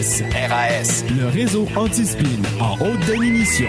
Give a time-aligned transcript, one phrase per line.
[0.00, 3.68] RAS, le réseau anti-spin en haute définition.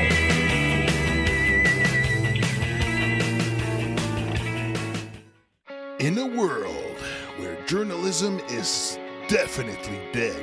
[6.00, 6.96] In a world
[7.38, 10.42] where journalism is definitely dead,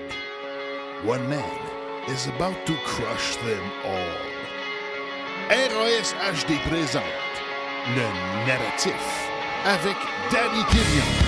[1.06, 1.42] one man
[2.08, 4.18] is about to crush them all.
[5.48, 7.02] RAS HD présente
[7.96, 8.02] le
[8.46, 9.30] narratif
[9.64, 9.96] avec
[10.30, 11.27] Danny Killian.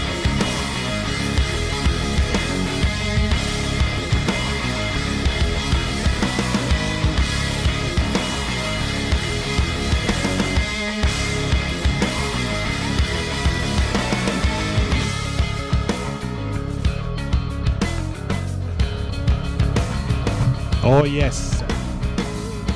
[21.03, 21.65] Oh yes!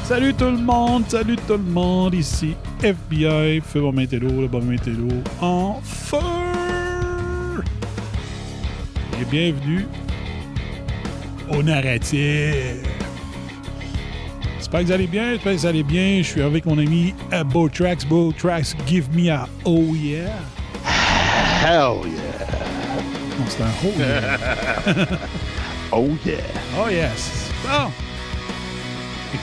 [0.04, 4.64] Salut tout le monde, salut tout le monde, ici FBI, feu bon météo, le bon
[4.64, 5.08] météo
[5.42, 6.16] en feu!
[9.20, 9.84] Et bienvenue
[11.50, 12.80] au narratif.
[14.56, 16.22] J'espère que vous allez bien, j'espère que vous allez bien.
[16.22, 18.06] Je suis avec mon ami à Beau Tracks,
[18.86, 20.30] give me a oh yeah.
[21.62, 22.46] Hell yeah!
[23.38, 25.18] Non, c'est un oh yeah.
[25.92, 26.36] Oh yeah!
[26.78, 27.50] Oh yes!
[27.62, 27.90] Bon!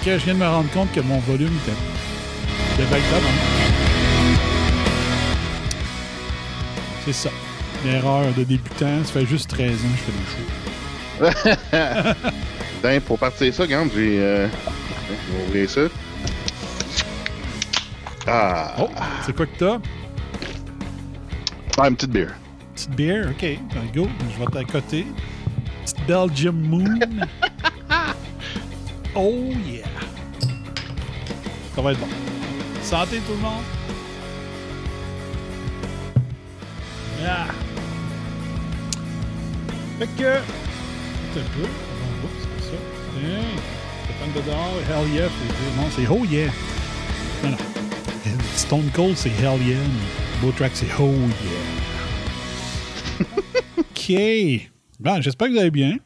[0.04, 1.78] Que je viens de me rendre compte que mon volume était
[2.76, 3.26] débattable.
[7.06, 7.30] C'est ça.
[7.86, 9.04] L'erreur de débutant.
[9.04, 9.88] Ça fait juste 13 ans
[11.20, 12.20] que je fais des shows.
[12.82, 14.20] Ben, pour partir ça, regarde, j'ai.
[14.20, 14.48] Euh...
[14.48, 15.82] je vais ouvrir ça.
[18.26, 18.76] Ah!
[18.80, 18.90] Oh!
[19.24, 19.80] C'est quoi que t'as?
[21.78, 22.34] Ah, une petite bière.
[22.74, 23.30] Petite bière?
[23.30, 23.42] OK.
[23.42, 23.60] Ben,
[23.94, 24.10] go.
[24.34, 25.06] Je vais t'accoter.
[25.84, 27.00] Petite Belgium Moon.
[29.16, 29.86] oh yeah!
[31.76, 32.08] Ça va être bon.
[32.82, 33.64] Santé tout le monde!
[37.26, 37.48] Ah!
[40.00, 40.40] Fait que.
[41.34, 41.62] C'est un peu.
[41.62, 42.78] Oups, c'est ça.
[44.04, 45.30] Stéphane de dehors, hell yeah.
[45.78, 46.52] Non, c'est oh yeah.
[47.44, 47.58] Non, non.
[48.56, 49.78] Stone Cold, c'est hell yeah.
[50.42, 51.14] Beau Track, c'est oh
[51.44, 53.26] yeah.
[53.78, 54.70] OK.
[55.00, 55.98] Bon, j'espère que vous allez bien.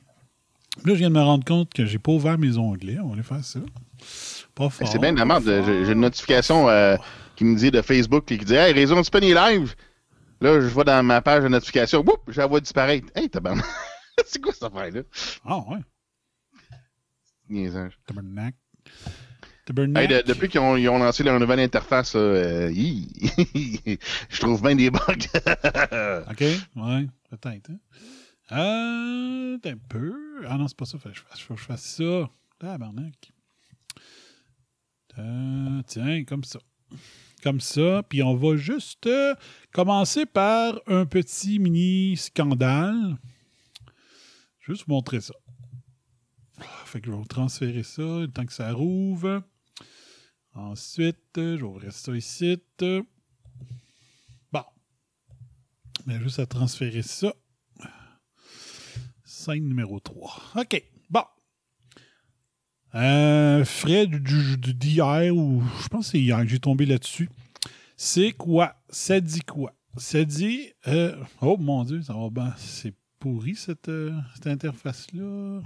[0.84, 3.00] Là, je viens de me rendre compte que j'ai pas ouvert mes onglets.
[3.00, 3.59] On va aller faire ça.
[4.53, 4.88] Pas fort.
[4.88, 5.44] C'est bien de la merde.
[5.46, 6.97] J'ai une notification euh,
[7.36, 9.75] qui me dit de Facebook qui dit Hey, Réseau Antispani Live!
[10.41, 13.08] Là, je vois dans ma page de notification, boum, je la vois disparaître.
[13.16, 13.40] Hey, t'as
[14.25, 15.02] C'est quoi cette affaire-là?
[15.46, 15.80] Ah, ouais.
[17.50, 17.97] Niaisage.
[19.68, 23.07] Hey, de- depuis qu'ils ont, lancé leur nouvelle interface, euh, hi,
[24.30, 25.00] je trouve bien des bugs.
[26.30, 26.42] OK,
[26.75, 27.72] ouais, peut-être.
[27.72, 27.80] Hein?
[28.52, 30.13] Euh, un peu.
[30.47, 30.97] Ah non, c'est pas ça.
[30.97, 32.29] Faut je fasse, faut que je fasse ça.
[32.59, 33.31] Tabarnak.
[35.18, 36.59] Euh, tiens, comme ça.
[37.41, 38.03] Comme ça.
[38.03, 39.35] Puis on va juste euh,
[39.72, 43.18] commencer par un petit mini scandale.
[44.59, 45.35] Juste vous montrer ça.
[46.59, 49.44] Ah, Fait que je vais vous transférer ça le temps que ça rouvre.
[50.53, 52.57] Ensuite, je vais ouvrir ça ici.
[54.51, 54.63] Bon.
[56.06, 57.34] Mais juste à transférer ça.
[59.53, 60.41] Numéro 3.
[60.57, 60.83] OK.
[61.09, 61.23] Bon.
[62.95, 67.29] Euh, Fred d'hier, ou je pense que c'est hier que j'ai tombé là-dessus.
[67.97, 68.75] C'est quoi?
[68.89, 69.73] Ça dit quoi?
[69.97, 70.72] Ça dit.
[70.88, 72.53] euh, oh mon Dieu, ça va bien.
[72.57, 75.62] C'est pourri cette, euh, cette interface-là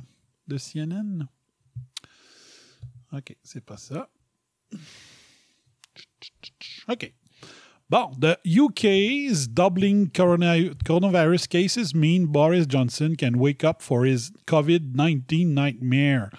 [0.47, 1.27] de CNN.
[3.11, 4.09] OK, c'est pas ça.
[6.87, 7.13] OK.
[7.89, 14.31] Bon, the UK's doubling corona- coronavirus cases mean Boris Johnson can wake up for his
[14.45, 16.29] COVID-19 nightmare.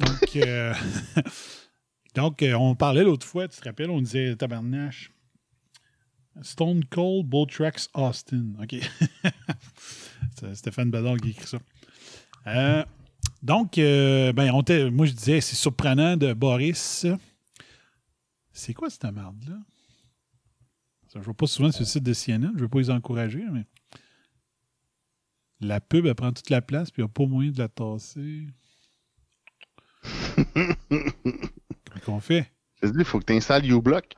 [0.00, 0.74] Donc, euh,
[2.14, 5.12] donc euh, on parlait l'autre fois, tu te rappelles, on disait tabarnache.
[6.42, 8.54] Stone Cold Botrax Austin.
[8.60, 8.76] OK.
[10.40, 11.58] C'est Stéphane Badal qui écrit ça.
[12.46, 12.84] Euh,
[13.42, 17.06] donc, euh, ben, on moi, je disais, c'est surprenant de Boris.
[18.52, 19.58] C'est quoi cette merde-là?
[21.12, 22.50] Je ne vois pas souvent sur le site de CNN.
[22.52, 23.64] Je ne veux pas les encourager, mais.
[25.60, 27.68] La pub, elle prend toute la place, puis il n'y a pas moyen de la
[27.68, 28.46] tasser.
[30.54, 32.50] Comment qu'on fait?
[32.82, 34.14] Je te dis, il faut que tu installes uBlock.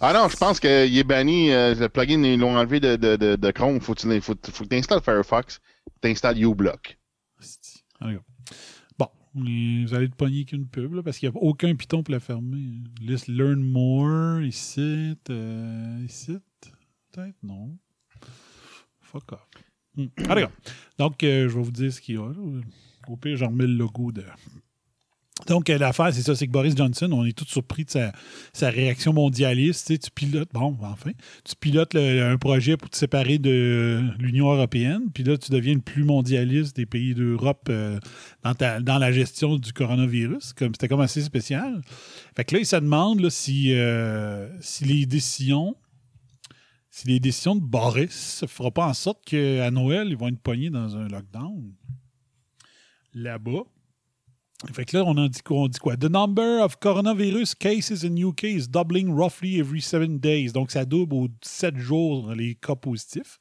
[0.00, 1.50] Ah non, je pense qu'il est banni.
[1.52, 3.80] euh, le plugin, ils l'ont enlevé de, de, de, de Chrome.
[3.80, 5.60] Faut, faut, faut que tu installes Firefox.
[6.02, 6.98] Tu installes uBlock.
[8.00, 8.22] En tout cas.
[8.98, 12.12] Bon, vous allez te pogner qu'une pub, là, parce qu'il n'y a aucun piton pour
[12.12, 12.80] la fermer.
[13.00, 16.38] List Learn More, ici, euh, ici.
[17.12, 17.76] Peut-être, non.
[19.00, 19.48] Fuck off.
[19.98, 20.50] En tout cas.
[20.98, 22.28] Donc, euh, je vais vous dire ce qu'il y a.
[22.28, 22.60] là.
[23.08, 24.24] Au pire, j'en remets le logo de,
[25.46, 27.90] Donc, euh, l'affaire, c'est ça, c'est que Boris Johnson, on est tous surpris de
[28.52, 29.98] sa, réaction mondialiste.
[30.00, 31.10] Tu, pilotes, bon, enfin,
[31.44, 35.80] tu pilotes un projet pour te séparer de l'Union européenne, puis là, tu deviens le
[35.80, 38.00] plus mondialiste des pays d'Europe euh,
[38.44, 40.54] dans, la gestion du coronavirus.
[40.54, 41.82] Comme, c'était comme assez spécial.
[42.34, 45.76] Fait que là, il se demande euh, si les décisions
[46.90, 50.40] si les décisions de Boris ne feront pas en sorte qu'à Noël, ils vont être
[50.40, 51.74] pognés dans un lockdown
[53.12, 53.64] là-bas.
[54.72, 55.40] Fait que là, on en dit?
[55.50, 55.96] On dit quoi?
[55.96, 60.52] The number of coronavirus cases in UK is doubling roughly every seven days.
[60.52, 63.38] Donc, ça double aux sept jours les cas positifs.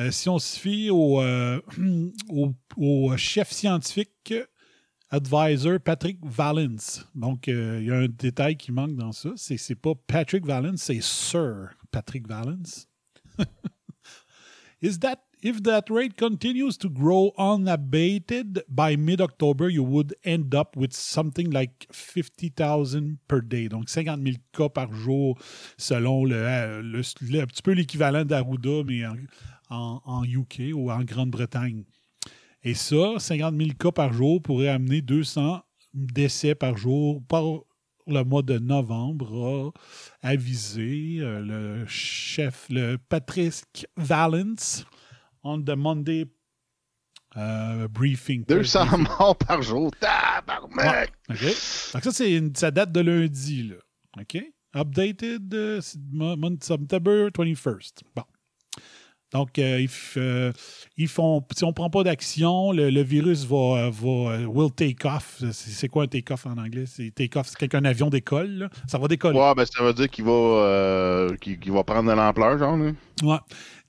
[0.00, 1.60] Euh, si on se fie au, euh,
[2.28, 4.34] au, au chef scientifique
[5.10, 7.06] advisor Patrick Valence.
[7.14, 9.30] Donc, euh, il y a un détail qui manque dans ça.
[9.36, 12.88] C'est, c'est pas Patrick Valence, c'est Sir Patrick Valence.
[14.82, 20.74] Is that if that rate continues to grow unabated by mid-October, you would end up
[20.74, 23.68] with something like 50,000 per day.
[23.68, 25.38] Donc 50 000 cas par jour
[25.76, 29.02] selon le, un petit peu l'équivalent d'Arruda, mais
[29.68, 31.84] en UK ou en Grande-Bretagne.
[32.62, 35.60] Et ça, 50 000 cas par jour pourrait amener 200
[35.92, 37.44] décès par jour par
[38.06, 39.72] le mois de novembre,
[40.22, 44.84] a avisé euh, le chef, le Patrick Valence,
[45.44, 46.26] on the Monday
[47.36, 48.44] euh, briefing.
[48.46, 49.06] 200 Briefing.
[49.18, 49.90] morts par jour.
[50.00, 51.12] Tabarnak!
[51.30, 51.40] OK?
[51.94, 53.64] Donc ça, c'est une- ça date de lundi.
[53.64, 53.76] Là.
[54.20, 54.42] OK?
[54.76, 55.54] Updated
[56.12, 58.02] month September 21st.
[58.14, 58.22] Bon.
[59.32, 59.84] Donc, euh,
[60.16, 60.52] euh,
[60.96, 61.44] ils font.
[61.56, 65.38] Si on ne prend pas d'action, le, le virus va, va euh, will take off.
[65.40, 66.84] C'est c'est quoi un take off en anglais?
[66.86, 68.50] C'est take off, c'est quand un avion décolle.
[68.58, 68.68] là.
[68.86, 69.36] Ça va décoller.
[69.36, 72.76] Ouais, ben ça veut dire qu'il va, euh, qu'il qu'il va prendre de l'ampleur, genre.
[72.76, 72.92] là.
[73.24, 73.38] Ouais.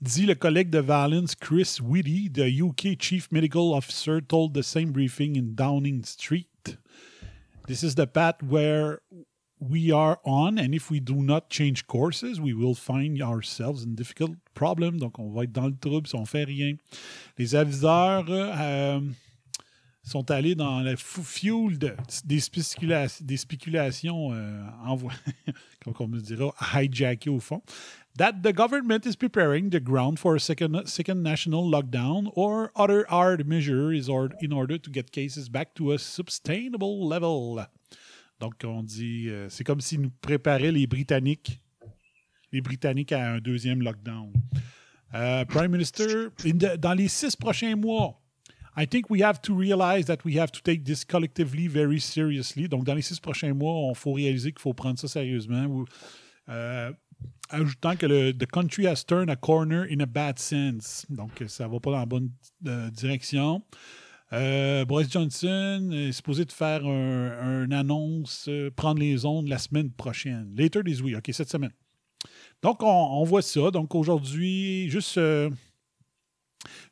[0.02, 4.92] Dit le collègue de Valence, Chris Whitty, the UK Chief Medical Officer, told the same
[4.92, 6.76] briefing in Downing Street.
[7.66, 9.00] This is the path where
[9.58, 13.94] we are on, and if we do not change courses, we will find ourselves in
[13.94, 14.98] difficult problem.
[14.98, 16.76] Donc, on va être dans le trouble si on fait rien.
[17.38, 19.00] Les aviseurs euh,
[20.02, 21.96] sont allés dans le fuel de-
[22.26, 24.62] des, spécula- des spéculations euh,
[25.84, 27.62] comme on me dira, hijackées au fond.
[28.18, 33.04] That the government is preparing the ground for a second, second national lockdown or other
[33.10, 37.66] hard measures or, in order to get cases back to a sustainable level.
[38.40, 41.60] Donc, on dit, euh, c'est comme s'ils nous préparaient les Britanniques,
[42.52, 44.32] les Britanniques à un deuxième lockdown.
[45.14, 48.18] Euh, Prime Minister, in the- dans les six prochains mois,
[48.78, 52.66] I think we have to realize that we have to take this collectively very seriously.
[52.66, 55.84] Donc, dans les six prochains mois, il faut réaliser qu'il faut prendre ça sérieusement.
[56.48, 56.92] Euh,
[57.50, 61.06] ajoutant que le the country has turned a corner in a bad sense.
[61.08, 62.30] Donc, ça va pas dans la bonne
[62.66, 63.62] euh, direction.
[64.32, 69.58] Euh, Boris Johnson est supposé de faire un, un annonce, euh, prendre les ondes la
[69.58, 70.52] semaine prochaine.
[70.56, 71.72] Later this week, OK, cette semaine.
[72.62, 73.70] Donc, on, on voit ça.
[73.70, 75.48] Donc, aujourd'hui, juste, euh,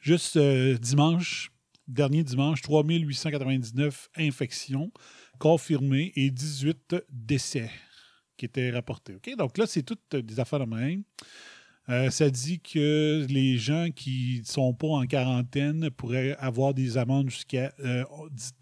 [0.00, 1.50] juste euh, dimanche,
[1.88, 4.92] dernier dimanche, 3899 infections
[5.38, 7.70] confirmées et 18 décès
[8.72, 9.14] rapportés.
[9.14, 9.36] OK?
[9.36, 11.02] Donc là, c'est toutes des affaires de même.
[11.90, 16.96] Euh, ça dit que les gens qui ne sont pas en quarantaine pourraient avoir des
[16.96, 18.04] amendes jusqu'à euh,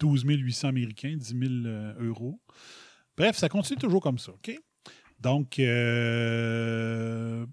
[0.01, 2.41] 12 800 américains, 10 000 euh, euros.
[3.17, 4.33] Bref, ça continue toujours comme ça.
[4.33, 4.59] OK?
[5.21, 7.47] Donc, euh,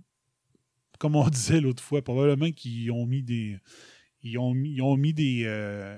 [0.98, 3.58] comme on disait l'autre fois, probablement qu'ils ont mis des.
[4.22, 5.98] Ils ont mis, ils ont mis des, euh,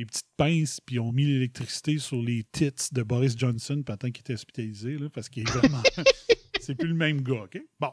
[0.00, 4.20] des petites pinces, puis ont mis l'électricité sur les tits de Boris Johnson pendant qu'il
[4.20, 5.82] était hospitalisé, là, parce qu'il est vraiment.
[6.60, 7.60] c'est plus le même gars, OK?
[7.78, 7.92] Bon.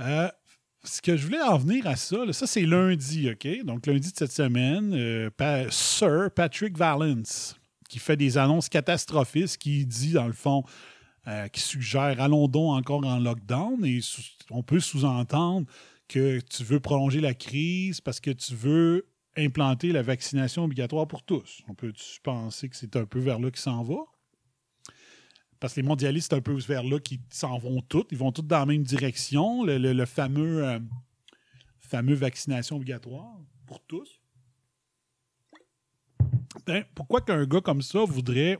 [0.00, 0.30] Euh,
[0.82, 3.64] ce que je voulais en venir à ça, là, ça c'est lundi, OK?
[3.64, 5.30] Donc lundi de cette semaine, euh,
[5.70, 7.56] Sir Patrick Valence,
[7.90, 10.64] qui fait des annonces catastrophistes, qui dit dans le fond,
[11.26, 14.00] euh, qui suggère allons donc encore en lockdown, et
[14.50, 15.66] on peut sous-entendre
[16.08, 19.06] que tu veux prolonger la crise parce que tu veux
[19.38, 21.62] implanter la vaccination obligatoire pour tous.
[21.68, 21.92] On peut
[22.22, 24.00] penser que c'est un peu vers là qu'il s'en va?
[25.60, 28.04] Parce que les mondialistes, c'est un peu vers là qu'ils s'en vont tous.
[28.10, 29.64] Ils vont tous dans la même direction.
[29.64, 30.78] Le, euh,
[31.80, 34.20] fameux vaccination obligatoire pour tous.
[36.66, 38.58] Ben, pourquoi qu'un gars comme ça voudrait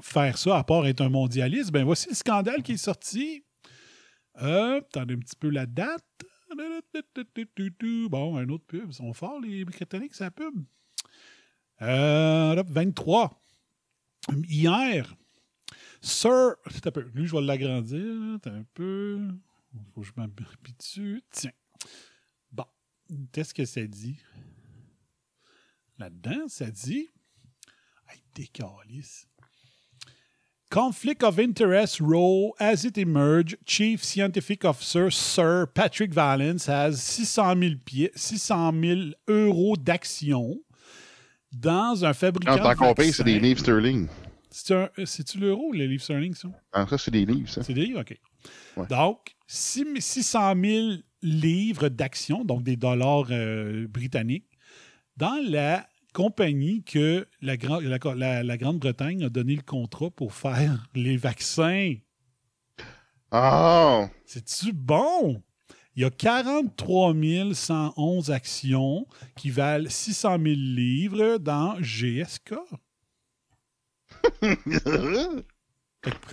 [0.00, 1.70] faire ça à part être un mondialiste?
[1.70, 3.44] Ben, voici le scandale qui est sorti.
[4.42, 6.24] Euh, attendez un petit peu la date.
[8.08, 8.86] Bon, un autre pub.
[8.88, 10.54] Ils sont forts, les Britanniques, la pub.
[11.82, 13.42] Euh, hop, 23.
[14.48, 15.14] Hier,
[16.00, 16.56] Sir.
[16.84, 17.00] Un peu.
[17.14, 18.38] Lui, je vais l'agrandir.
[18.44, 19.18] un peu.
[19.94, 21.22] Faut que je m'habitue.
[21.30, 21.52] Tiens.
[22.52, 22.66] Bon.
[23.32, 24.18] Qu'est-ce que ça dit?
[25.98, 27.08] Là-dedans, ça dit
[28.08, 29.26] Hey, décalisse.
[30.74, 37.54] Conflict of interest role as it emerged, Chief Scientific Officer Sir Patrick Valence has 600
[37.60, 40.58] 000, pieds, 600 000 euros d'actions
[41.52, 44.08] dans un fabricant Quand t'en de compagnie, c'est des livres sterling.
[44.50, 46.48] C'est-tu l'euro ou le livre sterling, ça?
[46.72, 47.62] Ah, ça, c'est des livres, ça.
[47.62, 48.18] C'est des livres, OK.
[48.76, 48.86] Ouais.
[48.88, 50.86] Donc, six- 600 000
[51.22, 54.48] livres d'actions, donc des dollars euh, britanniques,
[55.16, 60.32] dans la compagnie que la, Gran- la- la- la Grande-Bretagne a donné le contrat pour
[60.32, 61.94] faire les vaccins.
[63.30, 64.08] Ah!
[64.24, 65.42] C'est-tu bon?
[65.96, 67.14] Il y a 43
[67.52, 69.06] 111 actions
[69.36, 72.54] qui valent 600 000 livres dans GSK.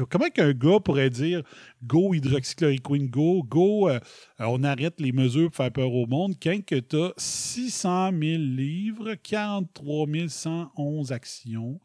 [0.09, 1.43] Comment qu'un gars pourrait dire
[1.83, 3.99] go hydroxychloroquine, go, go, euh,
[4.39, 8.11] euh, on arrête les mesures pour faire peur au monde, quand que tu as 600
[8.11, 11.79] 000 livres, 43 111 actions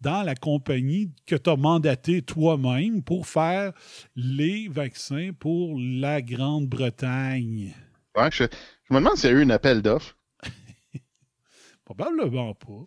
[0.00, 3.72] dans la compagnie que tu as mandaté toi-même pour faire
[4.16, 7.74] les vaccins pour la Grande-Bretagne?
[8.16, 8.44] Ouais, je,
[8.88, 10.16] je me demande s'il y a eu un appel d'offres.
[11.84, 12.84] Probablement pas.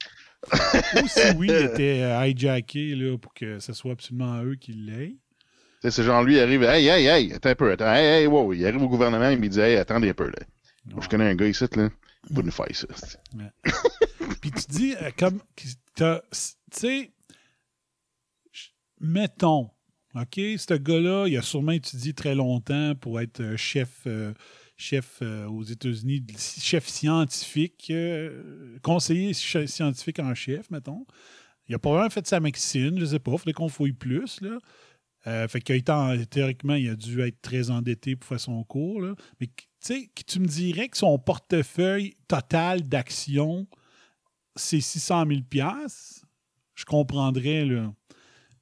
[0.51, 4.73] Ou si oui, il était euh, hijacké là, pour que ce soit absolument eux qui
[4.73, 5.15] l'aient.
[5.89, 8.53] C'est genre lui, il arrive, hey, hey, hey, attends un peu, attends, hey, hey, wow.
[8.53, 10.99] Il arrive au gouvernement, il me dit, hey, attendez un peu, là.
[11.01, 11.89] Je connais un gars ici, là.
[12.29, 12.87] Il va nous faire ça.
[14.41, 15.67] Puis tu dis, euh, comme, tu
[16.71, 17.11] sais,
[19.01, 19.69] mettons,
[20.15, 24.33] OK, ce gars-là, il a sûrement étudié très longtemps pour être euh, chef, euh,
[24.75, 31.05] chef euh, aux États-Unis, chef scientifique, euh, conseiller scientifique en chef, mettons.
[31.67, 34.57] Il a probablement fait sa médecine, je sais pas, il faudrait qu'on fouille plus, là.
[35.25, 39.01] Euh, fait qu'il théoriquement, il a dû être très endetté pour faire son cours.
[39.39, 43.65] Mais tu sais, tu me dirais que son portefeuille total d'actions,
[44.57, 46.25] c'est 600 000 piastres,
[46.75, 47.63] je comprendrais.
[47.63, 47.93] Là.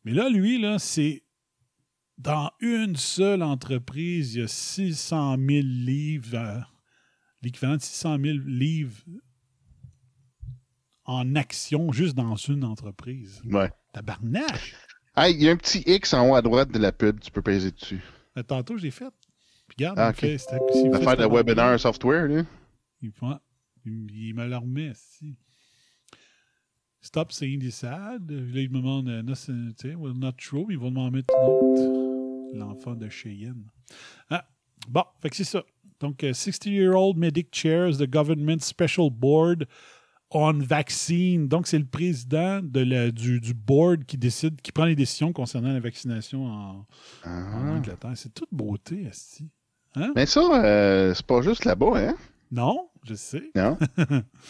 [0.06, 1.24] Mais là, lui, là, c'est
[2.22, 6.60] dans une seule entreprise, il y a 600 000 livres, euh,
[7.42, 8.98] l'équivalent de 600 000 livres
[11.06, 13.42] en actions juste dans une entreprise.
[13.46, 13.72] Ouais.
[13.94, 14.76] Tabarnak!
[15.16, 17.32] Hey, il y a un petit X en haut à droite de la pub, tu
[17.32, 18.02] peux peser dessus.
[18.38, 19.12] Euh, Tantôt, je l'ai fait.
[19.68, 20.16] Puis regarde, Ah, il ok.
[20.18, 22.44] fait- c'était- fait L'affaire de webinar software, là.
[23.02, 23.12] Il,
[23.86, 25.36] il, me le remet, si.
[27.02, 28.30] Stop saying this sad.
[28.30, 29.34] Là, il me demande, euh, no,
[30.00, 30.68] well, not true.
[30.70, 32.11] Il va m'en mettre une autre.
[32.54, 33.64] L'enfant de Cheyenne.
[34.30, 34.46] Ah,
[34.88, 35.64] bon, fait que c'est ça.
[36.00, 39.66] Donc, euh, 60-year-old medic chairs the government special board
[40.34, 41.48] on vaccine.
[41.50, 45.34] Donc, c'est le président de la- du, du board qui décide, qui prend les décisions
[45.34, 46.86] concernant la vaccination en, en
[47.26, 47.74] Ah.
[47.76, 48.14] Angleterre.
[48.16, 49.50] C'est toute beauté, Asti.
[50.16, 52.16] Mais ça, euh, c'est pas juste là-bas, hein?
[52.50, 53.52] Non, je sais.
[53.56, 53.78] Non?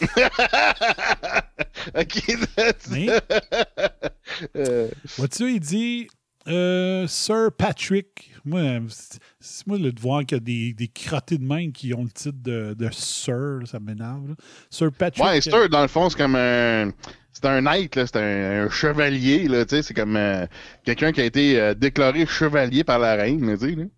[1.94, 2.14] ok,
[2.56, 3.08] that's- Mais
[4.56, 6.06] euh, Vois-tu, il dit
[6.48, 8.32] euh, Sir Patrick.
[8.44, 12.04] Moi, c'est- moi le devoir qu'il y a des, des crottés de main qui ont
[12.04, 14.34] le titre de, de Sir, ça m'énerve.
[14.70, 15.24] Sir Patrick.
[15.24, 16.92] Ouais, Sir, dans le fond, c'est comme un.
[17.34, 20.46] C'est un knight, c'est un, un chevalier, là, tu sais, c'est comme euh,
[20.84, 23.88] quelqu'un qui a été euh, déclaré chevalier par la reine, tu sais.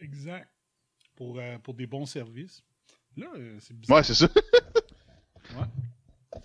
[0.00, 0.48] Exact.
[1.14, 2.60] Pour, euh, pour des bons services.
[3.16, 3.98] Là, euh, c'est bizarre.
[3.98, 4.28] Ouais, c'est ça.
[5.44, 5.54] C'est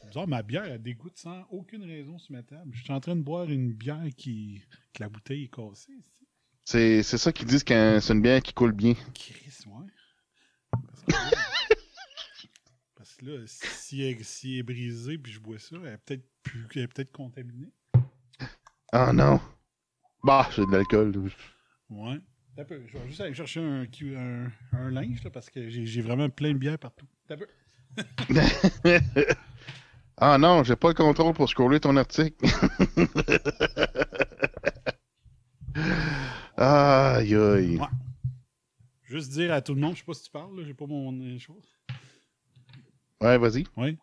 [0.07, 2.71] bizarre, ma bière, elle dégoûte sans aucune raison sur ma table.
[2.73, 4.61] Je suis en train de boire une bière qui.
[4.93, 5.93] que la bouteille est cassée.
[5.93, 6.27] ici.
[6.65, 8.93] C'est c'est ça qu'ils disent quand c'est une bière qui coule bien.
[9.13, 9.87] Chris, ouais.
[10.71, 11.13] Parce que,
[12.95, 15.97] parce que là, si elle, si elle est brisée puis je bois ça, elle est
[15.97, 17.71] peut-être plus, elle est peut-être contaminée.
[18.91, 19.39] Ah non.
[20.23, 21.11] Bah, c'est de l'alcool.
[21.13, 21.29] là.
[21.89, 22.19] Ouais.
[22.55, 22.83] T'as peu.
[22.87, 26.29] Je vais juste aller chercher un, un, un linge là, parce que j'ai j'ai vraiment
[26.29, 27.07] plein de bière partout.
[27.27, 27.47] T'as peu.
[30.19, 32.43] ah non, j'ai pas le contrôle pour scroller ton article.
[36.57, 37.77] aïe aïe.
[37.77, 37.87] Ouais.
[39.03, 41.11] Juste dire à tout le monde, je sais pas si tu parles, j'ai pas mon
[41.37, 41.63] chose.
[43.21, 43.65] Ouais, vas-y.
[43.77, 43.97] Oui.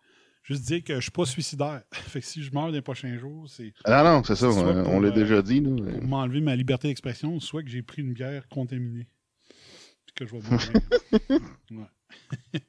[0.45, 1.83] Juste dire que je suis pas suicidaire.
[1.93, 4.63] fait que si je meurs dans les prochains jours, c'est Ah non, c'est ça, soit
[4.63, 5.61] on, l'a euh, déjà dit.
[5.61, 9.09] Pour m'enlever ma liberté d'expression, soit que j'ai pris une bière contaminée.
[10.07, 10.73] Puis que je vais mourir.
[11.73, 11.89] ouais.
[12.53, 12.61] Là,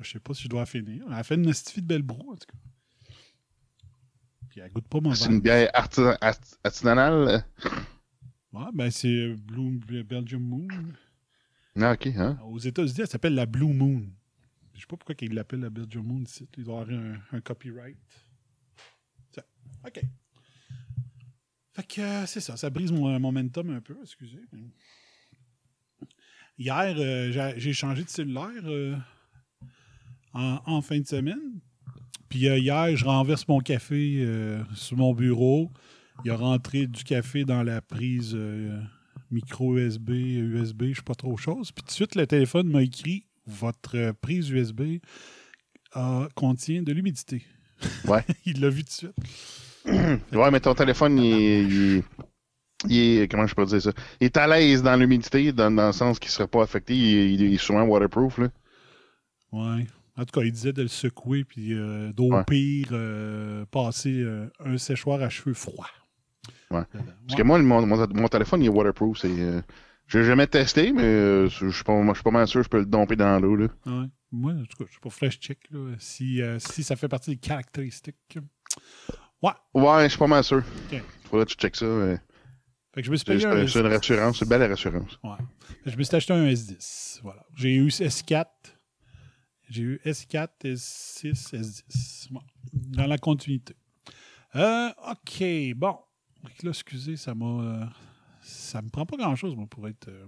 [0.00, 1.04] je sais pas si je dois finir.
[1.08, 2.58] Elle a fait une nastifie de belle brou, en tout cas.
[4.54, 7.44] Puis elle goûte pas mon C'est une bière artisan- art- artisanale?
[8.52, 10.68] Ouais, ben c'est Blue Belgium Moon.
[11.74, 12.38] Ah, ok, hein?
[12.44, 14.06] Aux États-Unis, elle s'appelle la Blue Moon.
[14.74, 16.48] Je sais pas pourquoi ils l'appellent la Belgium Moon ici.
[16.56, 17.96] Il doit y avoir un, un copyright.
[19.34, 19.42] Ça.
[19.84, 20.00] OK.
[21.72, 22.56] Fait que euh, c'est ça.
[22.56, 24.38] Ça brise mon momentum un peu, excusez.
[26.56, 28.94] Hier, euh, j'ai- j'ai changé de cellulaire euh,
[30.32, 31.58] en, en fin de semaine.
[32.28, 35.70] Puis euh, hier, je renverse mon café euh, sur mon bureau.
[36.24, 38.80] Il a rentré du café dans la prise euh,
[39.30, 41.72] micro USB, USB, je sais pas trop chose.
[41.72, 44.98] Puis tout de suite, le téléphone m'a écrit Votre prise USB
[46.34, 47.42] contient de l'humidité.
[48.08, 48.24] Ouais.
[48.46, 49.12] il l'a vu tout de suite.
[50.32, 52.04] Ouais, mais ton téléphone, il est, il est-
[52.88, 53.92] il est- Comment je peux dire ça?
[54.20, 56.94] Il est à l'aise dans l'humidité, dans, dans le sens qu'il ne serait pas affecté.
[56.96, 58.38] Il, il est souvent waterproof.
[58.38, 58.48] Là.
[59.52, 59.86] Ouais.
[60.16, 62.44] En tout cas, il disait de le secouer, puis euh, d'au Ouais.
[62.44, 65.88] pire, euh, passer euh, un séchoir à cheveux froid.
[66.70, 66.82] Ouais.
[66.92, 69.22] Parce que moi, mon, mon- mon téléphone, il est waterproof.
[70.06, 72.68] Je l'ai jamais testé, mais je suis pas, je suis pas mal sûr que je
[72.70, 73.56] peux le domper dans l'eau.
[73.56, 73.68] Là.
[73.86, 74.06] Ouais.
[74.30, 77.30] Moi, en tout cas, je suis pas flash check là, si, si ça fait partie
[77.30, 78.38] des caractéristiques.
[79.42, 79.50] Ouais.
[79.74, 80.62] Ouais, je suis pas mal sûr.
[80.92, 81.02] Ok.
[81.30, 81.86] Faudrait que tu checkes ça.
[82.94, 85.18] Fait que je me suis C'est, payé un c'est- une rassurance, c'est une belle rassurance.
[85.24, 85.36] Ouais.
[85.86, 87.20] Je me suis acheté un S10.
[87.22, 87.44] Voilà.
[87.56, 88.44] J'ai eu S4.
[89.70, 92.28] J'ai eu S4, S6, S10.
[92.30, 92.40] Bon.
[92.72, 93.74] Dans la continuité.
[94.56, 95.42] Euh, OK.
[95.76, 95.98] Bon.
[96.62, 97.46] Là, excusez, ça m'a.
[97.62, 97.84] euh,
[98.42, 100.26] ça me prend pas grand-chose, moi, pour être euh,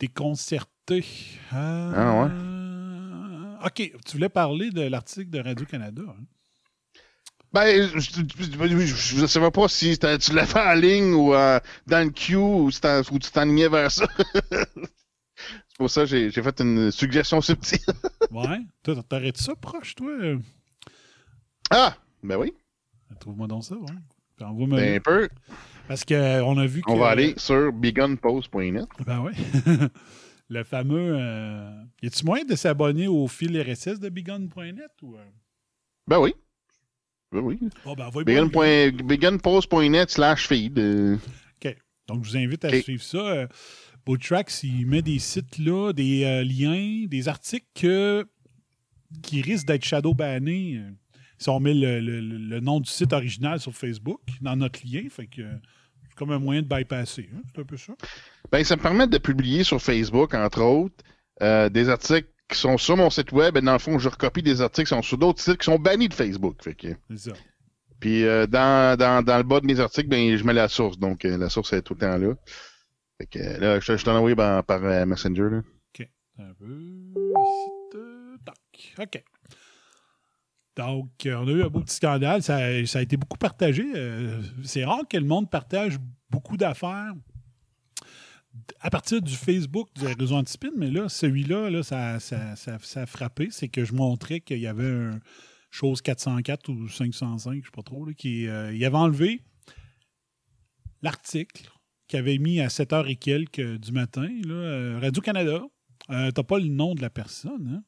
[0.00, 1.04] déconcerté.
[1.52, 2.30] Ah
[3.64, 3.92] OK.
[4.04, 6.02] Tu voulais parler de l'article de Radio-Canada.
[6.08, 6.24] hein?
[7.52, 7.98] Ben, je,
[9.18, 12.70] je savais pas si tu l'as fait en ligne ou euh, dans le queue ou,
[12.70, 12.80] si
[13.10, 14.06] ou tu t'enlignais vers ça.
[15.78, 17.78] pour ça que j'ai, fait une suggestion subtile.
[18.30, 18.60] Ouais.
[18.82, 20.10] Toi, t'arrêtes ça proche, toi?
[21.70, 21.96] ah!
[22.22, 22.52] Ben oui,
[23.20, 24.44] Trouve-moi donc ça, ouais.
[24.44, 25.28] Envoie-moi ben un peu.
[25.88, 26.90] Parce qu'on a vu que.
[26.90, 28.84] On va aller sur begunpost.net.
[29.06, 29.32] Ben oui.
[30.48, 31.16] le fameux.
[31.18, 31.82] Euh...
[32.02, 35.16] Y a-tu moyen de s'abonner au fil RSS de bigun.net ou.
[35.16, 35.24] euh?
[36.06, 36.34] Ben oui.
[37.32, 37.58] Ben oui.
[37.86, 38.10] Oh, ben,
[40.08, 40.78] slash feed.
[40.78, 41.16] euh,
[42.06, 42.82] Donc, je vous invite à Ok.
[42.82, 43.48] suivre ça.
[44.12, 48.26] Boottracks, il met des sites là, des euh, liens, des articles que-
[49.22, 50.78] qui risquent d'être shadow bannés.
[50.78, 50.90] euh,
[51.36, 54.80] Si on met le, le- le- le nom du site original sur Facebook dans notre
[54.84, 55.42] lien, fait que
[56.08, 57.28] c'est comme un moyen de bypasser.
[57.34, 57.92] hein, C'est un peu ça.
[58.50, 61.04] Ben, ça me permet de publier sur Facebook, entre autres,
[61.42, 63.58] euh, des articles qui sont sur mon site web.
[63.58, 65.78] Et dans le fond, je recopie des articles qui sont sur d'autres sites qui sont
[65.78, 66.56] bannis de Facebook.
[66.64, 66.88] Fait que...
[67.10, 67.36] C'est ça.
[68.00, 70.98] Puis euh, dans, dans, dans le bas de mes articles, ben, je mets la source.
[70.98, 72.34] Donc, euh, la source est tout le temps là.
[73.34, 75.48] Là, je, t'en envoie par, euh, Messenger.
[75.50, 75.62] Là.
[76.40, 77.14] Un peu.
[78.44, 78.94] Tac.
[79.00, 79.24] OK.
[80.76, 82.44] Donc, on a eu un beau petit scandale.
[82.44, 83.84] Ça, ça a été beaucoup partagé.
[83.96, 85.98] Euh, c'est rare que le monde partage
[86.30, 87.12] beaucoup d'affaires
[88.80, 93.02] à partir du Facebook du réseau Antispin, mais là, celui-là, là, ça, ça, ça- ça
[93.02, 93.48] a frappé.
[93.50, 95.20] C'est que je montrais qu'il y avait un
[95.70, 99.42] chose 404 ou 505, je ne sais pas trop, là, qui euh, il avait enlevé
[101.02, 101.68] l'article
[102.08, 105.62] qu'il avait mis à 7h et quelques du matin, euh, Radio-Canada.
[106.10, 107.82] Euh, T'as pas le nom de la personne, hein?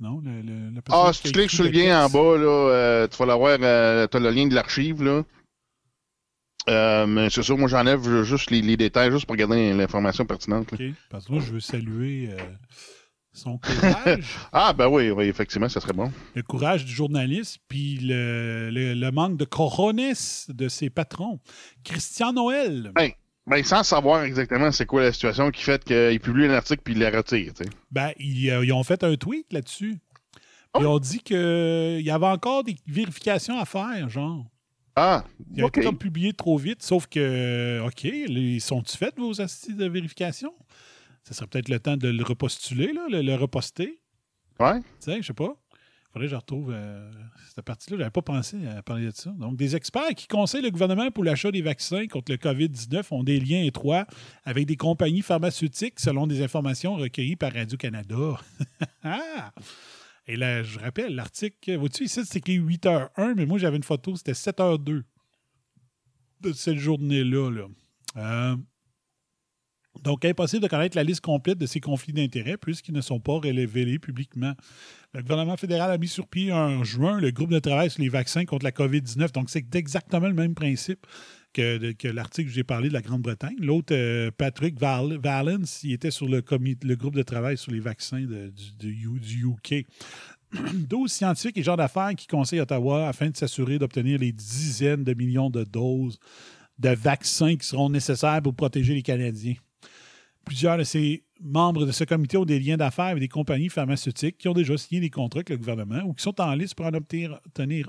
[0.00, 2.36] Non, le, le- la personne Ah, qui si tu cliques sur le lien en bas,
[2.38, 5.02] là, euh, tu vas l'avoir, euh, tu as le lien de l'archive.
[5.02, 5.22] là.
[6.68, 10.70] Euh, mais c'est sûr, moi j'enlève juste les, les détails, juste pour garder l'information pertinente.
[10.72, 10.78] là.
[10.88, 10.94] OK.
[11.10, 12.30] Parce que moi, je veux saluer
[13.32, 16.12] son courage, Ah, ben oui, oui, effectivement, ça serait bon.
[16.34, 20.12] le courage du journaliste, puis le, le- le manque de corones
[20.48, 21.40] de ses patrons.
[21.84, 22.92] Christian Noël,
[23.46, 26.94] Ben, sans savoir exactement c'est quoi la situation qui fait qu'il publie un article puis
[26.94, 27.52] il la retire.
[27.54, 27.70] tu sais.
[27.90, 29.96] ben, ils, euh, ils ont fait un tweet là-dessus.
[30.74, 30.78] Oh.
[30.80, 34.46] Ils ont dit qu'il y avait encore des vérifications à faire, genre.
[34.94, 35.78] Ah, Il a ok.
[35.78, 40.52] été comme publié trop vite, sauf que, OK, les, sont-ils faites vos astuces de vérification?
[41.24, 44.00] Ça serait peut-être le temps de le repostuler, là, le, le reposter.
[44.58, 44.80] Ouais.
[44.80, 45.56] Tu sais, je sais pas.
[46.12, 47.10] Faudrait que je retrouve euh,
[47.54, 47.96] cette partie-là.
[47.96, 49.30] J'avais pas pensé à parler de ça.
[49.30, 53.22] Donc, des experts qui conseillent le gouvernement pour l'achat des vaccins contre le COVID-19 ont
[53.22, 54.06] des liens étroits
[54.44, 58.38] avec des compagnies pharmaceutiques, selon des informations recueillies par Radio-Canada.
[59.04, 59.52] ah!
[60.26, 64.14] Et là, je rappelle, l'article, vois-tu, ici, c'est écrit 8h01, mais moi, j'avais une photo,
[64.14, 65.02] c'était 7h02
[66.42, 67.50] de cette journée-là.
[67.50, 67.66] Là.
[68.16, 68.56] Euh,
[70.00, 73.38] donc, impossible de connaître la liste complète de ces conflits d'intérêts puisqu'ils ne sont pas
[73.38, 74.54] révélés publiquement.
[75.12, 78.08] Le gouvernement fédéral a mis sur pied en juin le groupe de travail sur les
[78.08, 79.32] vaccins contre la COVID-19.
[79.32, 81.06] Donc, c'est exactement le même principe
[81.52, 83.56] que, l'article que j'ai parlé de la Grande-Bretagne.
[83.58, 88.20] L'autre, euh, Patrick Val- Valens, il était sur le, groupe de travail sur les vaccins
[88.20, 89.86] du, du UK.
[90.74, 95.12] 12 scientifiques et gens d'affaires qui conseillent Ottawa afin de s'assurer d'obtenir les dizaines de
[95.12, 96.18] millions de doses
[96.78, 99.54] de vaccins qui seront nécessaires pour protéger les Canadiens.
[100.44, 104.38] Plusieurs de ces membres de ce comité ont des liens d'affaires avec des compagnies pharmaceutiques
[104.38, 106.86] qui ont déjà signé des contrats avec le gouvernement ou qui sont en liste pour
[106.86, 107.38] en obtenir,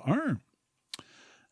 [0.06, 0.38] un.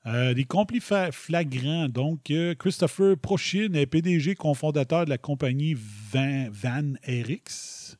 [0.07, 0.47] Euh, des
[0.79, 1.87] fa- flagrants.
[1.87, 5.75] Donc, euh, Christopher Prochin est PDG cofondateur de la compagnie
[6.11, 7.97] Van, Van Erix,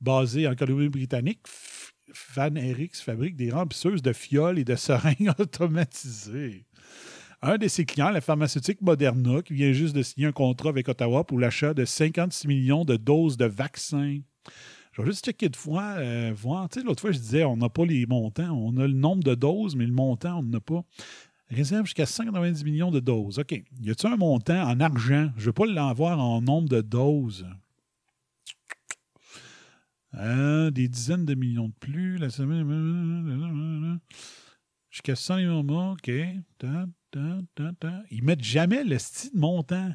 [0.00, 1.40] basé en Colombie-Britannique,
[2.34, 6.64] Van Erix fabrique des remplisseuses de fioles et de seringues automatisées.
[7.46, 10.88] Un de ses clients, la pharmaceutique Moderna, qui vient juste de signer un contrat avec
[10.88, 14.18] Ottawa pour l'achat de 56 millions de doses de vaccins.
[14.92, 16.70] Je vais juste checker de fois, euh, voir.
[16.70, 18.50] Tu sais, l'autre fois, je disais, on n'a pas les montants.
[18.50, 20.84] On a le nombre de doses, mais le montant, on n'en a pas.
[21.50, 23.38] Réserve jusqu'à 190 millions de doses.
[23.38, 23.52] OK.
[23.52, 25.28] Y a-t-il un montant en argent?
[25.36, 27.46] Je ne veux pas l'avoir en nombre de doses.
[30.14, 32.16] Euh, des dizaines de millions de plus.
[32.16, 34.00] La semaine.
[34.88, 35.92] Jusqu'à 100 millions.
[35.92, 36.10] OK.
[38.10, 39.92] Ils mettent jamais le style montant.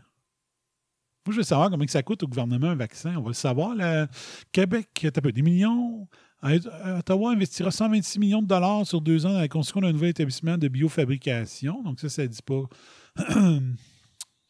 [1.25, 3.15] Moi, je veux savoir combien ça coûte au gouvernement un vaccin.
[3.17, 3.75] On va le savoir.
[3.75, 4.07] Le
[4.51, 6.07] Québec, tu as des millions.
[6.41, 10.57] Ottawa investira 126 millions de dollars sur deux ans dans la construction d'un nouvel établissement
[10.57, 11.83] de biofabrication.
[11.83, 12.63] Donc, ça, ça ne dit pas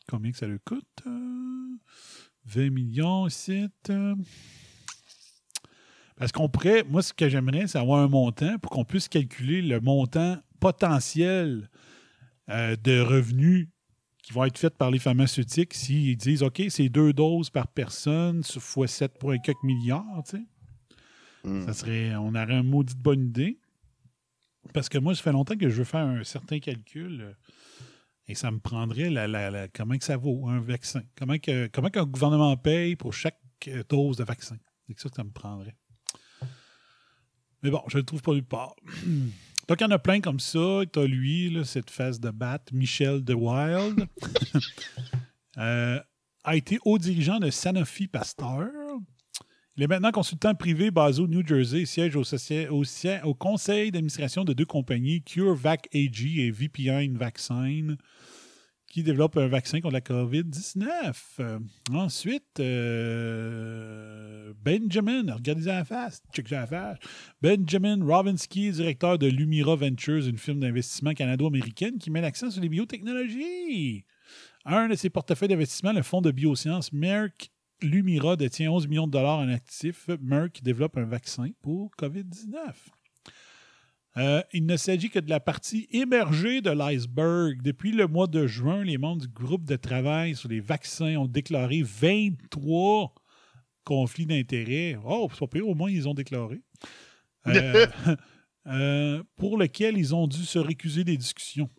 [0.07, 1.03] combien que ça lui coûte.
[2.45, 3.67] 20 millions ici.
[6.15, 9.61] Parce qu'on pourrait, moi, ce que j'aimerais, c'est avoir un montant pour qu'on puisse calculer
[9.61, 11.69] le montant potentiel
[12.49, 13.67] euh, de revenus
[14.23, 18.43] qui vont être faits par les pharmaceutiques s'ils disent OK, c'est deux doses par personne
[18.43, 20.43] fois 7,4 milliards, tu sais.
[21.43, 21.65] Hmm.
[21.65, 23.59] Ça serait, on aurait un maudit bonne idée.
[24.73, 27.33] Parce que moi, ça fait longtemps que je veux faire un certain calcul euh,
[28.27, 31.01] et ça me prendrait la, la, la- comment que ça vaut un vaccin?
[31.17, 34.57] Comment, que, comment qu'un gouvernement paye pour chaque euh, dose de vaccin?
[34.87, 35.75] C'est ça que ça me prendrait.
[37.63, 38.75] Mais bon, je ne le trouve pas nulle part.
[39.69, 40.81] Donc, il y en a plein comme ça.
[40.91, 44.05] Tu as lui, là, cette face de bat, Michel De Wild.
[45.57, 45.99] Euh,
[46.45, 48.69] a été haut dirigeant de Sanofi Pasteur.
[49.75, 54.53] Il est maintenant consultant privé basé au New Jersey, siège au, au conseil d'administration de
[54.53, 57.97] deux compagnies, CureVac AG et VPN Vaccine,
[58.89, 61.13] qui développent un vaccin contre la COVID-19.
[61.39, 61.59] Euh,
[61.93, 66.97] ensuite, euh, Benjamin, regardez la face, check la face.
[67.41, 72.69] Benjamin Robinsky, directeur de Lumira Ventures, une firme d'investissement canado-américaine qui met l'accent sur les
[72.69, 74.05] biotechnologies.
[74.65, 79.11] Un de ses portefeuilles d'investissement, le fonds de biosciences Merck Lumira détient 11 millions de
[79.11, 80.09] dollars en actifs.
[80.21, 82.73] Merck développe un vaccin pour COVID-19.
[84.19, 87.61] Euh, il ne s'agit que de la partie émergée de l'iceberg.
[87.61, 91.27] Depuis le mois de juin, les membres du groupe de travail sur les vaccins ont
[91.27, 93.13] déclaré 23
[93.85, 94.97] conflits d'intérêts.
[95.05, 96.61] Oh, c'est pas pire, au moins ils ont déclaré.
[97.47, 97.87] Euh,
[98.67, 101.69] euh, pour lesquels ils ont dû se récuser des discussions.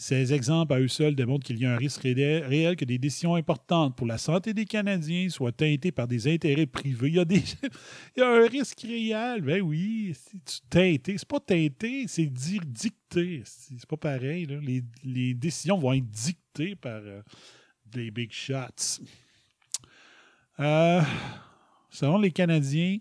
[0.00, 3.34] Ces exemples à eux seuls démontrent qu'il y a un risque réel, que des décisions
[3.34, 7.08] importantes pour la santé des Canadiens soient teintées par des intérêts privés.
[7.08, 7.16] Il
[8.16, 9.42] y a, un risque réel.
[9.42, 10.16] Ben oui,
[10.70, 11.18] teinté.
[11.18, 13.42] C'est pas teinté, c'est dire dicté.
[13.44, 14.48] C'est pas pareil.
[15.04, 17.20] les décisions vont être dictées par euh,
[17.84, 19.02] des big shots.
[20.60, 21.02] Euh,
[21.90, 22.96] selon les Canadiens,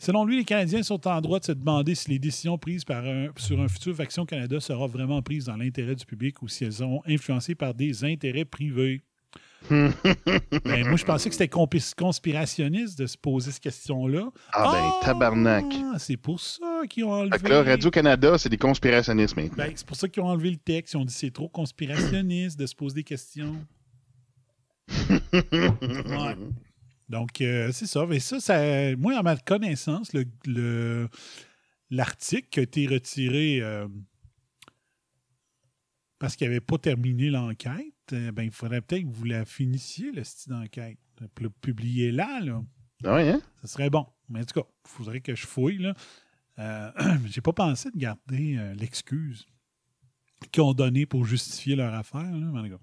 [0.00, 3.04] Selon lui, les Canadiens sont en droit de se demander si les décisions prises par
[3.04, 6.64] un- sur un futur Vaccin Canada seront vraiment prises dans l'intérêt du public ou si
[6.64, 9.02] elles sont influencées par des intérêts privés.
[9.70, 14.30] Ben, moi, je pensais que c'était conspirationniste de se poser cette question-là.
[14.52, 15.64] Ah ben, tabarnak.
[15.98, 17.36] C'est pour ça qu'ils ont enlevé.
[17.38, 19.56] Fait que là, Radio-Canada, c'est des conspirationnistes maintenant.
[19.64, 20.94] Ben, c'est pour ça qu'ils ont enlevé le texte.
[20.94, 23.56] Ils ont dit que c'est trop conspirationniste de se poser des questions.
[25.32, 26.36] Ouais.
[27.08, 28.04] Donc, euh, c'est ça.
[28.06, 28.96] Mais ça, ça.
[28.96, 31.08] Moi, à ma connaissance, le, le-
[31.90, 33.88] l'article qui a été retiré euh,
[36.18, 40.12] parce qu'il n'avait pas terminé l'enquête, euh, ben, il faudrait peut-être que vous la finissiez,
[40.12, 40.98] le style d'enquête.
[41.60, 42.62] Publier là, là.
[43.04, 43.40] Ah ouais, hein?
[43.62, 44.06] Ça serait bon.
[44.28, 45.78] Mais en tout cas, il faudrait que je fouille.
[45.78, 45.94] Là.
[46.58, 46.92] Euh,
[47.26, 49.46] J'ai pas pensé de garder l'excuse
[50.52, 52.22] qu'ils ont donnée pour justifier leur affaire.
[52.30, 52.78] Là.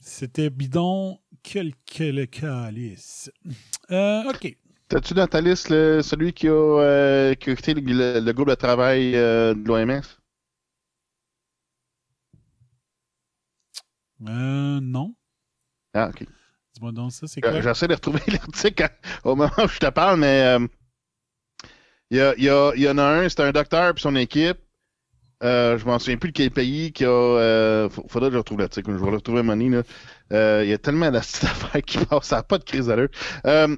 [0.00, 3.30] C'était bidon quel que le calice.
[3.90, 4.56] Euh, OK.
[4.88, 8.32] T'as-tu dans ta liste le- celui qui a, euh, qui a quitté le, le- le
[8.32, 10.02] groupe de travail euh, de l'OMS?
[14.28, 15.14] Euh, non.
[15.94, 16.24] Ah, ok.
[16.74, 17.62] Dis-moi donc ça, c'est Euh, quoi?
[17.62, 18.88] J'essaie de retrouver l'article
[19.24, 20.56] au moment où je te parle, mais
[22.10, 24.16] il y, a- y a- il y en a un, c'est un docteur et son
[24.16, 24.58] équipe.
[25.44, 27.08] Euh, je m'en souviens plus de quel pays qui a.
[27.08, 28.92] Euh, faudrait que je retrouve l'article.
[28.92, 29.68] Je vais le retrouver money.
[29.68, 29.82] Là.
[30.32, 32.26] Euh, il y a tellement d'affaires qui passent.
[32.26, 33.08] Ça pas de crise d'allure.
[33.46, 33.76] Euh,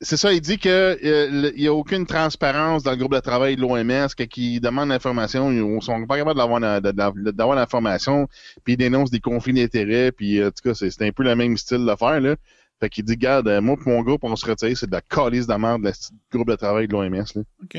[0.00, 3.20] c'est ça, il dit que euh, il n'y a aucune transparence dans le groupe de
[3.20, 8.28] travail de l'OMS, que qui demande l'information, ils ne sont pas capables d'avoir l'information,
[8.62, 11.56] puis ils dénoncent des conflits d'intérêts, puis en tout cas, c'est un peu le même
[11.56, 12.36] style d'affaires, là.
[12.78, 15.48] Fait qu'il dit, garde, moi et mon groupe, on se retire, c'est de la calice
[15.48, 15.92] de merde, le
[16.30, 17.42] groupe de travail de l'OMS, là.
[17.64, 17.78] OK.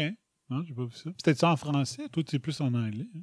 [0.50, 1.12] Non, j'ai pas vu ça.
[1.18, 2.10] C'était ça en français?
[2.10, 3.08] Toi, tu es plus en anglais.
[3.16, 3.22] hein?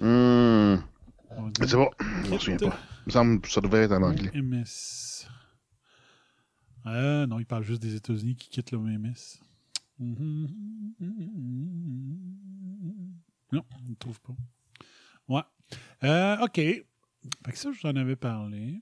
[0.00, 0.82] Hum,
[1.30, 2.78] On va je me souviens pas.
[3.06, 4.30] Il me semble que ça devait être en anglais.
[4.34, 5.26] MS.
[6.86, 9.12] Euh, non, il parle juste des États-Unis qui quittent l'OMS.
[13.52, 14.34] Non, on ne trouve pas.
[15.28, 15.42] Ouais.
[16.04, 16.54] Euh, OK.
[16.54, 16.84] Fait
[17.48, 18.80] que ça, je vous en avais parlé.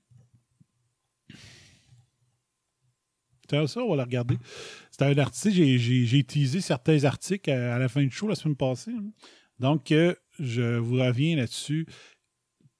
[3.50, 4.36] C'est ça, on va la regarder.
[4.90, 8.56] C'était un article, j'ai- teasé certains articles à, à la fin du show la semaine
[8.56, 8.92] passée.
[8.92, 9.04] hein.
[9.58, 11.86] Donc, euh, je vous reviens là-dessus.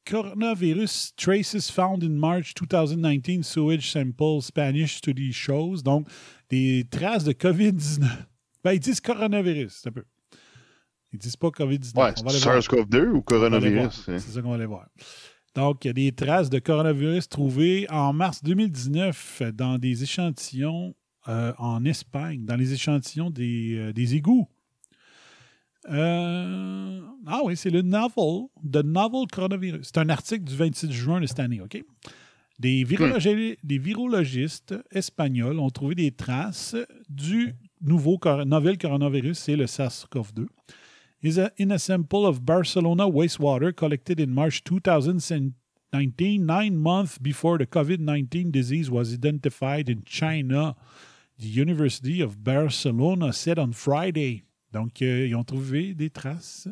[0.05, 5.83] Coronavirus traces found in March 2019 sewage sample Spanish study shows.
[5.83, 6.07] Donc,
[6.49, 8.07] des traces de COVID-19.
[8.63, 10.05] Ben, ils disent coronavirus, c'est un peu.
[11.13, 11.97] Ils disent pas COVID-19.
[11.97, 12.59] Ouais, On va aller voir.
[12.61, 14.03] SARS-CoV-2 ou coronavirus?
[14.05, 14.19] C'est hein?
[14.19, 14.87] ça qu'on va aller voir.
[15.57, 20.95] Donc, il y a des traces de coronavirus trouvées en mars 2019 dans des échantillons
[21.29, 24.47] euh, en Espagne, dans les échantillons des, euh, des égouts.
[25.89, 29.81] Euh, ah oui, c'est le novel, The Novel Coronavirus.
[29.87, 31.83] C'est un article du 26 juin de cette année, OK?
[32.59, 36.77] Des, virologi- des virologistes espagnols ont trouvé des traces
[37.09, 40.47] du nouveau cor- novel coronavirus, c'est le SARS-CoV-2
[41.23, 47.59] is a, in a sample of Barcelona wastewater collected in March 2019, nine months before
[47.59, 50.75] the COVID 19 disease was identified in China.
[51.39, 54.43] The University of Barcelona said on Friday.
[54.73, 56.69] Donc, euh, ils ont trouvé des traces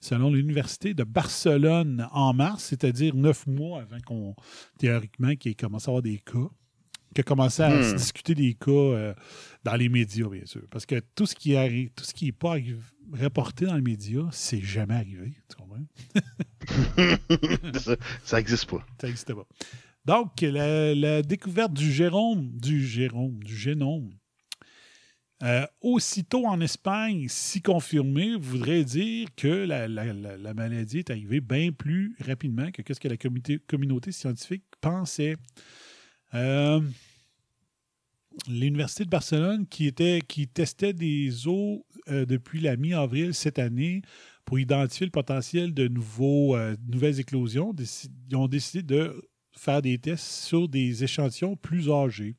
[0.00, 4.34] selon l'Université de Barcelone en mars, c'est-à-dire neuf mois avant qu'on,
[4.78, 6.48] théoriquement, qu'il ait commencé à avoir des cas,
[7.14, 9.14] qu'il a commencé à se discuter des cas euh,
[9.64, 10.62] dans les médias, bien sûr.
[10.70, 12.76] Parce que tout ce qui arrive, tout ce qui n'est pas arri-
[13.12, 15.34] reporté dans les médias, c'est jamais arrivé.
[15.48, 15.86] Tu comprends?
[17.78, 18.84] ça, ça existe pas.
[19.00, 19.46] Ça n'existait pas.
[20.04, 24.10] Donc, la, la découverte du gérome, du gérome, du génome,
[25.42, 31.10] euh, aussitôt en Espagne, si confirmé, voudrait dire que la, la- la- la maladie est
[31.10, 35.36] arrivée bien plus rapidement que ce que la communauté, communauté scientifique pensait.
[36.34, 36.80] Euh,
[38.48, 44.02] L'Université de Barcelone, qui, était, qui testait des eaux euh, depuis la mi-avril cette année
[44.44, 47.74] pour identifier le potentiel de nouveaux, euh, nouvelles éclosions,
[48.30, 49.22] ils ont décidé de
[49.56, 52.34] faire des tests sur des échantillons plus âgés.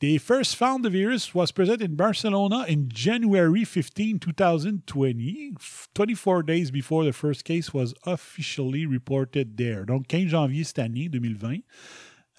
[0.00, 6.42] The first found the virus was present in Barcelona in January 15, 2020, f- 24
[6.42, 9.84] days before the first case was officially reported there.
[9.84, 11.58] Donc, 15 janvier cette année, 2020,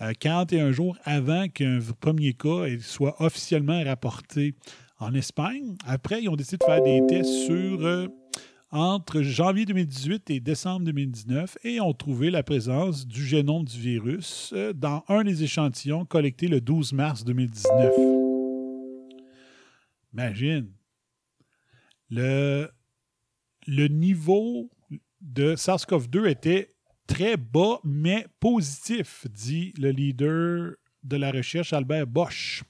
[0.02, 4.56] euh, 41 jours avant qu'un premier cas soit officiellement rapporté
[5.02, 5.76] en Espagne.
[5.86, 8.08] Après, ils ont décidé de faire des tests sur euh,
[8.70, 14.54] entre janvier 2018 et décembre 2019 et ont trouvé la présence du génome du virus
[14.56, 17.94] euh, dans un des échantillons collectés le 12 mars 2019.
[20.14, 20.72] Imagine.
[22.10, 22.70] Le,
[23.68, 24.70] le niveau
[25.22, 26.76] de SARS-CoV-2 était
[27.08, 32.64] très bas, mais positif, dit le leader de la recherche, Albert Bosch.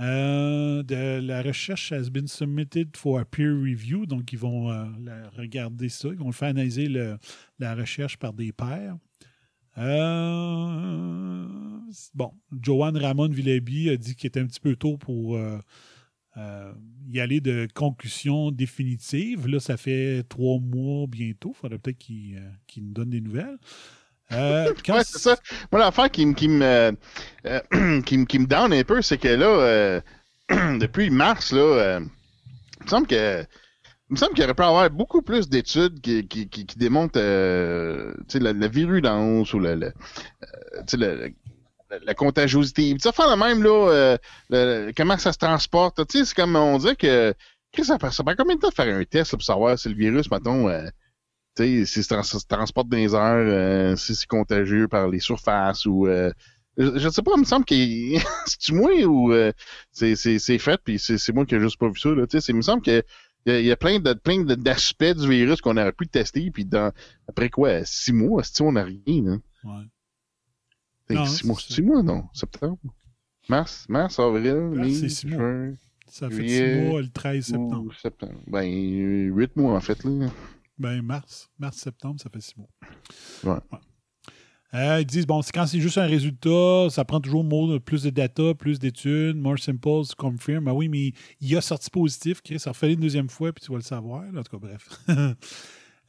[0.00, 4.84] Euh, la recherche has been submitted for a peer review, donc ils vont euh,
[5.36, 6.88] regarder ça, ils vont faire analyser
[7.58, 8.96] la recherche par des pairs.
[9.76, 11.46] Euh,
[12.14, 12.32] bon,
[12.62, 15.38] Joanne Ramon Villaby a dit qu'il était un petit peu tôt pour
[17.08, 19.48] y aller de conclusion définitive.
[19.48, 21.52] Là, ça fait trois mois bientôt.
[21.56, 23.58] Il faudrait peut-être qu'il nous donne des nouvelles.
[24.32, 25.36] Euh, quand Ouais, c'est ça.
[25.72, 26.62] Moi, l'affaire qui, me- qui, me,
[27.46, 30.00] euh, qui, me- qui me down un peu, c'est que là, euh,
[30.78, 32.00] depuis mars, là, euh,
[32.80, 33.44] il me semble que.
[34.10, 36.78] Il me semble qu'il aurait pu y avoir beaucoup plus d'études qui, qui, qui, qui
[36.78, 39.88] démontrent euh, la, la virulence ou la, la,
[40.94, 41.28] la, la-
[42.04, 42.94] la contagiosité.
[42.98, 44.18] Sais, faire le même, là,
[44.52, 46.06] euh, comment ça se transporte.
[46.08, 47.34] Tu sais, c'est comme on dit que.
[47.72, 48.10] Qu'est-ce que ça fait?
[48.14, 50.30] Ça prend combien de temps de faire un test là, pour savoir si le virus,
[50.30, 50.88] mettons, euh,
[51.64, 55.20] tu sais, si ça se transporte dans les airs, euh, si c'est contagieux par les
[55.20, 56.06] surfaces ou.
[56.06, 56.32] euh,
[56.76, 57.74] je, je sais pas, il me semble que
[58.46, 59.52] c'est-tu moi ou euh,
[59.90, 62.10] c'est, c'est, c'est fait, puis c'est, c'est moi qui ai juste pas vu ça.
[62.10, 63.02] Là, tu sais, c'est- il me semble que
[63.46, 66.06] il y a, il y a plein, de, plein d'aspects du virus qu'on aurait pu
[66.06, 66.92] tester, puis dans,
[67.28, 69.40] après quoi, six mois, si on n'a rien.
[69.64, 69.84] Ouais.
[71.10, 72.78] Non, six c'est mois, six mois, non, septembre.
[73.48, 75.38] Mars, mars, avril, mai, c'est six mois.
[75.38, 75.74] juin,
[76.06, 77.94] Ça fait Juillet, six mois le 13 septembre.
[78.00, 78.40] septembre.
[78.46, 78.64] Ben,
[79.34, 80.28] huit mois en fait, là.
[80.78, 81.50] Ben, mars.
[81.58, 82.68] Mars-septembre, ça fait six mois.
[83.44, 83.60] Ouais.
[84.74, 87.42] Euh, ils disent, bon, c'est quand c'est juste un résultat, ça prend toujours
[87.78, 89.78] plus de data, plus d'études, more simple
[90.18, 90.64] confirm.
[90.64, 93.70] Ben oui, mais il a sorti positif, Chris, ça refait une deuxième fois, puis tu
[93.72, 94.24] vas le savoir.
[94.30, 94.40] là.
[94.40, 94.88] En tout cas, bref.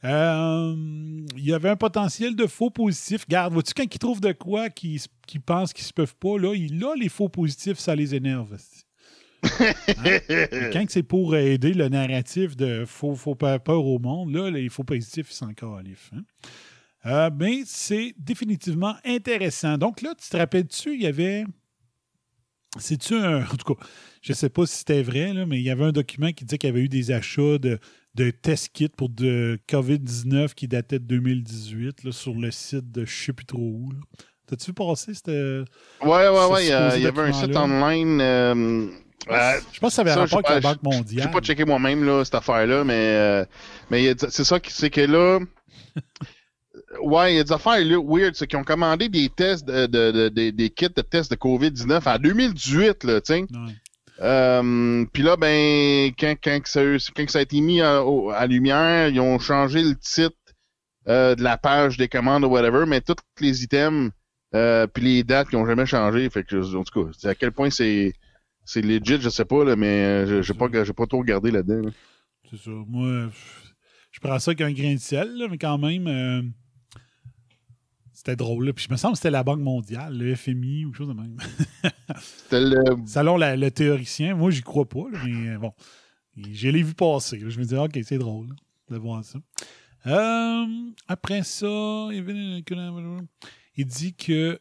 [0.02, 0.74] Euh,
[1.36, 3.28] il y avait un potentiel de faux positifs.
[3.28, 6.54] Garde, vois-tu, quand ils trouvent de quoi qu'ils qu'ils pensent qu'ils se peuvent pas, là,
[6.54, 8.56] il- là, les faux positifs, ça les énerve.
[9.42, 10.16] Hein?
[10.72, 14.68] Quand c'est pour aider le narratif de faut, faut pas peur au monde, là, les
[14.68, 16.10] faux positifs, ils sont l'if.
[16.14, 16.22] hein?
[17.06, 19.78] Euh, mais c'est définitivement intéressant.
[19.78, 21.44] Donc là, tu te rappelles-tu, il y avait
[22.78, 23.42] C'est-tu un.
[23.44, 23.84] En tout cas,
[24.20, 26.58] je sais pas si c'était vrai, là, mais il y avait un document qui disait
[26.58, 27.78] qu'il y avait eu des achats de,
[28.14, 33.06] de test kits pour de COVID-19 qui dataient de 2018 là, sur le site de
[33.06, 33.92] je sais plus trop où.
[33.92, 33.98] là.
[34.46, 35.14] T'as-tu vu passer?
[35.14, 35.62] C'était.
[36.02, 36.64] Ouais, ouais, ouais.
[36.64, 36.68] Il
[37.02, 38.20] y, avait un site online.
[38.20, 38.88] euh,
[39.28, 41.24] euh, Je pense que ça avait Ça, rapport avec la pas- Banque mondiale.
[41.26, 43.44] J'ai pas checké moi-même là, cette affaire-là, mais, euh,
[43.90, 45.40] mais c'est ça qui c'est que là.
[47.02, 49.86] ouais, il y a des affaires là, weird, c'est qu'ils ont commandé des tests de,
[49.86, 53.40] de- de- des- des kits de tests de COVID-19 en 2018, là, tu sais.
[53.40, 53.46] Ouais.
[54.22, 56.80] Euh, Puis là, ben, quand, quand, que ça,
[57.16, 58.02] quand ça a été mis à,
[58.46, 60.36] lumière, ils ont changé le titre
[61.08, 64.10] euh, de la page des commandes ou whatever, mais tous les items
[64.54, 66.28] euh, puis les dates qui ont jamais changé.
[66.28, 68.12] Fait que, en tout cas, à quel point c'est
[68.72, 71.86] c'est legit, je sais pas, là, mais euh, je- j'ai pas, pas trop regardé là-dedans.
[71.88, 71.90] là.
[72.50, 72.70] C'est ça.
[72.70, 73.30] Moi,
[74.12, 76.42] je prends ça avec un grain de sel, là, mais quand même, euh,
[78.12, 78.66] c'était drôle.
[78.66, 78.72] là.
[78.72, 81.14] Puis je me semble que c'était la Banque mondiale, le FMI ou quelque chose de
[81.14, 81.36] même.
[82.20, 82.82] C'était le.
[83.06, 85.72] Selon la- le théoricien, moi, j'y crois pas, mais euh, bon.
[86.36, 87.38] Je l'ai vu passer.
[87.48, 88.48] Je me dis, OK, c'est drôle
[88.90, 89.38] de voir ça.
[90.06, 90.66] Euh,
[91.08, 94.58] après ça, il dit que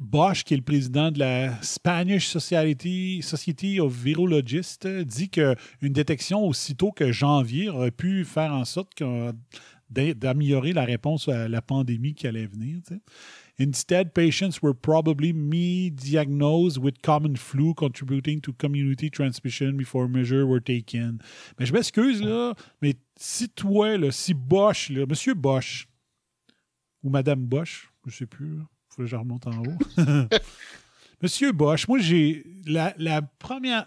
[0.00, 5.56] Bosch, qui est le président de la Spanish Society, Society of Virologists, dit qu'une
[5.92, 9.02] détection aussitôt que janvier aurait pu faire en sorte
[9.90, 12.80] d'améliorer la réponse à la pandémie qui allait venir.
[13.60, 20.60] Instead, patients were probably me-diagnosed with common flu contributing to community transmission before measures were
[20.60, 21.18] taken.
[21.58, 25.88] Mais je m'excuse, là, mais si toi, là, si Bosch, là, Monsieur Bosch,
[27.02, 28.64] ou Madame Bosch, je sais plus, là,
[28.98, 29.78] que je remonte en haut.
[31.22, 33.86] Monsieur Bosch, moi, j'ai la, première.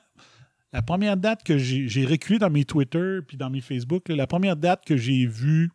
[0.74, 4.56] La première date que j'ai reculé dans mes Twitter puis dans mes Facebook, la première
[4.56, 5.70] date que j'ai vue,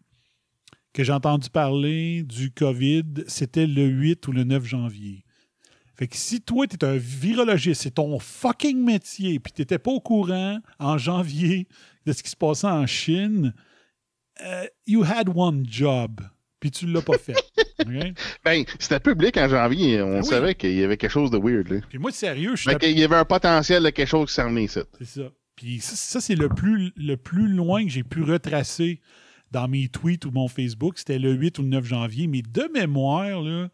[0.95, 5.23] que j'ai entendu parler du COVID, c'était le 8 ou le 9 janvier.
[5.95, 9.79] Fait que si toi, tu es un virologiste, c'est ton fucking métier, puis tu n'étais
[9.79, 11.69] pas au courant en janvier
[12.07, 13.53] de ce qui se passait en Chine,
[14.43, 16.23] euh, you had one job,
[16.61, 17.35] puis tu l'as pas fait.
[18.45, 20.03] Ben, c'était public en janvier.
[20.03, 20.25] On Ah oui.
[20.27, 21.81] savait qu'il y avait quelque chose de weird, là.
[21.89, 24.35] Puis moi, sérieux, je suis Mais qu'il y avait un potentiel de quelque chose qui
[24.35, 24.81] s'en venait ici.
[24.99, 25.31] C'est ça.
[25.55, 29.01] Puis ça, ça, c'est le plus, le plus loin que j'ai pu retracer
[29.53, 30.99] dans mes tweets ou mon Facebook.
[30.99, 32.27] C'était le 8 ou le 9 janvier.
[32.27, 33.69] Mais de mémoire, là,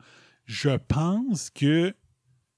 [0.45, 1.95] je pense que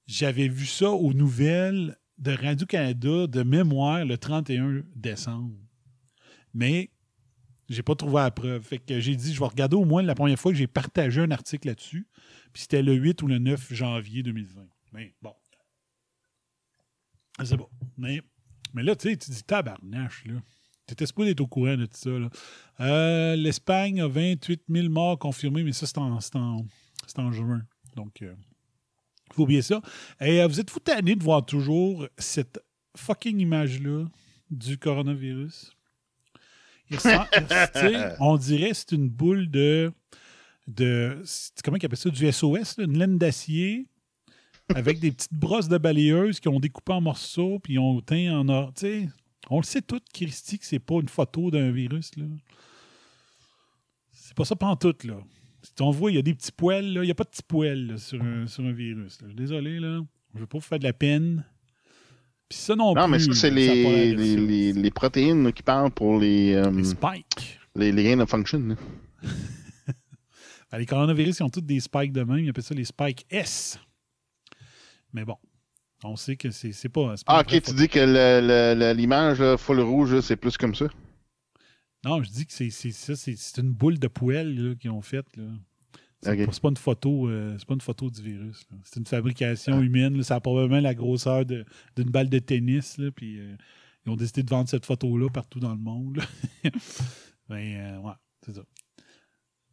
[0.06, 5.54] j'avais vu ça aux nouvelles de Radio-Canada de mémoire le 31 décembre.
[6.52, 6.90] Mais
[7.68, 8.62] j'ai pas trouvé la preuve.
[8.62, 11.20] Fait que j'ai dit, je vais regarder au moins la première fois que j'ai partagé
[11.20, 12.06] un article là-dessus.
[12.52, 14.66] Puis c'était le 8 ou le 9 janvier 2020.
[14.92, 15.34] Mais bon.
[17.42, 17.68] C'est bon.
[17.96, 18.20] Mais,
[18.74, 20.34] mais là, tu sais, tu dis tabarnache, là.
[20.86, 22.28] T'étais supposé être au courant de tout ça, là.
[22.80, 26.66] Euh, L'Espagne a 28 000 morts confirmés, mais ça, c'est en, en,
[27.16, 27.62] en juin.
[27.96, 28.34] Donc, il
[29.32, 29.80] faut oublier ça.
[30.20, 32.60] Et euh, vous êtes-vous tanné de voir toujours cette
[32.96, 34.04] fucking image-là
[34.50, 35.74] du coronavirus?
[36.90, 37.28] Il ressemble-
[38.20, 39.92] on dirait que c'est une boule de.
[40.66, 41.22] de
[41.64, 42.10] comment ils appellent ça?
[42.10, 43.86] Du SOS, là, une laine d'acier
[44.74, 48.38] avec des petites brosses de balayeuse qui ont découpé en morceaux puis ils ont teint
[48.38, 48.72] en or.
[49.50, 52.10] On le sait tout, Christy, que c'est pas une photo d'un virus.
[52.16, 52.24] là.
[54.12, 55.16] C'est pas ça pantoute, là.
[55.62, 57.02] Si on voit, il y a des petits poils, là.
[57.02, 59.20] Il n'y a pas de petits poils là, sur, un, sur un virus.
[59.22, 59.28] là.
[59.34, 60.00] Désolé, là.
[60.34, 61.44] Je veux pas vous faire de la peine.
[62.48, 63.34] Puis ça non, Non, mais plus.
[63.34, 66.84] ça, c'est ça les, les, les, les protéines là, qui parlent pour les, euh, Les
[66.84, 67.58] spikes.
[67.74, 68.76] les, gain of function.
[70.72, 72.38] Ben, les coronavirus, ils ont tous des spikes de même.
[72.40, 73.78] Ils appellent ça les spikes S.
[75.12, 75.36] Mais bon,
[76.02, 77.10] on sait que c'est c'est pas.
[77.10, 77.72] pas Ah, ok, tu photo.
[77.78, 80.86] dis que l'image full rouge, c'est plus comme ça?
[82.04, 85.26] Non, je dis que c'est c'est ça, c'est une boule de poêle qu'ils ont faite.
[86.24, 88.66] C'est pas, une photo, euh, c'est pas une photo du virus.
[88.84, 90.16] C'est une fabrication humaine.
[90.16, 90.22] là.
[90.22, 91.64] Ça a probablement la grosseur d'une
[92.10, 92.96] balle de tennis.
[92.98, 93.56] Là, puis euh,
[94.06, 96.16] ils ont décidé de vendre cette photo-là partout dans le monde.
[96.16, 96.24] là.
[97.46, 98.62] Ben, euh, ouais, c'est ça.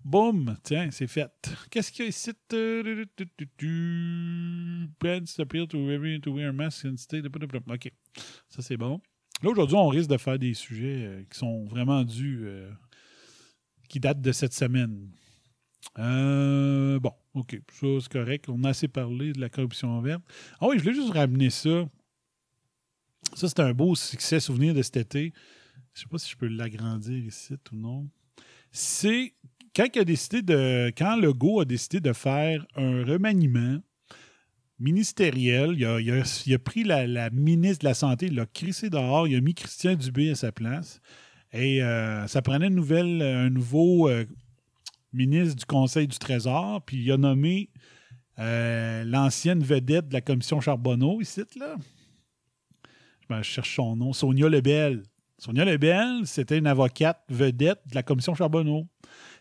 [0.04, 0.58] Boum!
[0.62, 1.32] Tiens, c'est fait.
[1.70, 2.32] Qu'est-ce qu'il y a ici?
[5.00, 7.22] Plans appeal to every to wear a mask and stay.
[7.22, 7.94] OK.
[8.50, 9.00] Ça, c'est bon.
[9.42, 12.46] Là, aujourd'hui, on risque de faire des sujets qui sont vraiment dus,
[13.88, 15.12] qui datent de cette semaine.
[16.00, 17.60] Euh, bon, OK.
[17.72, 18.50] Ça, c'est correct.
[18.50, 20.22] On a assez parlé de la corruption verte.
[20.60, 21.88] Ah oui, je voulais juste ramener ça.
[23.34, 25.34] Ça, c'est un beau succès souvenir de cet été.
[25.94, 28.10] Je ne sais pas si je peux l'agrandir ici ou non.
[28.72, 29.34] C'est
[29.76, 30.92] quand il a décidé de.
[30.98, 33.80] Quand a décidé de faire un remaniement
[34.80, 39.36] ministériel, il a, pris la, la ministre de la Santé, il l'a crissé dehors, il
[39.36, 41.02] a mis Christian Dubé à sa place.
[41.54, 44.26] Et euh, ça prenait une nouvelle, un nouveau euh,
[45.14, 47.70] ministre du Conseil du Trésor, puis il a nommé
[48.40, 51.76] euh, l'ancienne vedette de la commission Charbonneau, ici, là.
[53.30, 54.14] Je, me- je cherche son nom.
[54.14, 55.04] Sonia Lebel.
[55.38, 58.88] Sonia Lebel, c'était une avocate vedette de la commission Charbonneau.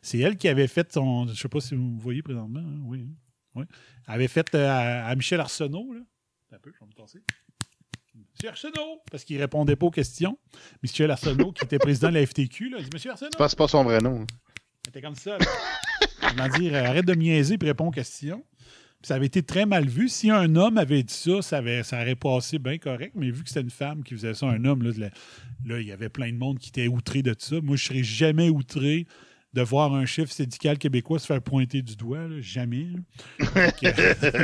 [0.02, 1.26] C'est elle qui avait fait son.
[1.26, 2.60] Je ne sais pas si vous voyez présentement.
[2.60, 3.06] hein, Oui.
[3.54, 3.64] oui.
[4.08, 5.92] Elle avait fait euh, à, Michel Arsenault.
[5.92, 6.00] Là.
[6.52, 7.20] Un peu, je vais me tasser.
[8.34, 10.38] Monsieur Arsenault, parce qu'il répondait pas aux questions.
[10.82, 13.30] Michel Arsenault, qui était président de la FTQ, là, il dit Monsieur Arsenault.
[13.48, 14.26] C'est pas, son vrai nom.
[14.92, 15.38] C'était comme ça.
[16.20, 18.44] Comment dire, euh, arrête de niaiser et réponds aux questions.
[18.58, 20.08] Puis ça avait été très mal vu.
[20.08, 23.12] Si un homme avait dit ça, ça, avait- ça aurait passé bien correct.
[23.14, 25.08] Mais vu que c'était une femme qui faisait ça, un homme, là,
[25.64, 27.60] là, il y avait plein de monde qui était outré de ça.
[27.62, 29.06] Moi, je serais jamais outré
[29.52, 32.26] de voir un chef syndical québécois se faire pointer du doigt.
[32.26, 32.40] là.
[32.40, 32.86] Jamais.
[33.38, 33.70] là.
[33.80, 34.34] C'est,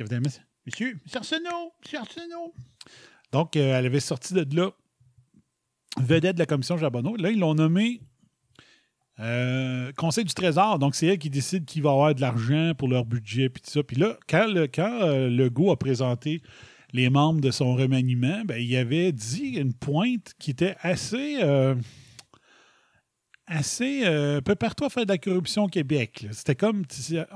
[0.64, 2.54] Monsieur, Monsieur Arsenault, Monsieur Arsenault.
[3.32, 4.70] Donc, euh, elle avait sorti de là,
[5.98, 7.16] vedette de la commission Charbonneau.
[7.16, 8.00] Là, ils l'ont nommé
[9.22, 10.78] euh, Conseil du Trésor.
[10.78, 13.70] Donc, c'est elle qui décide qui va avoir de l'argent pour leur budget, puis tout
[13.70, 13.82] ça.
[13.82, 16.42] Puis là, quand, le, quand euh, Legault a présenté
[16.92, 21.38] les membres de son remaniement, ben, il avait dit une pointe qui était assez.
[21.42, 21.74] euh,
[23.46, 24.02] assez
[24.44, 26.26] prépare-toi à faire de la corruption au Québec.
[26.30, 26.84] C'était comme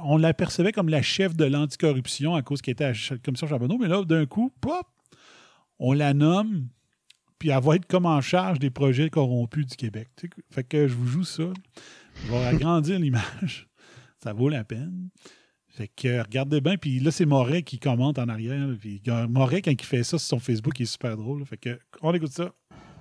[0.02, 3.76] on l'apercevait comme la chef de l'anticorruption à cause qu'elle était à la commission Charbonneau,
[3.76, 4.86] mais là d'un coup, pop,
[5.78, 6.68] on la nomme
[7.38, 10.08] puis elle va être comme en charge des projets corrompus du Québec.
[10.16, 11.44] Tu sais, Fait que je vous joue ça.
[12.24, 13.68] Je vais agrandir l'image.
[14.22, 15.08] Ça vaut la peine.
[15.68, 18.66] Fait que regardez bien, puis là, c'est Moret qui commente en arrière.
[18.80, 21.44] Puis Moret, quand il fait ça sur son Facebook, il est super drôle.
[21.44, 22.50] Fait que on écoute ça.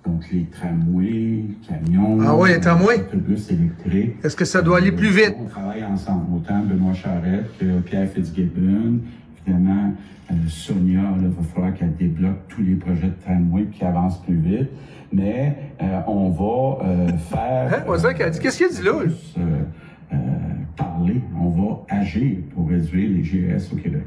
[0.06, 3.00] Donc les tramways, camions, Ah ouais, les tramways.
[3.08, 4.16] autobus électriques.
[4.24, 5.34] Est-ce que ça doit aller plus vite?
[5.40, 9.00] On travaille ensemble, autant Benoît Charette que Pierre Fitzgibbon.
[9.46, 9.94] Évidemment,
[10.32, 14.22] euh, Sonia, il va falloir qu'elle débloque tous les projets de tramway puis qu'elle avance
[14.24, 14.70] plus vite.
[15.12, 17.74] Mais euh, on va euh, faire...
[17.74, 17.84] Hein?
[17.88, 19.00] On dirait qu'elle a dit, qu'est-ce qu'il a dit là?
[19.00, 19.64] plus, euh,
[20.14, 20.18] euh,
[20.76, 24.06] parler, on va agir pour réduire les GS au Québec.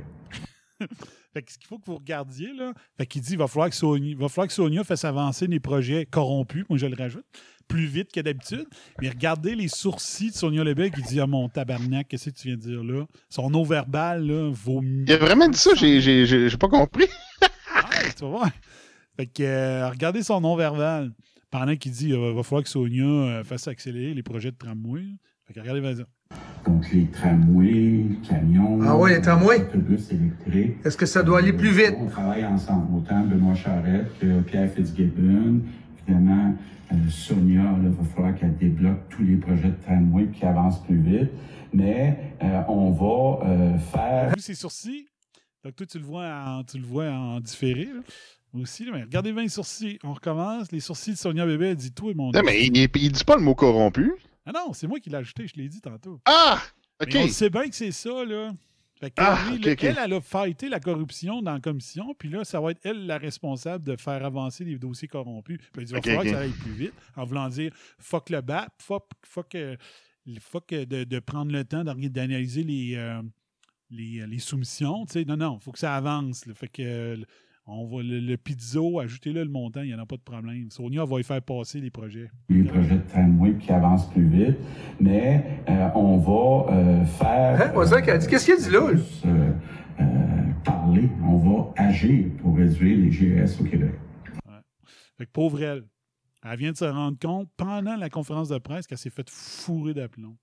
[1.34, 3.68] Fait que ce qu'il faut que vous regardiez, là, fait qu'il dit il va falloir
[3.68, 6.96] que Sonia, il va falloir que Sonia fasse avancer les projets corrompus, moi je le
[6.96, 7.26] rajoute,
[7.68, 8.66] plus vite que d'habitude.
[9.00, 12.48] Mais regardez les sourcils de Sonia Lebel qui dit Ah mon tabarnak, qu'est-ce que tu
[12.48, 13.04] viens de dire là?
[13.28, 15.04] Son eau verbal là, vaut mieux.
[15.06, 17.06] Il a vraiment dit ça, j'ai, j'ai, j'ai, j'ai pas compris.
[17.74, 18.50] Ah, tu vas voir.
[19.16, 21.12] Fait que euh, regardez son nom verbal.
[21.50, 25.02] Pendant qu'il dit il va falloir que Sonia euh, fasse accélérer les projets de tramway.
[25.46, 26.04] Fait que regardez, vas-y.
[26.66, 29.62] Donc les tramways, camions, Ah ouais, les tramways?
[29.62, 30.76] autobus électriques.
[30.84, 31.94] Est-ce que ça doit aller plus vite?
[31.98, 35.60] On travaille ensemble, autant Benoît Charette que Pierre Fitzgibbon.
[36.06, 36.54] Évidemment,
[36.92, 40.82] euh, Sonia, il va falloir qu'elle débloque tous les projets de tramway puis qu'elle avance
[40.84, 41.30] plus vite.
[41.72, 45.06] Mais euh, on va euh, faire Vu ses sourcils.
[45.64, 47.84] Donc toi, tu le vois en, tu le vois en différé.
[47.84, 48.00] là.
[48.54, 49.98] Moi aussi, là, mais regardez bien les sourcils.
[50.02, 50.72] On recommence.
[50.72, 53.12] Les sourcils de Sonia Bébé, elle dit tout et mon Non, mais il, il, il
[53.12, 54.12] dit pas le mot corrompu.
[54.46, 56.20] Ah non, c'est moi qui l'ai ajouté, je l'ai dit tantôt.
[56.24, 56.58] Ah!
[57.02, 57.10] OK.
[57.12, 58.52] Mais on sait bien que c'est ça, là.
[59.00, 62.28] Fait que Ah, lui, là, elle, elle a fighté la corruption dans la commission, puis
[62.28, 65.58] là, ça va être elle la responsable de faire avancer les dossiers corrompus.
[65.72, 68.72] Puis il va falloir que ça aille plus vite, en voulant dire fuck le BAP,
[68.82, 69.76] fuck, fuck, euh,
[70.40, 73.22] fuck, euh, de, de prendre le temps d'analyser les, euh,
[73.90, 75.04] les, les soumissions.
[75.26, 76.44] Non, non, il faut que ça avance.
[76.46, 76.54] là.
[76.54, 77.18] Fait que
[77.70, 80.70] on va le, le pizzo, ajoutez-le le montant, il n'y en a pas de problème.
[80.70, 82.30] Sonia va y faire passer les projets.
[82.48, 84.56] les projets de tramway puis qu'elle avance plus vite.
[85.00, 88.02] Mais euh, on va euh, faire Hein?
[88.02, 88.80] Qu'elle dit, qu'est-ce qu'il a dit là?
[88.88, 89.50] plus, euh,
[90.00, 90.04] euh,
[90.64, 93.92] parler, on va agir pour réduire les GS au Québec.
[95.18, 95.84] Fait que pauvre elle.
[96.44, 99.92] Elle vient de se rendre compte pendant la conférence de presse qu'elle s'est fait fourrer
[99.92, 100.36] d'aplomb.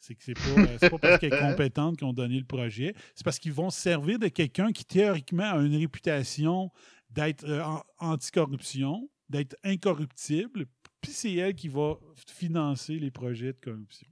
[0.00, 2.94] C'est que c'est pas, euh, pas parce qu'elle est compétente qu'ils ont donné le projet.
[3.14, 6.70] C'est parce qu'ils vont se servir de quelqu'un qui, théoriquement, a une réputation
[7.10, 7.62] d'être euh,
[7.98, 10.66] anticorruption, d'être incorruptible.
[11.00, 11.96] Puis c'est elle qui va
[12.26, 14.08] financer les projets de corruption.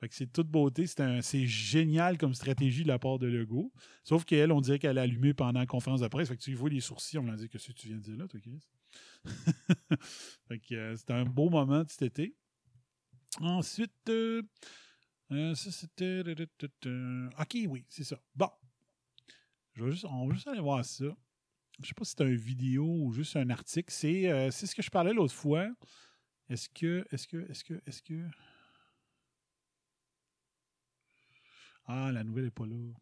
[0.00, 0.86] Fait que c'est toute beauté.
[0.86, 3.72] C'est, génial comme stratégie de la part de Legault.
[4.02, 6.28] Sauf qu'elle, on dirait qu'elle a allumé pendant la conférence de presse.
[6.28, 8.16] Fait que tu vois les sourcils, on l'a dit que que tu viens de dire
[8.16, 8.60] là, toi, Chris?
[10.48, 12.34] fait que euh, c'était un beau moment de cet été.
[13.40, 14.10] Ensuite,
[15.32, 16.22] euh, ça c'était.
[17.38, 18.20] Ok, oui, c'est ça.
[18.34, 18.50] Bon.
[19.74, 21.04] Je vais juste, on va juste aller voir ça.
[21.80, 23.92] Je sais pas si c'est une vidéo ou juste un article.
[23.92, 25.68] C'est euh, ce que je parlais l'autre fois.
[26.48, 27.06] Est-ce que.
[27.10, 27.50] Est-ce que.
[27.50, 27.80] Est-ce que.
[27.86, 28.28] Est-ce que?
[31.86, 32.92] Ah, la nouvelle n'est pas là.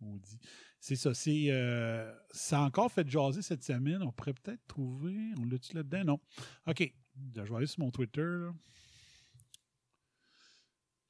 [0.00, 0.38] Maudit.
[0.78, 1.14] C'est ça.
[1.14, 4.02] C'est, euh, ça a encore fait jaser cette semaine.
[4.02, 5.16] On pourrait peut-être trouver.
[5.38, 6.04] On l'a-tu là-dedans?
[6.04, 6.20] Non.
[6.66, 6.92] OK.
[7.34, 8.20] Je vais aller sur mon Twitter.
[8.20, 8.52] là.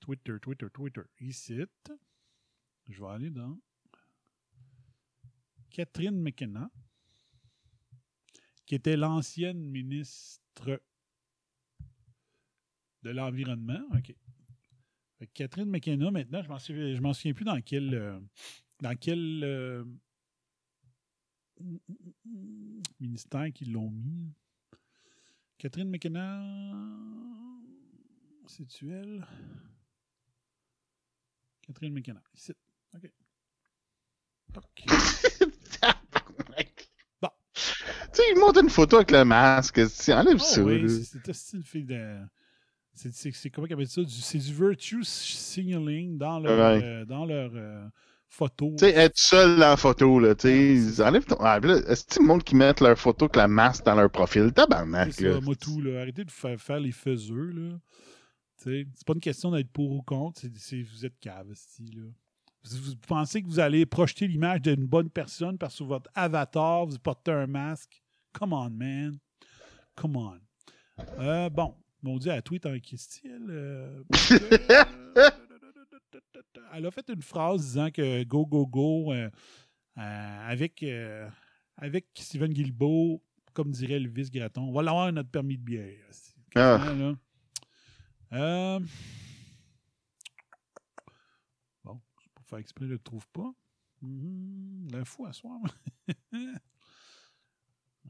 [0.05, 1.01] Twitter, Twitter, Twitter.
[1.19, 1.61] Ici.
[2.91, 3.59] Je vais aller dans
[5.71, 6.71] Catherine McKenna,
[8.67, 10.83] qui était l'ancienne ministre
[13.03, 13.81] de l'Environnement.
[13.95, 14.15] OK.
[15.33, 17.95] Catherine McKenna, maintenant, je m'en souviens, m'en souviens plus dans quel.
[17.95, 18.21] euh,
[18.85, 19.85] euh,
[23.01, 24.35] ministère qu'ils l'ont mis.
[25.57, 26.43] Catherine McKenna.
[28.47, 29.27] C'est-tu elle?
[31.67, 32.23] Catherine McKenna.
[32.35, 32.53] Ici.
[32.95, 33.11] OK.
[34.57, 34.85] OK.
[37.23, 37.29] Bon.
[37.55, 37.61] Tu
[38.13, 39.81] sais, il montre une photo avec le masque.
[40.03, 40.63] Tu enlève Oh ça.
[40.63, 42.19] oui, c'est- une fille de.
[42.93, 44.03] C'est comment qu'ils appellent ça?
[44.03, 46.85] Du- C'est du virtue signaling dans leur, Ouais.
[46.85, 47.85] euh, dans leur euh,
[48.29, 48.71] photo.
[48.79, 51.37] Tu sais, être seul dans la photo, là, tu sais, ils enlèvent ton...
[51.41, 51.59] Ah,
[51.89, 54.53] est-ce que le monde qui met leur photo avec la masse dans leur profil?
[54.53, 55.35] Tabarnak, C'est là.
[55.35, 56.01] ça, moi tout, là.
[56.03, 57.79] Arrêtez de faire, faire les faiseux, là.
[58.65, 61.53] C'est pas une question d'être pour ou contre, c'est vous êtes cave,
[61.95, 62.03] là.
[62.67, 66.87] Vous, vous pensez que vous allez projeter l'image d'une bonne personne parce que votre avatar,
[66.87, 68.03] vous portez un masque?
[68.33, 69.19] Come on, man.
[69.95, 70.39] Come on.
[71.19, 73.31] Euh, bon, mon Dieu, elle tweet en question.
[73.51, 74.03] euh,
[76.73, 79.31] elle a fait une phrase disant que go, go, go euh,
[79.99, 81.29] euh, avec, euh,
[81.77, 85.99] avec Steven Guilbeault, comme dirait le vice Graton, on va l'avoir notre permis de bière.
[86.55, 86.93] Ah.
[86.97, 87.15] Là.
[88.35, 88.81] Euh,
[91.85, 92.01] Bon,
[92.35, 93.53] peux faire exprès, je ne le trouve pas.
[94.03, 95.61] Mhm, L'info à soir.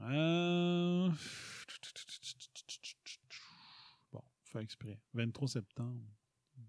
[0.00, 1.08] Euh,
[4.10, 4.98] Bon, faire exprès.
[5.14, 6.02] 23 septembre.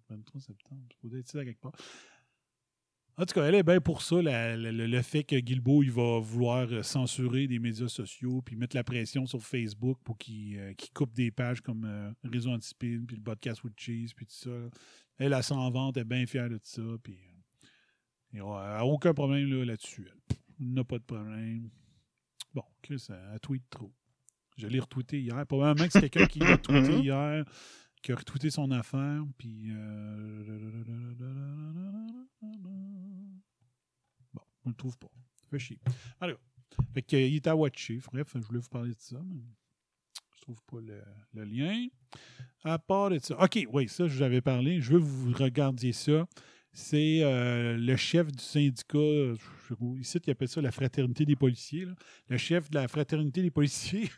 [0.09, 0.83] 23 septembre.
[1.01, 1.73] Ça peut être ça quelque part.
[3.17, 5.91] En tout cas, elle est bien pour ça, la- la- le, fait que Guilbeault il
[5.91, 10.57] va vouloir euh, censurer des médias sociaux puis mettre la pression sur Facebook pour qu'il
[10.59, 14.33] euh, coupe des pages comme euh, Réseau Antispin puis le podcast with Cheese puis tout
[14.35, 14.49] ça.
[15.17, 16.81] Elle, elle s'en vante, elle est bien fière de ça.
[17.01, 17.17] Puis,
[18.33, 20.07] elle n'a aucun problème là, là-dessus.
[20.11, 20.21] elle.
[20.27, 21.69] Pff, Elle n'a pas de problème.
[22.53, 23.93] Bon, Chris, elle tweet trop.
[24.57, 25.45] Je l'ai retweeté hier.
[25.47, 27.45] Probablement que c'est quelqu'un qui l'a tweeté hier,
[28.05, 29.23] qui a retweeté son affaire.
[29.39, 29.71] Puis.
[29.71, 30.59] euh,
[34.31, 35.09] Bon, on le trouve pas.
[35.33, 35.79] Ça fait chier.
[36.21, 36.37] Alors,
[36.93, 37.99] fait que, il est à watcher.
[38.11, 39.41] Bref, je voulais vous parler de ça, mais
[40.35, 41.87] je trouve pas le, lien.
[42.63, 43.41] À part de ça.
[43.41, 44.81] OK, oui, ça, je vous avais parlé.
[44.81, 46.27] Je veux que vous regardiez ça.
[46.73, 51.87] C'est euh, le chef du syndicat, je ici, il appelle ça la fraternité des policiers.
[52.27, 54.11] Le chef de la fraternité des policiers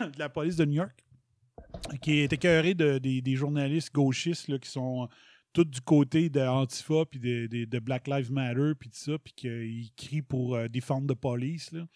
[0.00, 1.05] de la police de New York,
[2.02, 5.08] qui est écœuré de, des, des journalistes gauchistes là, qui sont
[5.52, 9.18] tous du côté de Antifa puis de, de- de Black Lives Matter puis tout ça,
[9.18, 11.72] puis qu'ils crient pour euh, défendre the police.
[11.72, 11.86] Là.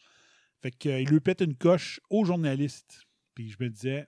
[0.62, 3.04] Fait qu'il lui pète une coche aux journalistes.
[3.34, 4.06] Puis je me disais,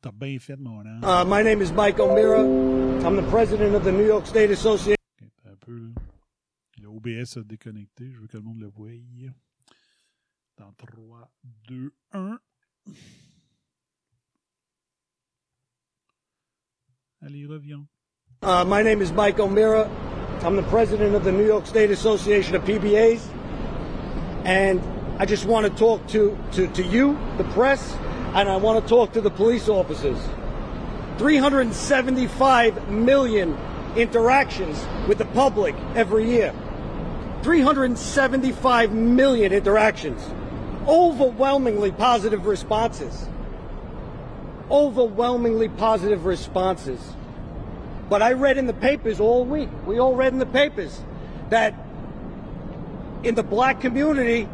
[0.00, 1.00] t'as bien fait, mon homme.
[1.02, 2.42] Uh, my name is Mike O'Meara.
[3.04, 4.96] I'm the president of the New York State Association.
[5.44, 5.88] Un peu, là.
[6.80, 8.10] Le OBS a déconnecté.
[8.12, 8.90] Je veux que le monde le voie.
[10.56, 11.30] Dans 3,
[11.68, 12.38] 2, 1.
[17.24, 17.86] Allez, reviens.
[18.42, 19.88] Uh, my name is Mike O'Meara.
[20.42, 23.22] I'm the president of the New York State Association of PBAs.
[24.44, 24.82] And
[25.20, 27.94] I just want to talk to, to, to you, the press,
[28.34, 30.18] and I want to talk to the police officers.
[31.18, 33.56] 375 million
[33.94, 36.52] interactions with the public every year.
[37.44, 40.20] 375 million interactions.
[40.88, 43.28] Overwhelmingly positive responses.
[44.70, 47.00] Overwhelmingly positive responses.
[48.08, 51.00] But I read in the papers all week, we all read in the papers,
[51.50, 51.74] that
[53.22, 54.48] in the black community,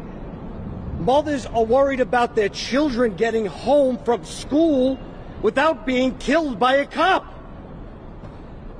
[0.99, 4.97] mothers are worried about their children getting home from school
[5.41, 7.25] without being killed by a cop.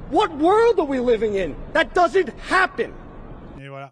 [0.09, 1.55] What world are we living in?
[1.73, 2.93] That doesn't happen.
[3.59, 3.91] Et voilà.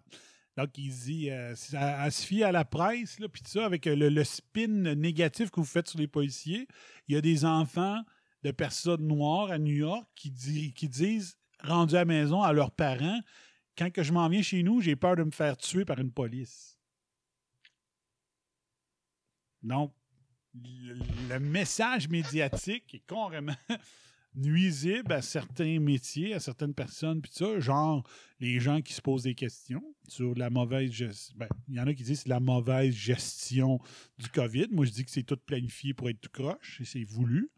[0.56, 4.08] Donc, il dit, euh, se fier à la presse, là, puis ça, avec euh, le,
[4.08, 6.66] le spin négatif que vous faites sur les policiers,
[7.08, 8.02] il y a des enfants
[8.42, 12.52] de personnes noires à New York qui, di- qui disent, rendus à la maison à
[12.52, 13.20] leurs parents,
[13.76, 16.78] quand je m'en viens chez nous, j'ai peur de me faire tuer par une police.
[19.62, 19.92] Donc,
[20.54, 20.94] le,
[21.28, 23.54] le message médiatique est carrément
[24.38, 28.08] nuisible à certains métiers, à certaines personnes, puis ça, genre
[28.40, 31.34] les gens qui se posent des questions sur la mauvaise gestion.
[31.36, 33.78] Ben, il y en a qui disent c'est la mauvaise gestion
[34.18, 34.68] du COVID.
[34.70, 37.50] Moi, je dis que c'est tout planifié pour être tout croche et c'est voulu.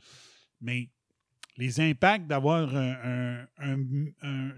[0.61, 0.91] Mais
[1.57, 3.47] les impacts d'avoir un-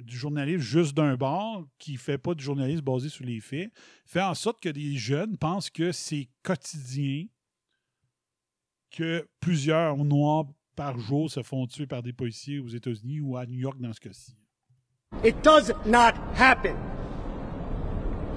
[0.03, 3.73] du journalisme juste d'un bord qui ne fait pas du journalisme basé sur les faits
[4.07, 7.27] fait en sorte que des jeunes pensent que c'est quotidien
[8.91, 10.47] que plusieurs Noirs
[10.77, 13.93] par jour se font tuer par des policiers aux États-Unis ou à New York dans
[13.93, 14.37] ce cas-ci.
[15.23, 16.77] It does not happen.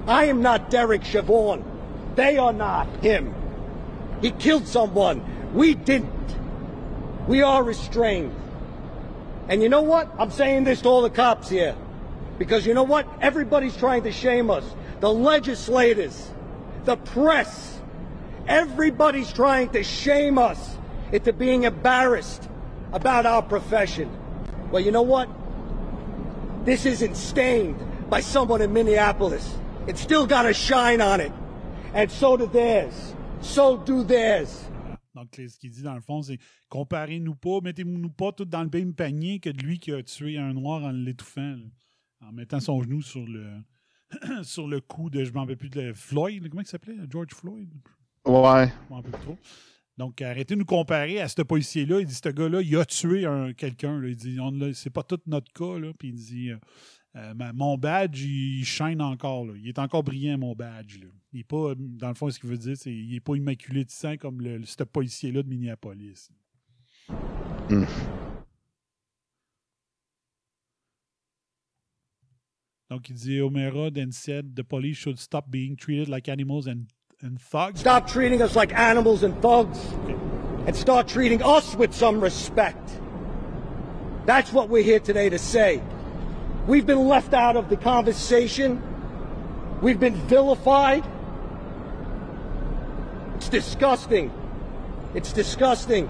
[0.07, 1.63] I am not Derek Chavon.
[2.15, 3.33] They are not him.
[4.21, 5.21] He killed someone.
[5.53, 6.11] We didn't.
[7.27, 8.33] We are restrained.
[9.47, 10.09] And you know what?
[10.19, 11.75] I'm saying this to all the cops here.
[12.37, 13.07] Because you know what?
[13.21, 14.65] Everybody's trying to shame us.
[14.99, 16.29] The legislators,
[16.83, 17.79] the press,
[18.47, 20.77] everybody's trying to shame us
[21.11, 22.49] into being embarrassed
[22.91, 24.09] about our profession.
[24.71, 25.29] Well, you know what?
[26.65, 27.77] This isn't stained
[28.09, 29.55] by someone in Minneapolis.
[29.87, 31.31] It's still got a shine on it.
[31.93, 33.13] And so do theirs.
[33.41, 34.65] So do theirs.
[35.13, 38.69] Donc, ce qu'il dit dans le fond, c'est comparez-nous pas, mettez-nous pas tous dans le
[38.69, 41.55] même panier que de lui qui a tué un noir en l'étouffant,
[42.21, 43.45] en mettant son genou sur le
[44.43, 46.97] sur le cou de, je m'en rappelle plus, de Floyd, comment il s'appelait?
[47.09, 47.69] George Floyd?
[48.25, 48.67] Ouais.
[48.67, 49.37] Je m'en rappelle plus trop.
[49.97, 52.01] Donc, arrêtez de nous comparer à ce policier-là.
[52.01, 54.03] Il dit, ce gars-là, il a tué un, quelqu'un.
[54.03, 54.37] Il dit,
[54.73, 55.79] c'est pas tout notre cas.
[55.79, 55.93] Là.
[55.97, 56.57] Puis il dit, euh,
[57.15, 59.45] euh, mon badge, il shine encore.
[59.45, 59.53] là.
[59.55, 60.99] Il est encore brillant, mon badge.
[61.31, 63.85] Il est pas, dans le fond, ce qu'il veut dire, c'est qu'il n'est pas immaculé
[63.85, 66.29] de sang comme le, ce policier-là de Minneapolis.
[72.89, 76.85] Donc, il dit, O'Mara then said the police should stop being treated like animals and,
[77.25, 77.79] and thugs.
[77.79, 79.79] Stop treating us like animals and thugs.
[80.67, 82.99] And start treating us with some respect.
[84.25, 85.81] That's what we're here today to say.
[86.67, 88.81] We've been left out of the conversation.
[89.81, 91.03] We've been vilified.
[93.35, 94.31] It's disgusting.
[95.15, 96.09] It's disgusting.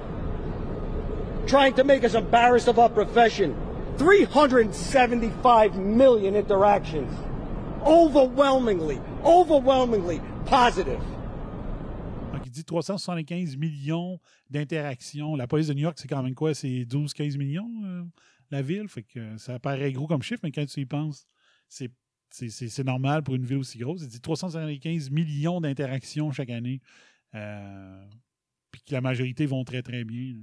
[1.47, 3.55] Trying to make us embarrassed of our profession.
[3.97, 7.13] 375 million interactions.
[7.85, 10.99] Overwhelmingly, overwhelmingly positive.
[12.33, 14.19] Donc, il dit 375 millions
[14.49, 15.35] d'interactions.
[15.35, 16.53] La police de New York, c'est quand même quoi?
[16.53, 18.03] C'est 12-15 millions, euh,
[18.51, 18.87] la ville?
[18.87, 21.27] Fait que ça paraît gros comme chiffre, mais quand tu y penses,
[21.67, 21.89] c'est,
[22.83, 24.01] normal pour une ville aussi grosse.
[24.01, 26.81] Il dit 375 millions d'interactions chaque année.
[27.33, 28.05] Euh,
[28.71, 30.35] puis que la majorité vont très, très bien.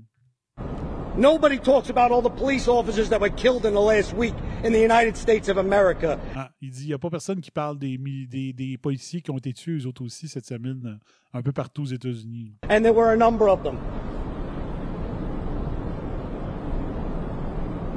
[1.16, 4.34] Nobody talks about all the police officers that were killed in the last week
[4.64, 6.18] in the United States of America.
[6.34, 9.30] Ah, il dit il n'y a pas personne qui parle des, des, des policiers qui
[9.30, 12.54] ont été tués, eux autres aussi, cette semaine, euh, un peu partout aux États-Unis.
[12.70, 13.76] And there were a number of them.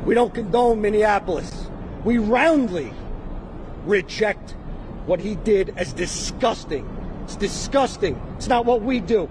[0.06, 1.70] We don't condone Minneapolis.
[2.04, 2.92] We roundly
[3.88, 4.56] reject
[5.08, 6.86] what he did as disgusting.
[7.24, 8.18] It's disgusting.
[8.36, 9.30] It's not what we do.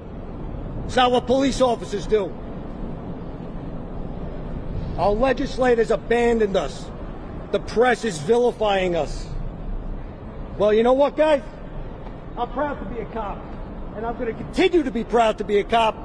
[0.86, 2.32] It's not what police officers do.
[4.98, 6.86] Our legislators abandoned us.
[7.50, 9.26] The press is vilifying us.
[10.56, 11.42] Well, you know what, guys?
[12.36, 13.38] I'm proud to be a cop.
[13.96, 15.96] And I'm going to continue to be proud to be a cop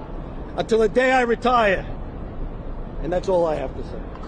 [0.57, 1.85] until the day I retire.
[3.01, 4.18] And that's all I have to say.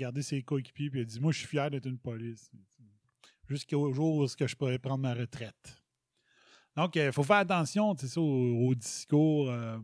[0.00, 2.50] Regardé ses coéquipiers et il a dit Moi, je suis fier d'être une police.
[3.48, 5.76] Jusqu'au jour où est-ce que je pourrais prendre ma retraite.
[6.76, 9.76] Donc, il faut faire attention ça, au, au discours euh,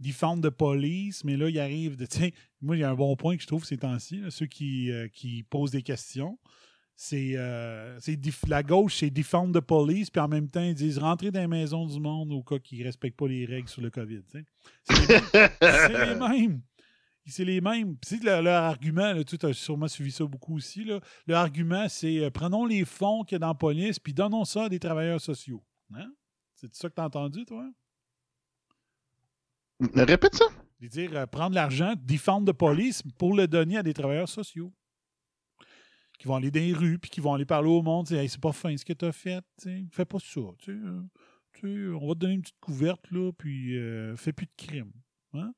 [0.00, 2.06] defend de police, mais là, il arrive de.
[2.60, 5.08] Moi, il y a un bon point que je trouve ces temps-ci, ceux qui, euh,
[5.08, 6.38] qui posent des questions.
[6.96, 7.96] C'est euh,
[8.48, 11.46] la gauche, c'est defend de police, puis en même temps, ils disent rentrer dans les
[11.46, 14.22] maisons du monde au cas qu'ils ne respectent pas les règles sur le COVID.
[14.34, 14.44] les
[15.60, 16.62] c'est les mêmes.
[17.28, 17.96] C'est les mêmes.
[17.96, 20.84] Puis, leur, leur argument, là, tu as sûrement suivi ça beaucoup aussi.
[20.84, 21.00] Là.
[21.26, 24.44] Leur argument, c'est euh, prenons les fonds qu'il y a dans la police, puis donnons
[24.44, 25.62] ça à des travailleurs sociaux.
[25.94, 26.10] Hein?
[26.54, 27.70] C'est ça que tu as entendu, toi?
[29.94, 30.46] Répète ça.
[30.80, 34.72] De dire euh, prendre l'argent, défendre de police pour le donner à des travailleurs sociaux.
[36.18, 38.28] Qui vont aller dans les rues, puis qui vont aller parler au monde, dire hey,
[38.28, 39.44] c'est pas fin ce que tu as fait,
[39.92, 40.40] fais pas ça.
[40.68, 44.90] Euh, on va te donner une petite couverte, là, puis euh, fais plus de crime.
[45.32, 45.52] Hein?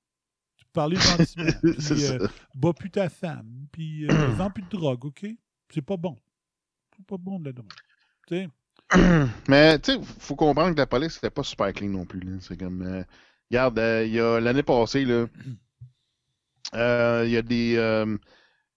[0.73, 1.51] Parler gentiment.
[1.63, 5.27] Puis, euh, bats plus ta femme, puis euh, vends plus de drogue, OK?
[5.69, 6.17] C'est pas bon.
[6.97, 7.73] C'est pas bon de la drogue.
[8.29, 8.49] Tu sais,
[9.49, 12.41] Mais tu sais, faut comprendre que la police c'était pas super clean non plus.
[12.41, 13.05] C'est comme, euh,
[13.51, 15.27] regarde, euh, il y a l'année passée là,
[16.75, 17.75] euh, il y a des,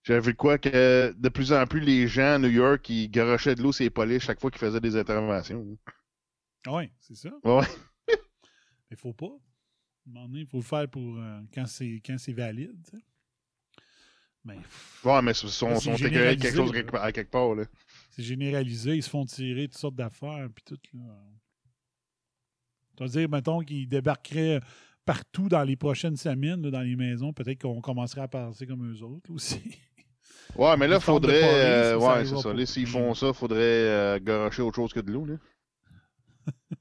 [0.04, 3.56] j'avais vu quoi que de plus en plus les gens à New York ils garochaient
[3.56, 5.78] de l'eau sur les polices chaque fois qu'ils faisaient des interventions.
[6.68, 7.30] oui, c'est ça.
[7.44, 7.66] Ouais.
[8.89, 9.32] Mais faut pas.
[10.06, 12.89] Il faut le faire pour euh, quand c'est quand c'est valide.
[14.45, 14.58] Mais
[15.06, 17.64] Ouais, mais ils sont, sont quelque chose à quelque part là.
[18.10, 20.80] c'est généralisé, ils se font tirer toutes sortes d'affaires, puis tout.
[20.93, 21.16] Là.
[22.97, 24.60] Tu vas dire, mettons, qu'ils débarqueraient
[25.06, 28.86] partout dans les prochaines semaines, là, dans les maisons, peut-être qu'on commencerait à penser comme
[28.91, 29.62] eux autres là, aussi.
[30.56, 31.41] Ouais, mais là, de faudrait.
[31.41, 32.66] euh, ouais, c'est ça.
[32.68, 35.36] s'ils font ça, faudrait euh, garocher autre chose que de l'eau, là.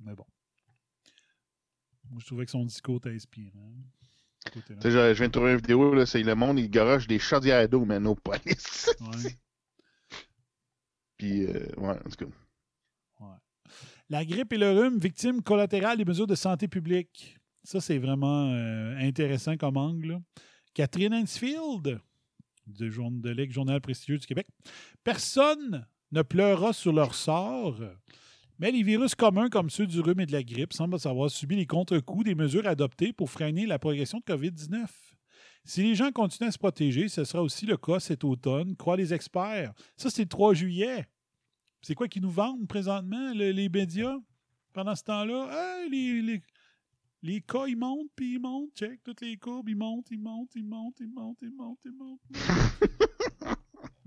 [0.00, 0.24] Mais bon.
[2.10, 3.72] Moi, je trouvais que son discours était inspirant.
[4.54, 7.68] je, je viens de trouver une vidéo, là, c'est le monde, il garoche des chaudières
[7.68, 8.90] d'eau, mais nos police.
[9.00, 9.38] Ouais.
[11.16, 12.32] Puis, euh, ouais, en tout cas.
[14.08, 17.38] La grippe et le rhume, victimes collatérales des mesures de santé publique.
[17.62, 20.08] Ça, c'est vraiment euh, intéressant comme angle.
[20.08, 20.20] là.
[20.74, 22.00] Catherine Hansfield, de,
[22.66, 24.48] de Journal prestigieux du Québec.
[25.04, 27.80] Personne ne pleurera sur leur sort,
[28.60, 31.56] mais les virus communs comme ceux du rhume et de la grippe semblent avoir subi
[31.56, 34.86] les contre-coups des mesures adoptées pour freiner la progression de COVID-19.
[35.64, 38.96] Si les gens continuent à se protéger, ce sera aussi le cas cet automne, croient
[38.96, 39.72] les experts.
[39.96, 41.06] Ça, c'est le 3 juillet.
[41.82, 44.16] C'est quoi qu'ils nous vendent présentement, le- les médias,
[44.72, 45.86] pendant ce temps-là?
[45.90, 46.42] Les, les,
[47.22, 48.70] les cas, ils montent, puis ils montent.
[48.74, 51.92] Check, toutes les courbes, ils montent, ils montent, ils montent, ils montent, ils montent, ils
[51.92, 52.20] montent.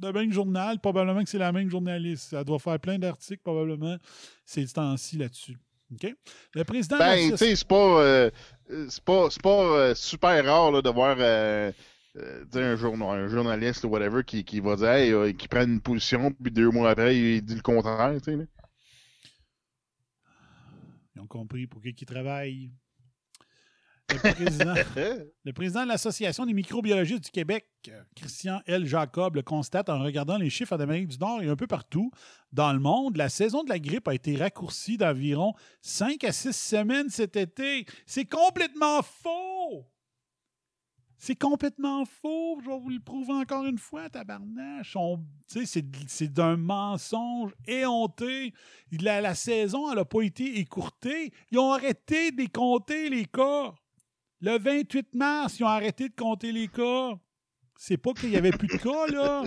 [0.04, 2.34] De même journal, probablement que c'est la même journaliste.
[2.34, 3.98] Elle doit faire plein d'articles, probablement,
[4.46, 5.58] ces temps-ci là-dessus.
[5.94, 6.14] OK?
[6.54, 8.30] Le président Ben, tu sais, c'est pas, euh,
[9.06, 11.72] pas, pas euh, super rare là, de voir euh,
[12.16, 14.90] un, journa- un journaliste ou whatever qui, qui va dire,
[15.24, 18.14] hey, qui prend une position, puis deux mois après, il dit le contraire.
[18.18, 18.44] tu sais, là.
[21.16, 22.72] Ils ont compris pour qui ils travaillent.
[24.14, 27.68] Le président, de l'Association des microbiologistes du Québec,
[28.16, 28.86] Christian L.
[28.86, 32.12] Jacob, le constate en regardant les chiffres d'Amérique du Nord et un peu partout
[32.52, 33.18] dans le monde.
[33.18, 37.86] La saison de la grippe a été raccourcie d'environ 5 à 6 semaines cet été.
[38.06, 39.88] C'est complètement faux!
[41.26, 42.60] C'est complètement faux.
[42.62, 44.98] Je vais vous le prouver encore une fois, tabarnache.
[45.48, 48.54] C'est d'un mensonge éhonté.
[48.92, 51.32] La, la saison, elle n'a pas été écourtée.
[51.50, 53.74] Ils ont arrêté de les compter, les cas.
[54.44, 57.12] Le 28 mars, ils ont arrêté de compter les cas.
[57.78, 59.46] C'est pas qu'il y avait plus de cas, là.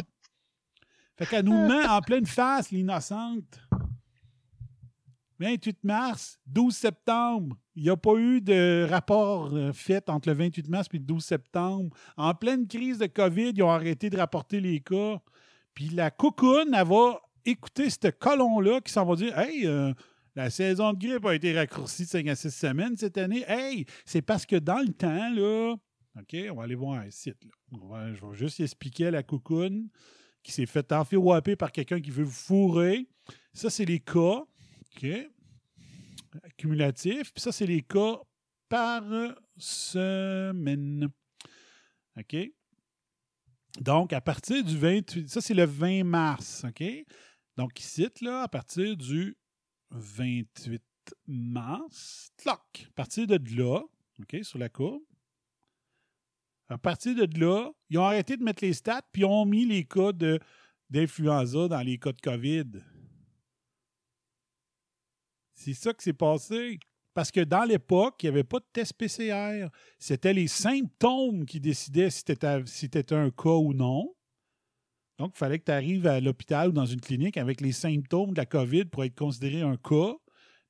[1.18, 3.60] Fait qu'elle nous met en pleine face, l'innocente.
[5.38, 7.58] 28 mars, 12 septembre.
[7.74, 11.04] Il n'y a pas eu de rapport euh, fait entre le 28 mars et le
[11.04, 11.94] 12 septembre.
[12.16, 15.20] En pleine crise de COVID, ils ont arrêté de rapporter les cas.
[15.74, 19.92] Puis la cocoon, elle va écouter ce colon-là qui s'en va dire Hey, euh,
[20.36, 23.44] la saison de grippe a été raccourcie de 5 à 6 semaines cette année.
[23.48, 25.74] Hey, c'est parce que dans le temps, là,
[26.18, 27.42] OK, on va aller voir un site.
[27.44, 27.50] Là.
[27.88, 29.88] Va- je vais juste expliquer à la cocoon
[30.42, 33.08] qui s'est fait enfirouaper par quelqu'un qui veut vous fourrer.
[33.52, 34.44] Ça, c'est les cas.
[34.96, 35.06] OK.
[36.56, 37.32] Cumulatifs.
[37.32, 38.20] Puis ça, c'est les cas
[38.68, 39.02] par
[39.56, 41.08] semaine.
[42.18, 42.36] OK?
[43.80, 46.82] Donc, à partir du 28, ça c'est le 20 mars, OK?
[47.56, 49.36] Donc, ici, là, à partir du
[49.90, 50.82] 28
[51.26, 53.80] mars, tloc, à partir de là,
[54.20, 55.02] OK, sur la courbe,
[56.68, 59.66] à partir de là, ils ont arrêté de mettre les stats, puis ils ont mis
[59.66, 60.10] les cas
[60.90, 62.82] d'influenza dans les cas de COVID.
[65.52, 66.78] C'est ça qui s'est passé.
[67.14, 69.68] Parce que dans l'époque, il n'y avait pas de test PCR.
[69.98, 74.14] C'était les symptômes qui décidaient si c'était si un cas ou non.
[75.18, 78.32] Donc, il fallait que tu arrives à l'hôpital ou dans une clinique avec les symptômes
[78.32, 80.14] de la COVID pour être considéré un cas.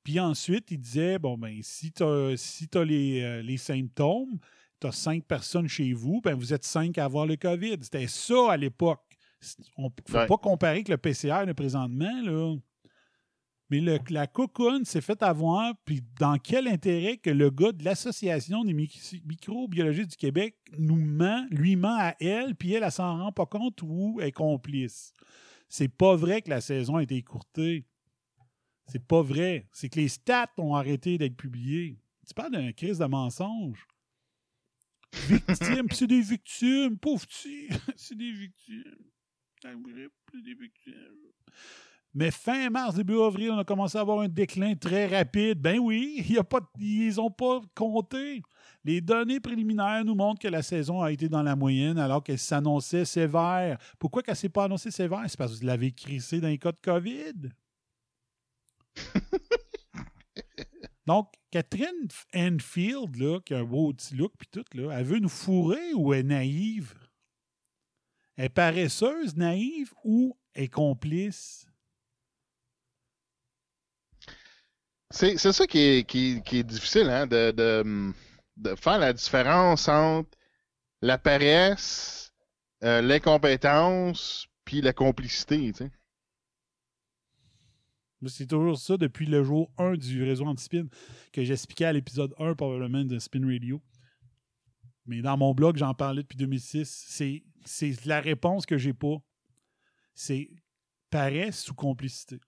[0.03, 4.39] Puis ensuite, il disait, bon, ben, si tu as, si les, euh, les symptômes,
[4.79, 7.75] tu as cinq personnes chez vous, ben, vous êtes cinq à avoir le COVID.
[7.81, 9.01] C'était ça à l'époque.
[9.77, 10.25] On ne faut Ouais.
[10.27, 12.55] pas comparer avec le PCR de présentement, là.
[13.69, 18.63] Mais la cocoon s'est fait avoir, puis dans quel intérêt que le gars de l'Association
[18.63, 23.17] des mic- microbiologistes du Québec nous ment, lui ment à elle, puis elle, elle s'en
[23.17, 25.11] rend pas compte ou est complice?
[25.67, 27.85] C'est pas vrai que la saison a été écourtée.
[28.87, 29.67] C'est pas vrai.
[29.73, 31.99] C'est que les stats ont arrêté d'être publiés.
[32.25, 33.85] Tu parles d'un crise de mensonge.
[35.27, 39.11] Victimes, c'est des victimes, pauvre petit, c'est des victimes.
[39.61, 41.31] C'est des victimes.
[42.13, 45.59] Mais fin mars, début avril, on a commencé à avoir un déclin très rapide.
[45.59, 48.41] Ben oui, y a pas, ils n'ont pas compté.
[48.83, 52.39] Les données préliminaires nous montrent que la saison a été dans la moyenne alors qu'elle
[52.39, 53.77] s'annonçait sévère.
[53.99, 55.23] Pourquoi qu'elle ne s'est pas annoncée sévère?
[55.27, 57.49] C'est parce que vous l'avez crissé dans les cas de COVID.
[61.05, 65.19] Donc, Catherine Enfield, là, qui a un beau petit look puis tout, là, elle veut
[65.19, 66.95] nous fourrer ou elle est naïve?
[68.35, 71.66] Elle est paresseuse, naïve ou est complice?
[75.09, 78.13] C'est c'est ça qui est, qui, est difficile, hein, de, de,
[78.57, 80.29] de faire la différence entre
[81.01, 82.33] la paresse,
[82.83, 85.91] euh, l'incompétence, puis la complicité, tu sais.
[88.25, 90.87] C'est toujours ça depuis le jour 1 du réseau Antispin
[91.31, 93.79] que j'expliquais à l'épisode 1 probablement de Spin Radio.
[95.05, 97.05] Mais dans mon blog, j'en parlais depuis 2006.
[97.07, 99.17] C'est, c'est la réponse que j'ai pas.
[100.15, 100.49] C'est
[101.11, 102.39] paresse ou complicité.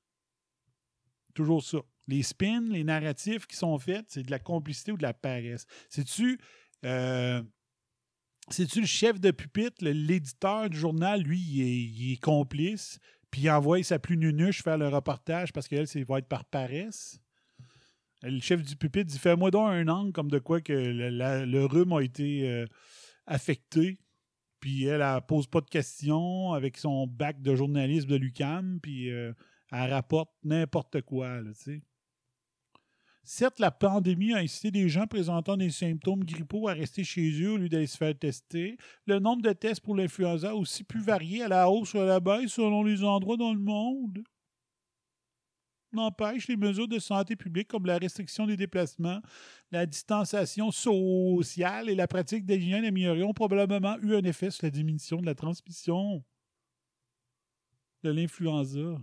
[1.35, 1.77] Toujours ça.
[2.09, 5.67] Les spins, les narratifs qui sont faits, c'est de la complicité ou de la paresse.
[5.89, 6.39] C'est-tu
[6.83, 7.43] euh,
[8.49, 12.97] C'est-tu le chef de pupitre, l'éditeur du journal, lui, il est, complice,
[13.29, 16.45] puis il envoie sa plus nunuche faire le reportage parce qu'elle, c'est va être par
[16.45, 17.21] paresse?
[18.23, 21.93] Le chef du pupitre dit Fais-moi donc un angle comme de quoi que le, rhume
[21.93, 22.65] a été euh,
[23.27, 23.99] affecté.
[24.59, 29.11] Puis elle, elle pose pas de questions avec son bac de journalisme de l'UCAM, puis
[29.11, 29.31] euh,
[29.71, 31.81] elle rapporte n'importe quoi, tu sais.
[33.23, 37.51] Certes, la pandémie a incité des gens présentant des symptômes grippaux à rester chez eux
[37.51, 38.77] au lieu d'aller se faire tester.
[39.05, 42.05] Le nombre de tests pour l'influenza a aussi pu varier à la hausse ou à
[42.05, 44.23] la baisse selon les endroits dans le monde.
[45.91, 49.21] N'empêche, les mesures de santé publique comme la restriction des déplacements,
[49.71, 54.69] la distanciation sociale et la pratique d'hygiène améliorée ont probablement eu un effet sur la
[54.69, 56.23] diminution de la transmission
[58.03, 59.01] de l'influenza.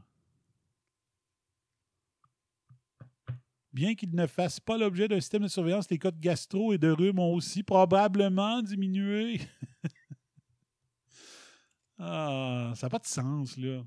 [3.76, 6.78] Bien qu'ils ne fassent pas l'objet d'un système de surveillance, les cas de gastro et
[6.78, 9.38] de rhume ont aussi probablement diminué.
[11.98, 13.82] ah, ça n'a pas de sens, là.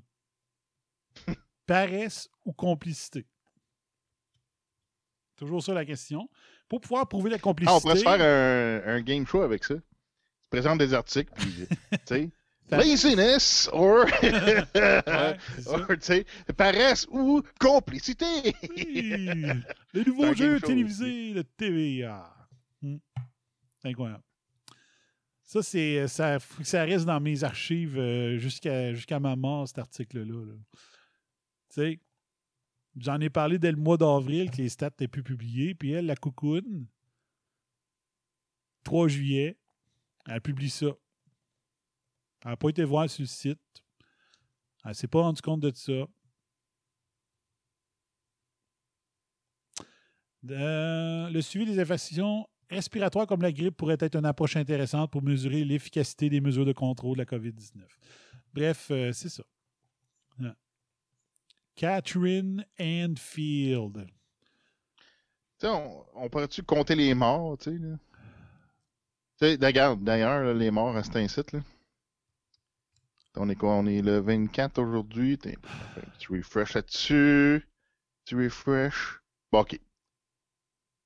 [1.66, 3.26] Paresse ou complicité?
[5.34, 6.30] Toujours ça la question.
[6.68, 7.76] Pour pouvoir prouver la Ah, complicité.
[7.76, 9.74] on pourrait se faire un, un game show avec ça.
[9.74, 12.30] Tu présentes des articles, puis, tu sais,
[12.78, 15.36] laziness or, Ouais, ça.
[15.66, 15.86] or,
[16.56, 18.24] paresse ou complicité.
[18.76, 19.02] Oui,
[19.34, 19.62] le
[19.94, 22.34] C'est nouveau un jeu game show télévisé de TVA.
[22.82, 22.96] Hmm.
[23.82, 24.22] C'est incroyable.
[25.44, 29.66] Ça, c'est ça, faut que ça reste dans mes archives euh, jusqu'à jusqu'à ma mort,
[29.66, 30.24] cet article-là.
[30.46, 30.54] là.
[30.72, 30.78] Tu
[31.70, 32.00] sais,
[32.96, 35.74] j'en ai parlé dès le mois d'avril que les stats n'étaient plus publiées.
[35.74, 36.86] Puis elle, la coucoune,
[38.84, 39.56] 3 juillet,
[40.28, 40.86] elle publie ça.
[42.44, 43.60] Elle n'a pas été voir sur le site.
[44.84, 45.92] Elle s'est pas rendu compte de ça.
[50.48, 55.22] Euh, le suivi des infections respiratoires comme la grippe pourrait être une approche intéressante pour
[55.22, 57.82] mesurer l'efficacité des mesures de contrôle de la COVID-19.
[58.54, 59.42] Bref, euh, c'est ça.
[60.42, 60.54] Ah.
[61.74, 64.06] Catherine Anfield.
[65.62, 67.78] On, on pourrait-tu compter les morts, tu
[69.36, 71.60] sais, d'ailleurs, les morts à cet incite, là.
[73.36, 73.74] On est quoi?
[73.74, 75.36] On est le 24 aujourd'hui?
[75.36, 75.58] Petit
[76.28, 77.66] refresh là-dessus.
[78.24, 79.20] Petit refresh.
[79.52, 79.78] Bon, OK.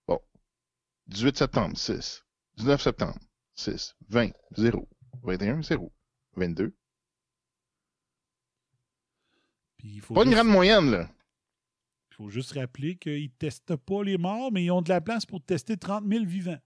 [0.08, 0.18] Bon.
[1.08, 2.24] 18 septembre, 6.
[2.56, 3.18] 19 septembre,
[3.56, 3.94] 6.
[4.08, 4.88] 20, 0.
[5.22, 5.92] 21, 0.
[6.36, 6.74] 22.
[9.78, 11.08] Puis faut, Pas une grande moyenne, là.
[12.10, 15.00] il faut juste rappeler qu'ils ne testent pas les morts, mais ils ont de la
[15.00, 16.58] place pour tester 30 000 vivants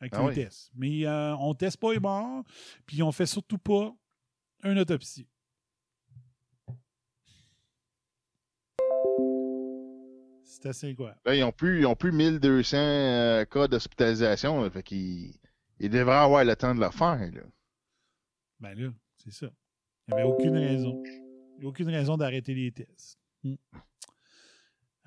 [0.00, 0.34] avec Ah oui.
[0.34, 0.70] test.
[0.74, 2.44] Mais euh, on ne teste pas les morts,
[2.86, 3.94] puis on fait surtout pas
[4.64, 5.28] une autopsie.
[10.44, 11.20] C'est assez incroyable.
[11.24, 14.68] Là, ils ont plus, ils ont plus 1200 euh, cas d'hospitalisation.
[14.70, 15.34] Fait qu'ils
[15.80, 17.42] ils devraient avoir le temps de le faire, là.
[18.60, 19.48] Ben là, c'est ça.
[20.06, 21.02] Il n'y avait aucune raison.
[21.04, 23.18] Il n'y a aucune raison d'arrêter les tests.
[23.42, 23.54] Hmm.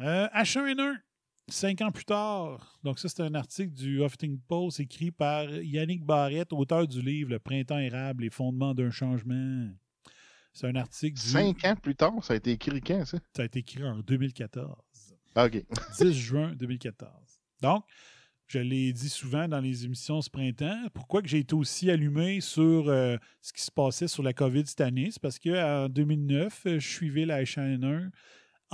[0.02, 0.98] Euh, H1N1,
[1.48, 2.80] cinq ans plus tard.
[2.84, 7.32] Donc, ça, c'est un article du Huffington Post écrit par Yannick Barrette, auteur du livre
[7.32, 9.70] Le printemps érable, les fondements d'un changement.
[10.54, 11.28] C'est un article du.
[11.28, 13.18] Cinq ans plus tard, ça a été écrit quand, ça?
[13.36, 14.76] Ça a été écrit en 2014.
[15.36, 15.64] Ah, OK.
[16.00, 17.12] 10 juin 2014.
[17.62, 17.84] Donc,
[18.48, 22.42] je l'ai dit souvent dans les émissions ce printemps, pourquoi que j'ai été aussi allumé
[22.42, 26.62] sur euh, ce qui se passait sur la COVID cette année, c'est parce qu'en 2009,
[26.66, 28.12] euh, je suivais la H1N1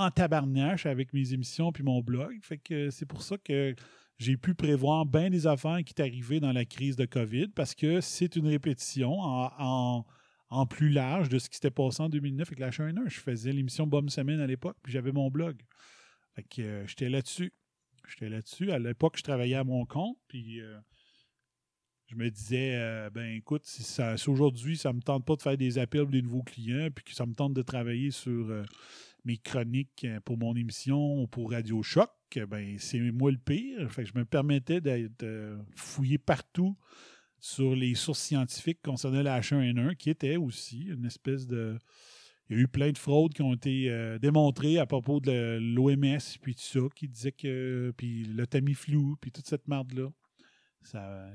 [0.02, 2.38] en tabarnache avec mes émissions puis mon blog.
[2.42, 3.76] Fait que c'est pour ça que
[4.18, 8.02] j'ai pu prévoir bien des affaires qui arrivé dans la crise de COVID parce que
[8.02, 10.06] c'est une répétition en,
[10.50, 13.10] en- plus large de ce qui s'était passé en 2009 avec la H1N1.
[13.10, 15.58] Je faisais l'émission Bombe Semaine à l'époque, puis j'avais mon blog.
[16.36, 17.54] Fait que euh, j'étais là-dessus.
[18.08, 18.72] J'étais là-dessus.
[18.72, 20.78] À l'époque, je travaillais à mon compte, puis euh,
[22.08, 25.58] je me disais, euh, ben écoute, si, si aujourd'hui, ça me tente pas de faire
[25.58, 28.52] des appels des nouveaux clients, puis que ça me tente de travailler sur
[29.26, 33.38] mes chroniques euh, pour mon émission ou pour Radio Choc, euh, ben c'est moi le
[33.38, 33.90] pire.
[33.90, 36.76] Je me permettais d'être euh, fouillé partout
[37.40, 41.78] sur les sources scientifiques concernant la H1N1, qui était aussi une espèce de.
[42.50, 45.58] Il y a eu plein de fraudes qui ont été euh, démontrées à propos de
[45.62, 47.94] l'OMS, puis tout ça, qui disait que.
[47.98, 50.10] Puis le Tamiflu, puis toute cette merde-là.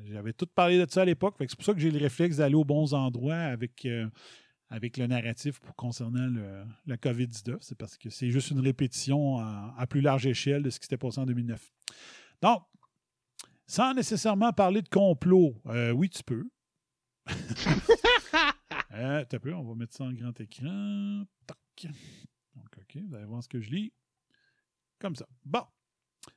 [0.04, 1.36] J'avais tout parlé de ça à l'époque.
[1.38, 3.86] C'est pour ça que j'ai le réflexe d'aller aux bons endroits avec,
[4.68, 7.58] avec le narratif pour concernant le, la COVID-19.
[7.60, 10.84] C'est parce que c'est juste une répétition à, à plus large échelle de ce qui
[10.84, 11.72] s'était passé en 2009.
[12.42, 12.62] Donc,
[13.66, 16.48] sans nécessairement parler de complot, euh, oui, tu peux.
[18.92, 21.22] Euh, t'as peu, on va mettre ça en grand écran.
[21.46, 21.58] Tac.
[22.54, 23.92] Donc, OK, vous allez voir ce que je lis.
[24.98, 25.26] Comme ça.
[25.44, 25.64] Bon.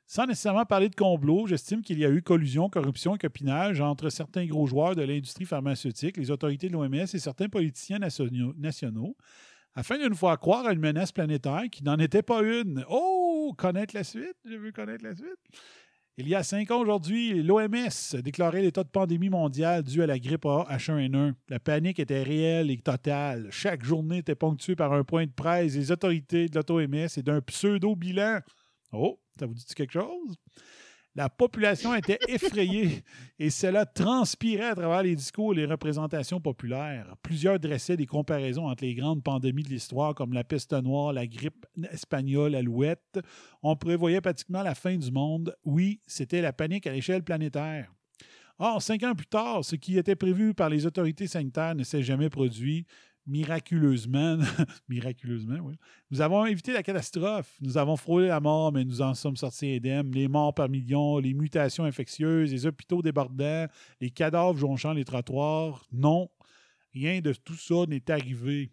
[0.07, 4.09] Sans nécessairement parler de complot, j'estime qu'il y a eu collusion, corruption et copinage entre
[4.09, 9.15] certains gros joueurs de l'industrie pharmaceutique, les autorités de l'OMS et certains politiciens nationaux,
[9.75, 12.83] afin d'une fois croire à une menace planétaire qui n'en était pas une.
[12.89, 14.35] Oh, connaître la suite?
[14.45, 15.37] Je veux connaître la suite.
[16.17, 20.19] Il y a cinq ans aujourd'hui, l'OMS déclarait l'état de pandémie mondiale due à la
[20.19, 21.33] grippe A H1N1.
[21.47, 23.47] La panique était réelle et totale.
[23.51, 27.39] Chaque journée était ponctuée par un point de presse des autorités de l'OMS et d'un
[27.39, 28.39] pseudo-bilan.
[28.91, 30.35] Oh, ça vous dit quelque chose?
[31.15, 33.03] La population était effrayée
[33.39, 37.15] et cela transpirait à travers les discours et les représentations populaires.
[37.23, 41.25] Plusieurs dressaient des comparaisons entre les grandes pandémies de l'histoire comme la peste noire, la
[41.25, 43.19] grippe espagnole, l'alouette.
[43.63, 45.55] On prévoyait pratiquement la fin du monde.
[45.65, 47.91] Oui, c'était la panique à l'échelle planétaire.
[48.59, 52.03] Or, cinq ans plus tard, ce qui était prévu par les autorités sanitaires ne s'est
[52.03, 52.85] jamais produit
[53.29, 54.37] miraculeusement,
[54.89, 55.75] miraculeusement, oui.
[56.11, 57.55] Nous avons évité la catastrophe.
[57.61, 60.11] Nous avons frôlé la mort, mais nous en sommes sortis indemnes.
[60.11, 63.67] Les morts par millions, les mutations infectieuses, les hôpitaux débordants,
[64.01, 65.85] les cadavres jonchant les trottoirs.
[65.91, 66.29] Non,
[66.93, 68.71] rien de tout ça n'est arrivé.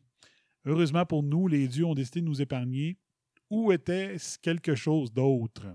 [0.65, 2.97] Heureusement pour nous, les dieux ont décidé de nous épargner.
[3.51, 5.67] Où était-ce quelque chose d'autre?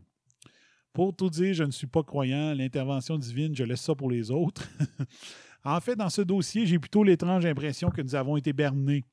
[0.91, 2.53] Pour tout dire, je ne suis pas croyant.
[2.53, 4.67] L'intervention divine, je laisse ça pour les autres.
[5.63, 9.05] En fait, dans ce dossier, j'ai plutôt l'étrange impression que nous avons été bernés.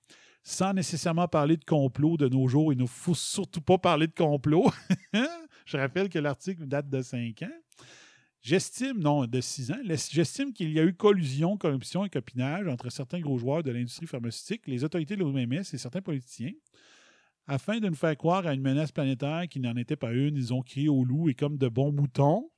[0.42, 4.14] Sans nécessairement parler de complot de nos jours, il ne faut surtout pas parler de
[4.14, 4.70] complot.
[5.66, 7.60] Je rappelle que l'article date de 5 ans.
[8.40, 12.88] J'estime, non, de 6 ans, j'estime qu'il y a eu collusion, corruption et copinage entre
[12.88, 16.52] certains gros joueurs de l'industrie pharmaceutique, les autorités de l'OMS et certains politiciens.
[17.46, 20.54] Afin de nous faire croire à une menace planétaire qui n'en était pas une, ils
[20.54, 22.50] ont crié au loup et comme de bons moutons.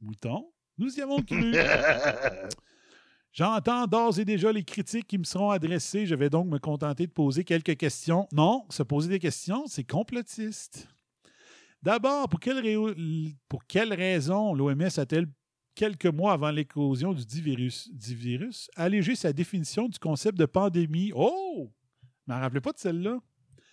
[0.00, 0.50] Moutons?
[0.80, 1.52] Nous y avons cru.
[3.32, 6.06] J'entends d'ores et déjà les critiques qui me seront adressées.
[6.06, 8.26] Je vais donc me contenter de poser quelques questions.
[8.32, 10.88] Non, se poser des questions, c'est complotiste.
[11.82, 15.26] D'abord, pour quelle, ré- pour quelle raison l'OMS a-t-elle,
[15.74, 20.46] quelques mois avant l'éclosion du dit virus, dit virus, allégé sa définition du concept de
[20.46, 21.12] pandémie?
[21.14, 21.70] Oh!
[22.26, 23.18] Je m'en rappelais pas de celle-là.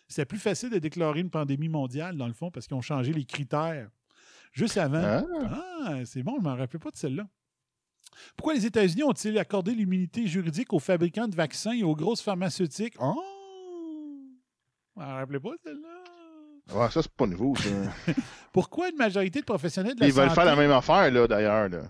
[0.10, 3.14] C'est plus facile de déclarer une pandémie mondiale, dans le fond, parce qu'ils ont changé
[3.14, 3.90] les critères.
[4.54, 5.02] Juste avant.
[5.04, 5.24] Ah.
[5.86, 7.28] Ah, c'est bon, je ne m'en rappelais pas de celle-là.
[8.36, 12.96] Pourquoi les États-Unis ont-ils accordé l'immunité juridique aux fabricants de vaccins et aux grosses pharmaceutiques?
[13.00, 13.16] Oh!
[14.96, 16.74] Je m'en rappelais pas de celle-là.
[16.80, 17.70] Ouais, ça, c'est pas nouveau, ça.
[18.52, 20.36] Pourquoi une majorité de professionnels de la Ils veulent santé...
[20.36, 21.70] faire la même affaire, là, d'ailleurs.
[21.70, 21.84] là.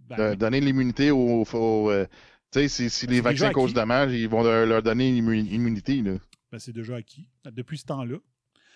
[0.00, 1.44] Ben, De- donner l'immunité aux.
[1.52, 2.06] aux, euh,
[2.52, 3.74] tu sais, si, si les vaccins causent acquis.
[3.74, 6.02] dommage, ils vont leur, donner une immu- immunité.
[6.02, 6.12] Là.
[6.52, 7.28] ben, c'est déjà acquis.
[7.44, 8.16] Depuis ce temps-là.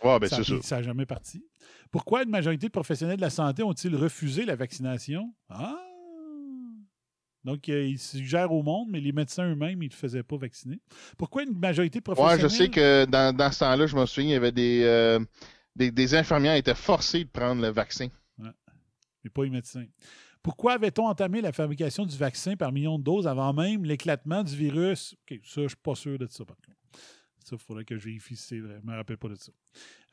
[0.02, 1.44] Ouais, ben ça n'a jamais parti.
[1.90, 5.34] Pourquoi une majorité de professionnels de la santé ont-ils refusé la vaccination?
[5.48, 5.76] Ah!
[7.44, 10.78] Donc, euh, ils suggèrent au monde, mais les médecins eux-mêmes, ils ne faisaient pas vacciner.
[11.16, 12.50] Pourquoi une majorité de Ouais, professionnels...
[12.50, 15.18] je sais que dans, dans ce temps-là, je me souviens, il y avait des, euh,
[15.74, 18.08] des, des infirmières qui étaient forcées de prendre le vaccin.
[18.38, 19.86] mais pas les médecins.
[20.42, 24.54] Pourquoi avait-on entamé la fabrication du vaccin par millions de doses avant même l'éclatement du
[24.56, 25.14] virus?
[25.30, 26.78] OK, ça, je ne suis pas sûr de ça, par contre.
[27.44, 28.76] Ça, il faudrait que je vérifie c'est vrai.
[28.80, 29.52] Je ne me rappelle pas de ça.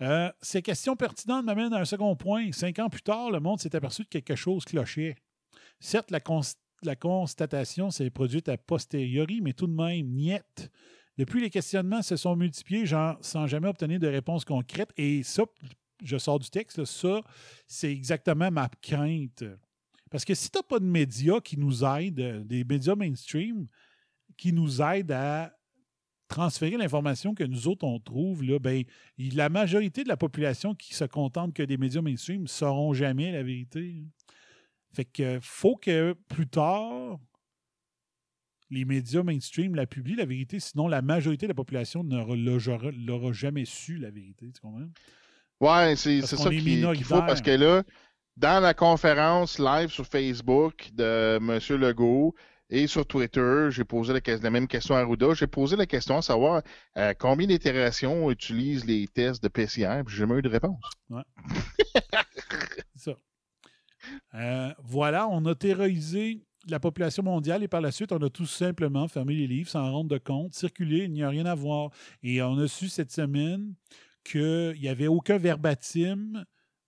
[0.01, 2.51] Euh, ces questions pertinentes m'amènent à un second point.
[2.51, 5.15] Cinq ans plus tard, le monde s'est aperçu que quelque chose clochait.
[5.79, 10.71] Certes, la, cons- la constatation s'est produite a posteriori, mais tout de même, niette.
[11.17, 14.91] Depuis, les questionnements se sont multipliés genre, sans jamais obtenir de réponse concrète.
[14.97, 15.43] Et ça,
[16.03, 17.21] je sors du texte, ça,
[17.67, 19.43] c'est exactement ma crainte.
[20.11, 23.67] Parce que si tu n'as pas de médias qui nous aident, euh, des médias mainstream,
[24.37, 25.56] qui nous aident à
[26.27, 28.83] transférer l'information que nous autres on trouve, là, ben,
[29.17, 33.31] la majorité de la population qui se contente que des médias mainstream ne sauront jamais
[33.31, 34.03] la vérité.
[34.93, 37.19] Fait que faut que plus tard,
[38.69, 43.31] les médias mainstream la publient, la vérité, sinon la majorité de la population n'aura l'aura-
[43.31, 44.51] jamais su, la vérité.
[44.51, 44.89] Tu comprends?
[45.59, 47.83] Ouais, c'est ça qu'il faut parce que là,
[48.35, 51.79] dans la conférence live sur Facebook de M.
[51.79, 52.35] Legault
[52.69, 55.33] et sur Twitter, j'ai posé la, même question à Arruda.
[55.33, 56.61] J'ai posé la question à savoir
[56.97, 60.83] euh, combien d'itérations utilisent les tests de PCR, j'ai jamais eu de réponse.
[64.35, 68.45] Euh, voilà, on a terrorisé la population mondiale et par la suite, on a tout
[68.45, 71.89] simplement fermé les livres sans rendre de compte, circulé, il n'y a rien à voir.
[72.23, 73.73] Et on a su cette semaine
[74.23, 76.45] qu'il n'y avait aucun verbatim,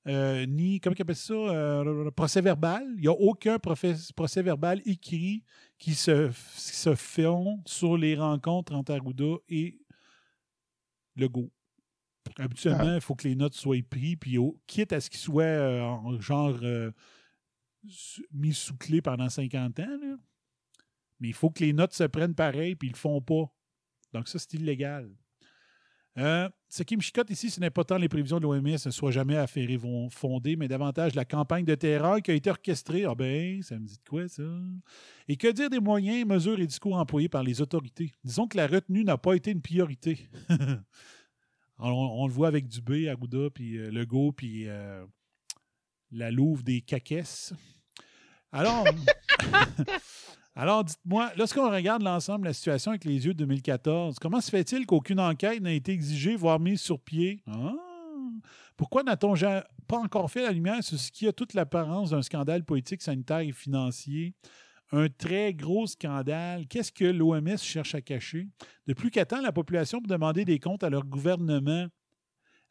[0.10, 2.84] euh, ni, comment on appelle ça, euh, procès verbal.
[2.95, 5.43] Il n'y a aucun professe- procès verbal écrit
[5.78, 9.80] qui se, se font sur les rencontres entre Arruda et
[11.16, 11.51] Legault.
[12.38, 14.38] Habituellement, il faut que les notes soient prises, puis
[14.68, 16.60] quitte à ce qu'ils soient euh, en genre
[18.34, 19.97] mis sous clé pendant 50 ans.
[20.01, 20.18] là.
[21.20, 23.51] Mais il faut que les notes se prennent pareil, puis ils le font pas.
[24.14, 25.10] Donc ça, c'est illégal.
[26.18, 28.91] Euh, ce qui me chicote ici, ce n'est pas tant les prévisions de l'OMS ne
[28.91, 33.05] soient jamais affairées vont fondées, mais davantage la campagne de terreur qui a été orchestrée.
[33.05, 34.43] Ah ben, ça me dit de quoi, ça?
[35.28, 38.12] Et que dire des moyens, mesures et discours employés par les autorités?
[38.24, 40.28] Disons que la retenue n'a pas été une priorité.
[41.80, 45.05] on, on le voit avec Dubé, Arruda, puis euh, Legault, puis euh,
[46.12, 47.53] la louve des caquesses.
[48.51, 48.86] Alors,
[50.60, 54.49] alors dites-moi, lorsqu'on regarde l'ensemble de la situation avec les yeux de 2014, comment se
[54.49, 57.41] fait-il qu'aucune enquête n'a été exigée, voire mise sur pied?
[57.47, 57.72] Ah!
[58.76, 59.36] Pourquoi n'a-t-on
[59.88, 63.39] pas encore fait la lumière sur ce qui a toute l'apparence d'un scandale politique, sanitaire
[63.39, 64.36] et financier?
[64.91, 66.68] Un très gros scandale.
[66.68, 68.49] Qu'est-ce que l'OMS cherche à cacher?
[68.86, 71.88] De plus qu'à temps, la population pour demander des comptes à leur gouvernement.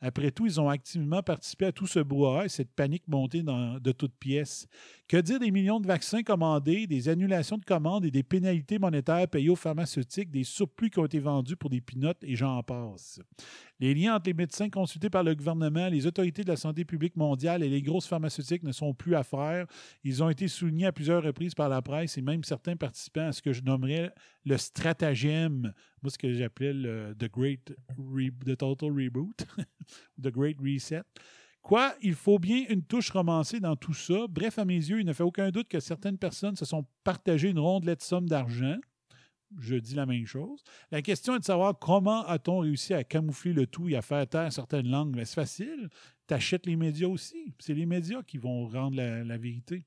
[0.01, 3.93] Après tout, ils ont activement participé à tout ce brouhaha et cette panique montée de
[3.93, 4.69] toutes pièces.
[5.09, 9.27] Que dire des millions de vaccins commandés, des annulations de commandes et des pénalités monétaires
[9.27, 13.21] payées aux pharmaceutiques, des surplus qui ont été vendus pour des pinottes et j'en passe.
[13.81, 17.17] Les liens entre les médecins consultés par le gouvernement, les autorités de la santé publique
[17.17, 19.67] mondiale et les grosses pharmaceutiques ne sont plus à faire.
[20.05, 23.33] Ils ont été soulignés à plusieurs reprises par la presse et même certains participants à
[23.33, 24.13] ce que je nommerais
[24.45, 25.73] le stratagème,
[26.03, 29.47] moi ce que j'appelais le The Great Re- The Total Reboot,
[30.23, 31.03] The Great Reset.
[31.63, 34.27] Quoi, il faut bien une touche romancée dans tout ça.
[34.29, 37.51] Bref, à mes yeux, il ne fait aucun doute que certaines personnes se sont partagées
[37.51, 38.77] une rondelette somme d'argent.
[39.59, 40.63] Je dis la même chose.
[40.91, 44.27] La question est de savoir comment a-t-on réussi à camoufler le tout et à faire
[44.27, 45.15] taire certaines langues.
[45.17, 45.89] Ben, c'est facile.
[46.27, 47.55] Tu achètes les médias aussi.
[47.59, 49.85] C'est les médias qui vont rendre la vérité.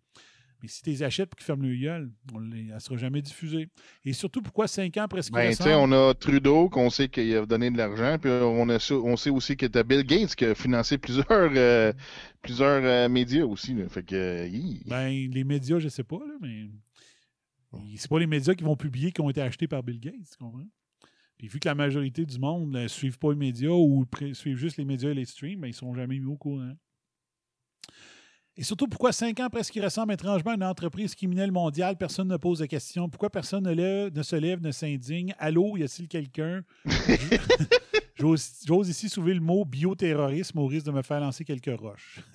[0.61, 2.97] Mais si tu les achètes pour qu'ils ferment le gueule, on les- elle ne sera
[2.97, 3.69] jamais diffusée.
[4.05, 7.09] Et surtout, pourquoi cinq ans après ce qui Ben, tu on a Trudeau qu'on sait
[7.09, 10.03] qu'il a donné de l'argent, puis on, a, su- on sait aussi que t'as Bill
[10.03, 11.93] Gates qui a financé plusieurs, euh,
[12.41, 13.73] plusieurs euh, médias aussi.
[13.73, 13.89] là.
[13.89, 14.79] Fait que, euh.
[14.85, 16.67] Ben, les médias, je ne sais pas, là, mais
[17.95, 20.37] c'est pas les médias qui vont publier qui ont été achetés par Bill Gates, tu
[20.37, 20.67] comprends?
[21.37, 24.77] Puis vu que la majorité du monde ne suivent pas les médias ou suivent juste
[24.77, 26.73] les médias et les streams, ben, ils ne sont jamais mis au courant.
[28.57, 32.27] Et surtout, pourquoi cinq ans ce qui ressemble étrangement à une entreprise criminelle mondiale, personne
[32.27, 33.07] ne pose de questions?
[33.09, 35.33] Pourquoi personne ne, lève- ne se lève, ne s'indigne?
[35.39, 36.61] Allô, y a-t-il quelqu'un?
[38.15, 42.19] J'ose ici soulever le mot bioterrorisme au risque de me faire lancer quelques roches.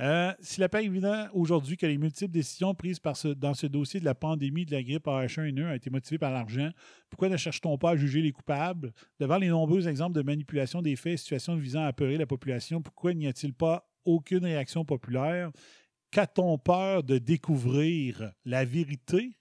[0.00, 4.00] Euh, S'il apparaît évident aujourd'hui que les multiples décisions prises par ce- dans ce dossier
[4.00, 6.70] de la pandémie de la grippe AH1N1 ont été motivées par l'argent,
[7.08, 8.92] pourquoi ne cherche-t-on pas à juger les coupables?
[9.20, 12.82] Devant les nombreux exemples de manipulation des faits et situations visant à apeurer la population,
[12.82, 15.50] pourquoi n'y a-t-il pas aucune réaction populaire?
[16.10, 19.36] Qu'a-t-on peur de découvrir la vérité?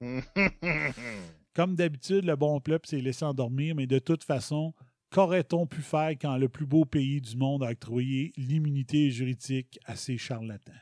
[1.54, 4.74] Comme d'habitude, le bon peuple s'est laissé endormir, mais de toute façon,
[5.10, 9.94] qu'aurait-on pu faire quand le plus beau pays du monde a octroyé l'immunité juridique à
[9.94, 10.72] ces charlatans?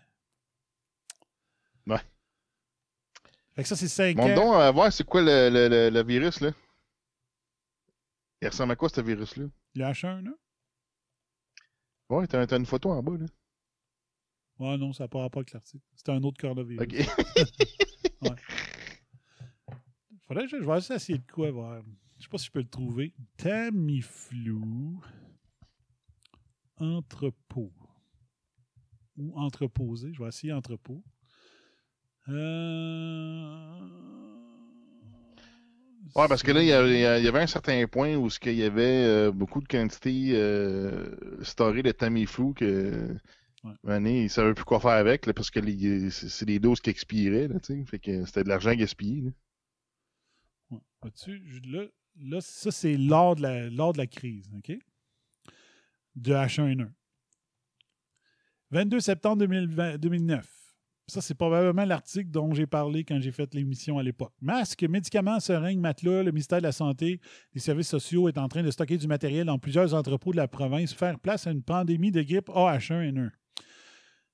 [1.86, 2.00] Ouais.
[3.54, 4.34] Fait que ça, c'est cinq Montre ans.
[4.46, 6.52] donc à voir c'est quoi le, le- le- le virus, là?
[8.40, 9.44] Il ressemble à quoi, ce virus-là?
[9.74, 10.30] Le H1, là?
[12.12, 13.24] Ouais, t'as t'as une photo en bas, là.
[14.58, 15.82] Ouais, non, ça n'a pas rapport avec l'article.
[15.94, 16.82] C'est un autre coronavirus.
[16.82, 16.94] OK.
[20.28, 21.82] Faudrait que je, je vais juste essayer de quoi voir.
[22.18, 23.14] Je sais pas si je peux le trouver.
[23.38, 24.58] Tamiflu.
[26.76, 27.72] Entrepôt.
[29.16, 30.12] Ou entreposé.
[30.12, 31.02] Je vais essayer entrepôt.
[32.28, 34.21] Euh...
[36.14, 36.86] Ouais, parce que là, il y, a-
[37.18, 41.16] il il avait un certain point où qu'il y avait euh, beaucoup de quantités euh,
[41.42, 43.16] storées de Tamiflu que
[43.64, 43.74] Ouais.
[43.86, 45.60] année, ils ne savaient plus quoi faire avec là, parce que
[46.10, 47.46] c'est des doses qui expiraient.
[47.46, 49.20] Là, fait que c'était de l'argent gaspillé.
[49.22, 49.30] là.
[50.70, 50.80] Ouais.
[51.66, 51.84] Là,
[52.16, 54.72] là, ça, c'est lors de, la, lors de la crise, OK?
[56.16, 56.90] De H1N1.
[58.72, 60.61] 22 septembre 2020 2009.
[61.12, 64.32] Ça, c'est probablement l'article dont j'ai parlé quand j'ai fait l'émission à l'époque.
[64.40, 67.20] Masques, médicaments, seringues, matelas, le ministère de la Santé,
[67.52, 70.48] les services sociaux est en train de stocker du matériel dans plusieurs entrepôts de la
[70.48, 73.28] province, faire place à une pandémie de grippe AH1N1.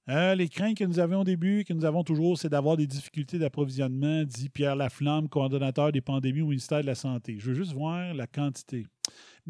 [0.08, 2.86] Euh, les craintes que nous avions au début, que nous avons toujours, c'est d'avoir des
[2.86, 7.38] difficultés d'approvisionnement, dit Pierre Laflamme, coordonnateur des pandémies au ministère de la Santé.
[7.40, 8.86] Je veux juste voir la quantité.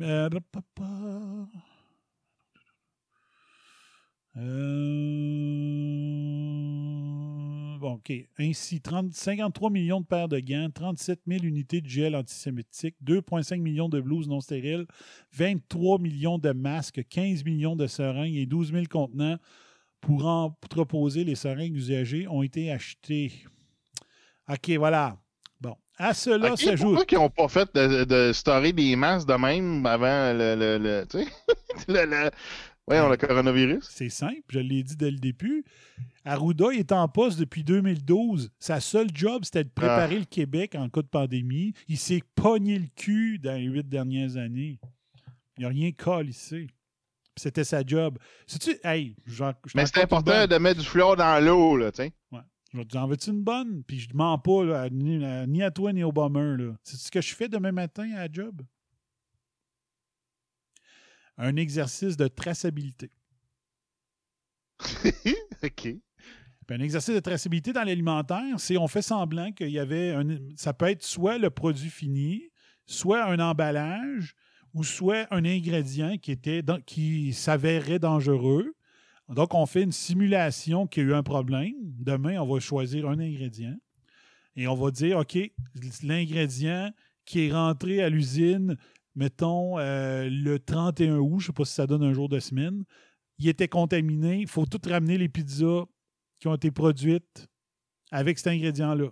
[0.01, 0.31] Euh.
[4.39, 4.45] Euh,
[7.81, 8.13] Bon, OK.
[8.41, 13.61] Ainsi, 30 53 millions de paires de gants, 37 000 unités de gel antisémitique, 2,5
[13.61, 14.85] millions de blouses non stériles,
[15.33, 19.37] 23 millions de masques, 15 millions de seringues et 12 000 contenants
[20.01, 23.33] pour entreposer les seringues usagées ont été achetés.
[24.49, 25.17] OK, voilà.
[25.61, 25.77] Bon.
[25.97, 26.97] À cela Ok, s'ajoute.
[26.97, 30.55] Pourquoi ils n'ont pas fait de, de storer des masses de même avant le.
[30.57, 31.07] le, le-
[32.89, 33.87] ouais, on a le coronavirus.
[33.91, 35.65] C'est simple, je l'ai dit dès le début.
[36.25, 38.51] Arruda il est en poste depuis 2012.
[38.59, 41.73] Sa seule job, c'était de préparer le Québec en cas de pandémie.
[41.89, 44.79] Il s'est pogné le cul dans les huit dernières années.
[45.57, 45.91] Il n'a rien.
[45.93, 46.71] Puis
[47.37, 48.19] c'était sa job.
[48.47, 48.77] C'est-tu.
[48.85, 52.13] Hey, genre, je Mais c'est important de mettre du fluor dans l'eau, là, tu sais.
[52.73, 53.83] Je vais te dire, en veux-tu une bonne?
[53.85, 56.73] Puis je ne mens pas là, à- ni, à, ni à toi ni au bomber.
[56.83, 58.61] C'est ce que je fais demain matin à la job?
[61.39, 63.11] Un exercice de traçabilité.
[65.65, 65.73] OK.
[65.83, 70.39] Puis un exercice de traçabilité dans l'alimentaire, c'est on fait semblant qu'il y avait un.
[70.57, 72.51] Ça peut être soit le produit fini,
[72.87, 74.35] soit un emballage,
[74.75, 78.75] ou soit un ingrédient qui était dans- qui s'avérait dangereux.
[79.29, 81.73] Donc, on fait une simulation qu'il y a eu un problème.
[81.83, 83.77] Demain, on va choisir un ingrédient
[84.57, 85.39] et on va dire, OK,
[86.03, 86.93] l'ingrédient
[87.25, 88.77] qui est rentré à l'usine,
[89.19, 92.39] mettons, euh, le 31 août, je ne sais pas si ça donne un jour de
[92.39, 92.85] semaine,
[93.39, 94.39] il était contaminé.
[94.41, 95.85] Il faut tout ramener les pizzas
[96.39, 97.49] qui ont été produites
[98.13, 99.09] avec cet ingrédient-là.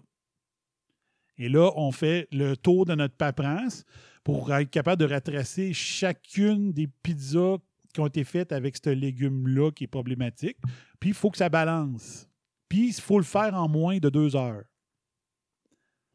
[1.38, 3.84] Et là, on fait le tour de notre paperasse
[4.22, 7.56] pour être capable de retracer chacune des pizzas
[7.92, 10.56] qui ont été faites avec ce légume-là qui est problématique.
[11.00, 12.28] Puis, il faut que ça balance.
[12.68, 14.64] Puis, il faut le faire en moins de deux heures.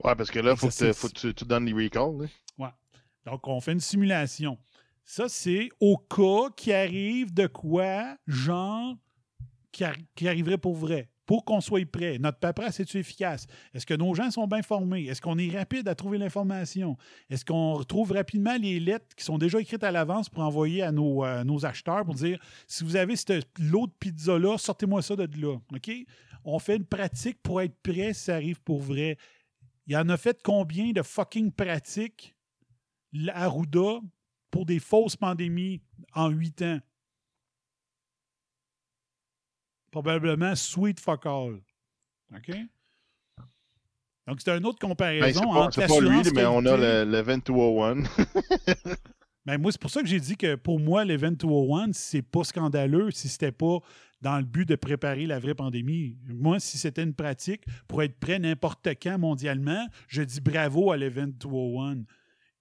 [0.03, 1.01] Ouais, parce que là, faut que, tu- Exercice.
[1.01, 2.21] faut que tu, tu donnes les recalls.
[2.23, 2.27] là.
[3.25, 4.57] Donc, on fait une simulation.
[5.03, 8.95] Ça, c'est au cas qui arrive de quoi, genre,
[9.71, 12.17] qui, arri- qui arriverait pour vrai, pour qu'on soit prêt.
[12.19, 13.47] Notre paperasse, est-tu efficace?
[13.73, 15.05] Est-ce que nos gens sont bien formés?
[15.05, 16.97] Est-ce qu'on est rapide à trouver l'information?
[17.29, 20.91] Est-ce qu'on retrouve rapidement les lettres qui sont déjà écrites à l'avance pour envoyer à
[20.91, 25.27] nos, euh, acheteurs pour dire si vous avez cette lot de pizza-là, sortez-moi ça de
[25.41, 25.57] là.
[25.73, 25.91] OK?
[26.43, 29.17] On fait une pratique pour être prêt si ça arrive pour vrai.
[29.87, 32.35] Il y en a fait combien de fucking pratiques
[33.13, 33.99] l'Arruda
[34.49, 35.81] pour des fausses pandémies
[36.13, 36.79] en huit ans?
[39.91, 41.61] Probablement sweet fuck all.
[42.33, 42.51] OK?
[44.27, 47.23] Donc, c'est une autre Ben, comparaison c'est pas, pas lui, mais on a le, le
[47.23, 48.03] 2201.
[49.45, 52.43] Ben, moi, c'est pour ça que j'ai dit que pour moi, l'Event 201, c'est pas
[52.43, 53.79] scandaleux si c'était pas
[54.21, 56.15] dans le but de préparer la vraie pandémie.
[56.27, 60.97] Moi, si c'était une pratique pour être prêt n'importe quand mondialement, je dis bravo à
[60.97, 62.03] l'Event 201.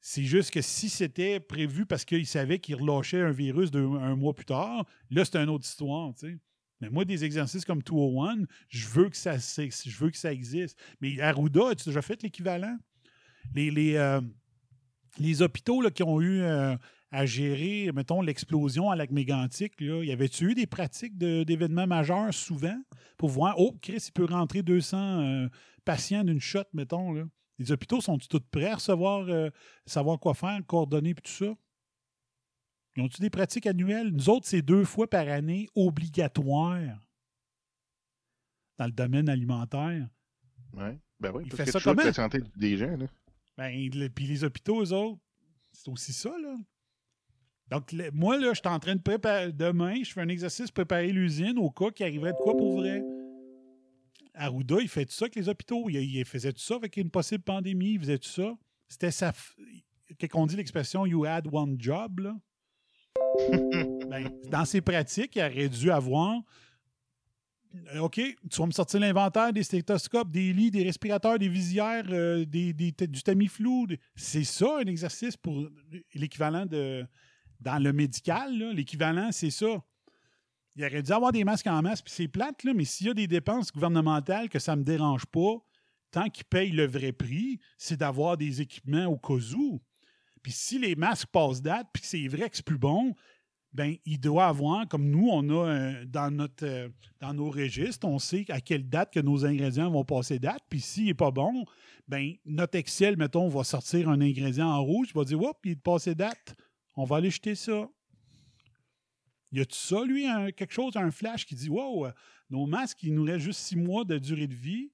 [0.01, 4.17] C'est juste que si c'était prévu parce qu'il savait qu'il relâchait un virus de- un
[4.17, 6.13] mois plus tard, là, c'est une autre histoire.
[6.81, 10.79] Mais moi, des exercices comme 201, je veux que ça, je veux que ça existe.
[11.01, 12.79] Mais Arruda, as-tu déjà fait l'équivalent?
[13.55, 14.21] Les, euh,
[15.41, 16.77] hôpitaux qui ont eu euh,
[17.11, 22.33] à gérer, mettons, l'explosion à lac mégantic, là, y avait-tu eu des pratiques d'événements majeurs
[22.33, 22.81] souvent
[23.19, 25.49] pour voir, oh, Chris, il peut rentrer 200 euh,
[25.85, 27.13] patients d'une shot, mettons.
[27.13, 27.25] Là?
[27.61, 29.51] Les hôpitaux sont-ils tous prêts à recevoir, euh,
[29.87, 31.55] savoir quoi faire, coordonner et tout ça?
[32.97, 34.09] Ils ont-tu des pratiques annuelles?
[34.11, 36.99] Nous autres, c'est deux fois par année obligatoire
[38.79, 40.09] dans le domaine alimentaire.
[40.75, 40.99] ouais.
[41.21, 42.03] Ben oui, Il parce fait que ça tu comment?
[42.03, 42.97] la santé des gens.
[42.97, 43.05] Là.
[43.59, 45.21] Ben, le- puis les hôpitaux, eux autres,
[45.71, 46.57] c'est aussi ça, là.
[47.69, 49.53] Donc, le- moi, là, je suis en train de préparer.
[49.53, 53.03] Demain, je fais un exercice préparer l'usine au cas qu'il arriverait de quoi pour vrai.
[54.35, 55.89] Arruda, il fait tout ça avec les hôpitaux.
[55.89, 57.95] Il, il faisait tout ça avec une possible pandémie.
[57.95, 58.57] Il faisait tout ça.
[58.89, 59.31] C'était sa.
[59.31, 59.55] f-
[60.21, 62.37] Quand on dit l'expression You had one job, là?
[64.09, 66.41] ben, dans ses pratiques, il aurait dû avoir.
[67.95, 68.15] euh, OK,
[68.51, 72.73] tu vas me sortir l'inventaire des stéthoscopes, des lits, des respirateurs, des visières, euh, des,
[72.73, 73.87] des- du Tamiflu.
[73.87, 75.69] des- C'est ça, un exercice pour
[76.15, 77.07] l'équivalent de.
[77.61, 79.83] Dans le médical, l'équivalent, c'est ça.
[80.77, 83.11] Il aurait dû avoir des masques en masse, puis c'est plate, là, mais s'il y
[83.11, 85.57] a des dépenses gouvernementales que ça ne me dérange pas,
[86.11, 89.81] tant qu'ils payent le vrai prix, c'est d'avoir des équipements au cas où.
[90.43, 93.15] Puis si les masques passent date, puis c'est vrai que c'est plus bon,
[93.73, 96.89] ben il doit avoir, comme nous, on a euh, dans, notre, euh,
[97.21, 100.63] dans nos registres, on sait à quelle date que nos ingrédients vont passer date.
[100.69, 101.65] Puis s'il n'est pas bon,
[102.09, 105.77] ben notre Excel, mettons, va sortir un ingrédient en rouge, va dire, Oups, il est
[105.77, 106.57] passé date.
[106.97, 107.89] On va aller jeter ça.
[109.53, 112.13] Y a-tu ça, lui, un- quelque chose, un flash qui dit Wow, euh,
[112.51, 114.91] nos masques, il nous reste juste six mois de durée de vie.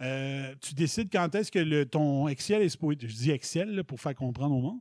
[0.00, 2.96] Euh, tu décides quand est-ce que le, ton Excel est supposé.
[3.02, 4.80] Je dis Excel là, pour faire comprendre au monde.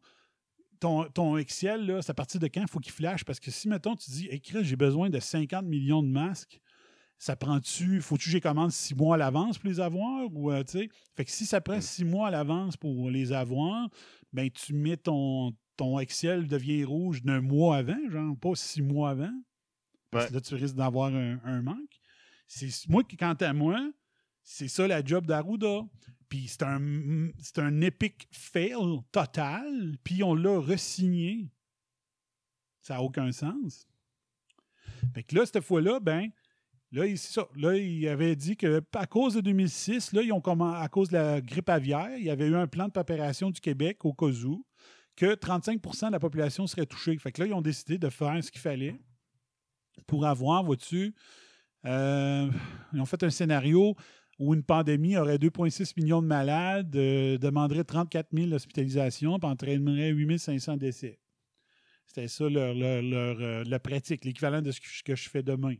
[0.79, 3.25] Ton, ton Excel, là, c'est à partir de quand il faut qu'il flash?
[3.25, 6.61] Parce que si, mettons, tu dis hey, Chris, j'ai besoin de 50 millions de masques,
[7.17, 7.99] ça prend-tu.
[7.99, 10.27] Faut-tu que les commande six mois à l'avance pour les avoir?
[10.33, 10.89] Ou, euh, tu sais?
[11.17, 13.89] Fait que si ça prend six mois à l'avance pour les avoir,
[14.31, 19.11] ben tu mets ton, ton Excel devient rouge d'un mois avant, genre pas six mois
[19.11, 19.33] avant.
[20.11, 22.01] Parce que là, tu risques d'avoir un, un manque.
[22.47, 23.79] C'est moi qui, quant à moi,
[24.43, 25.85] c'est ça la job d'Arruda.
[26.27, 31.49] Puis c'est un, c'est un epic fail total, puis on l'a resigné.
[32.81, 33.87] Ça n'a aucun sens.
[35.13, 36.29] Fait que là, cette fois-là, ben,
[36.91, 37.47] là, il, c'est ça.
[37.55, 41.15] là, il avait dit que à cause de 2006, là, ils ont à cause de
[41.15, 44.25] la grippe aviaire, il y avait eu un plan de préparation du Québec au cas
[44.25, 44.65] où
[45.19, 47.17] que 35% de la population serait touchée.
[47.17, 48.95] Fait que là, ils ont décidé de faire ce qu'il fallait
[50.07, 51.13] pour avoir, vois-tu,
[51.85, 52.49] euh,
[52.93, 53.95] ils ont fait un scénario
[54.39, 60.09] où une pandémie aurait 2,6 millions de malades, euh, demanderait 34 000 hospitalisations, puis entraînerait
[60.11, 61.19] 8 500 décès.
[62.07, 65.43] C'était ça leur, leur- euh, la pratique, l'équivalent de ce que je, que je fais
[65.43, 65.75] demain.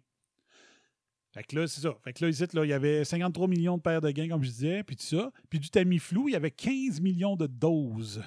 [1.33, 1.95] Fait que là, c'est ça.
[2.03, 4.43] Fait que là, ici, là, il y avait 53 millions de paires de gains, comme
[4.43, 5.31] je disais, puis tout ça.
[5.49, 8.21] Puis du Tamiflu, il y avait 15 millions de doses.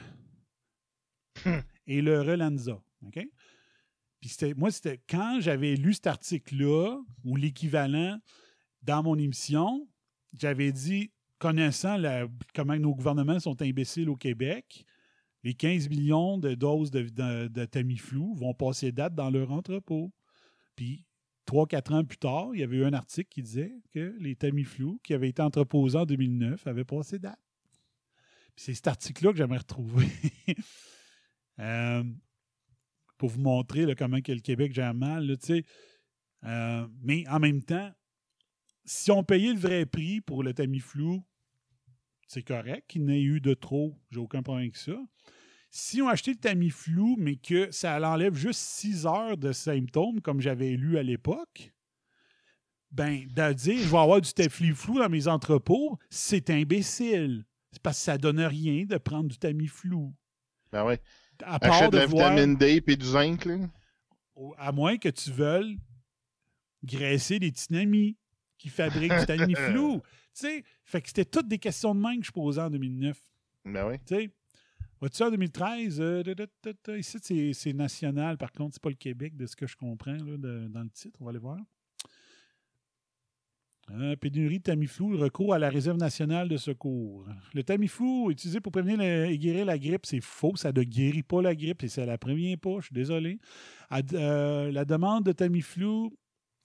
[1.87, 2.81] Et le Relanza.
[4.21, 8.19] Puis moi, c'était quand j'avais lu cet article-là, ou l'équivalent,
[8.83, 9.89] dans mon émission,
[10.33, 14.85] j'avais dit, connaissant la- comment nos gouvernements sont imbéciles au Québec,
[15.43, 20.13] les 15 millions de doses de, de- de Tamiflu vont passer date dans leur entrepôt.
[20.77, 21.05] Puis,
[21.47, 25.01] 3-4 ans plus tard, il y avait eu un article qui disait que les Tamiflu,
[25.03, 27.41] qui avaient été entreposés en 2009, avaient passé date.
[28.55, 30.07] Puis c'est cet article-là que j'aimerais retrouver.
[31.59, 32.03] Euh,
[33.19, 35.27] pour vous montrer comment que le Québec gère mal.
[35.27, 35.37] là.
[36.45, 37.93] Euh, mais en même temps,
[38.85, 41.21] si on payait le vrai prix pour le Tamiflu,
[42.27, 43.97] c'est correct qu'il n'ait eu de trop.
[44.11, 44.97] J'ai aucun problème avec ça.
[45.71, 50.41] Si on achetait le Tamiflu, mais que ça enlève juste 6 heures de symptômes, comme
[50.41, 51.73] j'avais lu à l'époque,
[52.91, 57.45] ben, de dire je vais avoir du Tamiflu dans mes entrepôts, c'est imbécile.
[57.71, 60.11] C'est parce que ça donne rien de prendre du Tamiflu.
[60.73, 61.01] Ben ouais.
[61.45, 63.57] À part Achète de la voir, vitamine D et du zinc, là.
[64.59, 65.79] à moins que tu veuilles
[66.85, 68.17] graisser les tinamis
[68.59, 70.01] qui fabriquent du Tamiflu.
[70.01, 70.01] tu
[70.33, 73.19] sais, fait que c'était toutes des questions de main que je posais en 2009.
[73.65, 73.99] Ben ouais.
[74.07, 74.31] Tu sais,
[75.01, 78.83] vois-tu en 2013, euh, da, da, da, da, ici c'est, c'est national, par contre, c'est
[78.83, 81.17] pas le Québec, de ce que je comprends là, de- dans le titre.
[81.21, 81.59] On va aller voir.
[83.95, 87.27] Euh, pénurie de Tamiflu, recours à la réserve nationale de secours.
[87.53, 90.57] Le Tamiflu utilisé pour prévenir et guérir la grippe, c'est faux.
[90.57, 92.77] Ça ne guérit pas la grippe et ça la prévient pas.
[92.79, 93.39] Je suis désolé.
[94.15, 96.09] Euh, la demande de Tamiflu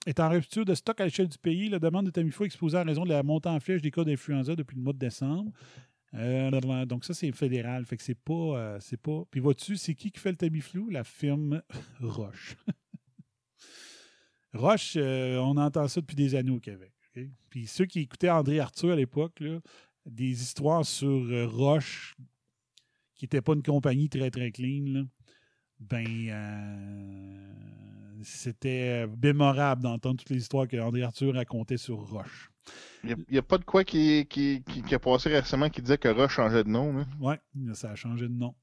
[0.06, 1.68] est en rupture de stock à l'échelle du pays.
[1.68, 4.04] La demande de Tamiflu est exposée à raison de la montée en flèche des cas
[4.04, 5.52] d'influenza depuis le mois de décembre.
[6.14, 7.84] Euh, donc ça, c'est fédéral.
[7.84, 9.24] Fait que c'est pas, euh, c'est pas.
[9.30, 10.90] Puis vois-tu, c'est qui qui fait le Tamiflu?
[10.90, 11.60] La firme
[12.00, 12.56] Roche.
[14.54, 16.94] Roche, on entend ça depuis des années au Québec.
[17.50, 19.42] Puis ceux qui écoutaient André Arthur à l'époque,
[20.06, 22.16] des histoires sur euh, Roche,
[23.14, 25.00] qui n'était pas une compagnie très, très clean, là,
[25.80, 32.50] ben, euh, c'était mémorable d'entendre toutes les histoires que André Arthur racontait sur Roche.
[33.04, 35.98] Il n'y a, pas de quoi qui, qui, qui, qui a passé récemment qui disait
[35.98, 37.06] que Rush changeait de nom.
[37.20, 37.34] Oui,
[37.74, 38.54] ça a changé de nom.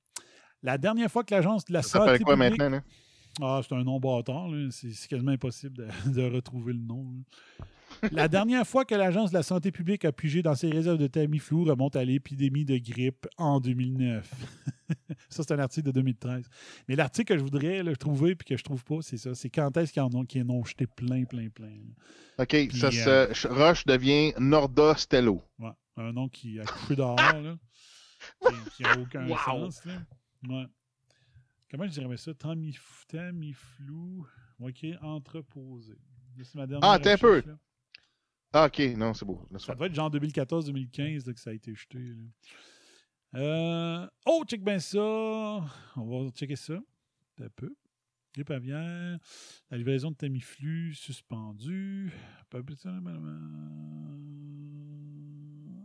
[0.62, 2.60] La dernière fois que l'agence de la Ça s'appelle santé quoi publique...
[2.60, 2.78] maintenant?
[2.78, 2.84] Là?
[3.42, 4.50] Ah, c'est un nom bâtard.
[4.72, 7.14] C'est c'est quasiment impossible de, de retrouver le nom.
[7.14, 7.66] là.
[8.12, 11.08] La dernière fois que l'Agence de la santé publique a pigé dans ses réserves de
[11.08, 14.30] Tamiflu remonte à l'épidémie de grippe en 2009.
[15.30, 16.48] ça, c'est un article de 2013.
[16.88, 19.34] Mais l'article que je voudrais trouver puis que je trouve pas, c'est ça.
[19.36, 21.74] C'est quand est-ce qu'ils en ont, qu'ils en ont jeté plein, plein, plein.
[22.38, 25.42] OK, ça euh, se, Rush devient Norda Stello.
[25.60, 25.72] Ouais.
[25.98, 27.58] Un nom qui a couché dehors, là.
[28.76, 29.38] Qui- n'a aucun Wow.
[29.46, 29.94] sens, là.
[30.48, 30.66] Ouais.
[31.72, 32.32] Comment je dirais ça?
[32.34, 34.22] Tamif- Tamiflu.
[34.60, 35.94] OK, entreposé.
[36.44, 37.38] C'est ma dernière Ah, attends un peu.
[37.46, 37.58] là.
[38.58, 39.46] Ah, OK, non, c'est beau.
[39.52, 39.76] Laisse Ça faire.
[39.76, 41.98] doit être genre 2014-2015 là, que ça a été jeté.
[42.00, 42.24] là.
[43.36, 44.98] Euh, oh, check bien ça.
[45.02, 45.66] On
[46.06, 46.80] va checker ça.
[47.42, 47.76] Un peu.
[48.34, 49.20] Grippe aviaire.
[49.70, 52.14] La livraison de Tamiflu suspendue.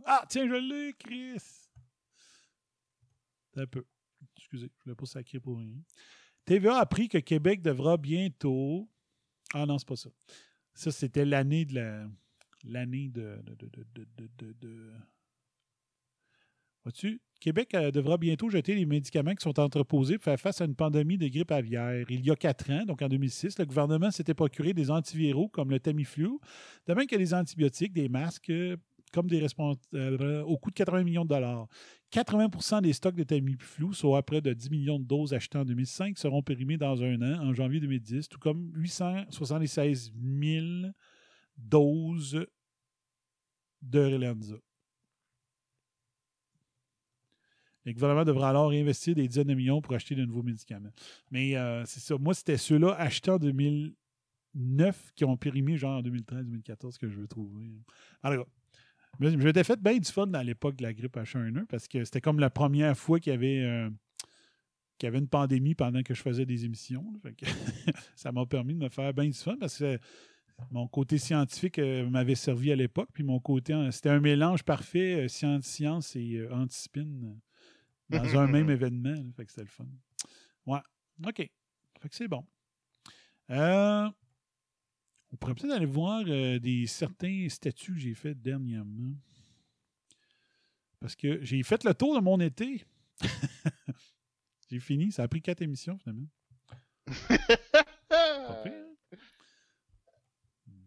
[0.05, 1.43] Ah, tiens, je l'ai, Chris.
[3.57, 3.83] Un peu.
[4.37, 5.75] Excusez, je voulais pas sacrer pour rien.
[6.45, 8.89] TVA a appris que Québec devra bientôt.
[9.53, 10.09] Ah non, c'est pas ça.
[10.73, 12.07] Ça, c'était l'année de la.
[12.65, 13.37] L'année de.
[13.45, 14.91] de, de, de,
[16.83, 17.21] Vois-tu?
[17.39, 20.75] Québec euh, devra bientôt jeter les médicaments qui sont entreposés pour faire face à une
[20.75, 22.05] pandémie de grippe aviaire.
[22.09, 25.69] Il y a quatre ans, donc en 2006, le gouvernement s'était procuré des antiviraux comme
[25.69, 26.29] le Tamiflu,
[26.87, 28.77] de même que des antibiotiques, des masques, euh,
[29.11, 29.45] comme des
[29.93, 31.67] euh, au coût de 80 millions de dollars.
[32.11, 36.17] 80% des stocks de Tamiflu, soit près de 10 millions de doses achetées en 2005,
[36.17, 40.91] seront périmés dans un an, en janvier 2010, tout comme 876 000
[41.61, 42.45] doses
[43.81, 44.55] de Relenza.
[47.85, 50.91] Le gouvernement devra alors réinvestir des dizaines de millions pour acheter de nouveaux médicaments.
[51.31, 52.15] Mais euh, c'est ça.
[52.17, 57.27] Moi, c'était ceux-là achetés en 2009 qui ont périmé genre en 2013-2014 que je veux
[57.27, 57.71] trouver.
[58.21, 58.45] Alors,
[59.19, 62.21] je m'étais fait bien du fun dans l'époque de la grippe H1N1 parce que c'était
[62.21, 63.89] comme la première fois qu'il y avait, euh,
[64.99, 67.05] qu'il y avait une pandémie pendant que je faisais des émissions.
[68.15, 69.99] ça m'a permis de me faire bien du fun parce que
[70.69, 73.09] mon côté scientifique euh, m'avait servi à l'époque.
[73.13, 77.05] Puis mon côté, c'était un mélange parfait, euh, science, science et euh, antispin.
[78.09, 79.09] dans un même événement.
[79.09, 79.31] là.
[79.35, 79.87] fait que c'était le fun.
[80.65, 80.79] Ouais.
[81.25, 81.49] OK.
[81.99, 82.45] Fait que c'est bon.
[83.49, 84.09] Euh,
[85.31, 89.13] on pourrait peut-être aller voir euh, des certains statuts que j'ai fait dernièrement.
[90.99, 92.83] Parce que j'ai fait le tour de mon été.
[94.69, 95.11] j'ai fini.
[95.11, 96.27] Ça a pris quatre émissions, finalement.
[98.09, 98.80] Pas pire?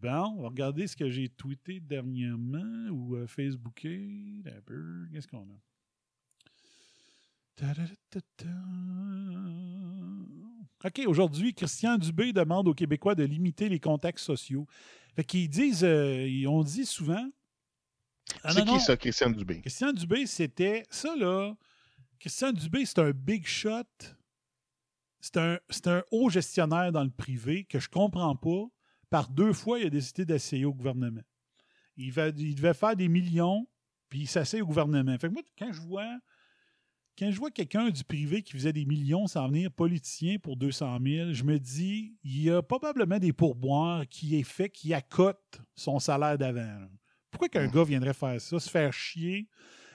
[0.04, 4.42] Bon, on va regarder ce que j'ai tweeté dernièrement ou euh, Facebooké.
[4.44, 5.08] Un peu.
[5.10, 5.60] Qu'est-ce qu'on a?
[10.84, 14.66] OK, aujourd'hui, Christian Dubé demande aux Québécois de limiter les contacts sociaux.
[15.16, 17.26] Fait qu'ils disent, euh, ils ont dit souvent.
[18.42, 19.62] Ah, c'est non, qui ça, Christian Dubé?
[19.62, 21.56] Christian Dubé, c'était ça, là.
[22.20, 23.84] Christian Dubé, c'est un big shot.
[25.18, 28.66] C'est un, un haut gestionnaire dans le privé que je comprends pas.
[29.10, 31.22] Par deux fois, il a décidé d'essayer au gouvernement.
[31.96, 33.66] Il, va- il devait faire des millions,
[34.08, 35.16] puis il s'essaye au gouvernement.
[35.18, 36.18] Fait que moi, quand je vois.
[37.16, 40.98] Quand je vois quelqu'un du privé qui faisait des millions s'en venir politicien pour 200
[41.00, 45.60] 000, je me dis, il y a probablement des pourboires qui est fait qui accotent
[45.76, 46.88] son salaire d'avant.
[47.30, 49.48] Pourquoi qu'un gars viendrait faire ça, se faire chier,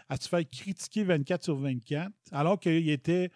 [0.07, 3.31] à se faire critiquer 24 sur 24, alors qu'il était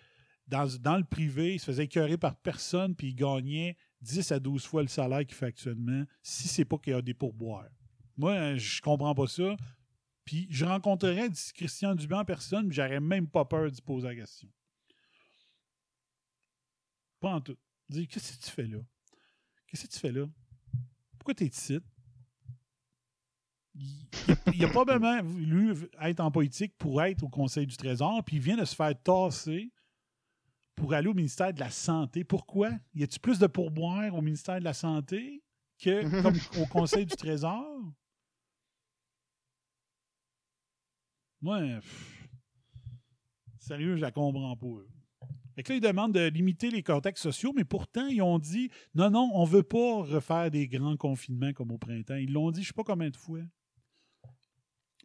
[0.48, 4.40] dans, dans le privé, il se faisait écœurer par personne, puis il gagnait 10 à
[4.40, 7.70] 12 fois le salaire qu'il fait actuellement, si c'est pas qu'il y a des pourboires.
[8.18, 9.56] Moi, je comprends pas ça.
[10.26, 14.50] Puis je rencontrerais Christian Dubé en personne, j'aurais même pas peur d'y poser la question.
[17.20, 17.58] Pas en tout.
[17.90, 18.80] Dis, qu'est-ce que tu fais là?
[19.68, 20.26] Qu'est-ce que tu fais là?
[21.18, 21.80] Pourquoi t'es ici?
[23.76, 24.06] Il,
[24.54, 28.42] il a probablement voulu être en politique pour être au Conseil du Trésor, puis il
[28.42, 29.72] vient de se faire tasser
[30.76, 32.24] pour aller au ministère de la Santé.
[32.24, 32.72] Pourquoi?
[32.94, 35.44] Y a-t-il plus de pourboires au ministère de la Santé
[35.80, 37.82] que comme au Conseil du Trésor?
[41.42, 42.28] Moi, pff,
[43.58, 44.68] sérieux, je la comprends pas.
[44.68, 45.28] là.
[45.56, 48.70] Fait que là, ils demandent de limiter les contacts sociaux, mais pourtant, ils ont dit
[48.96, 52.16] non, non, on veut pas refaire des grands confinements comme au printemps.
[52.16, 53.42] Ils l'ont dit, je sais pas combien de fois.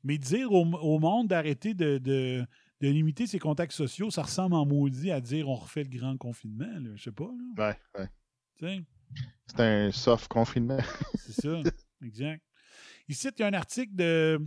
[0.05, 2.47] Mais dire au, au monde d'arrêter de, de-
[2.81, 6.17] de limiter ses contacts sociaux, ça ressemble en maudit à dire on refait le grand
[6.17, 6.79] confinement.
[6.79, 6.91] Là.
[6.95, 7.31] Je sais pas.
[7.57, 7.77] Là.
[7.97, 8.85] Ouais, ouais.
[9.47, 10.79] C'est un soft confinement.
[11.15, 11.63] C'est ça,
[12.05, 12.45] exact.
[13.09, 14.41] Ici, il y a un article de,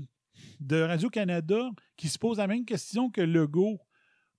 [0.59, 3.79] de Radio-Canada qui se pose la même question que Legault.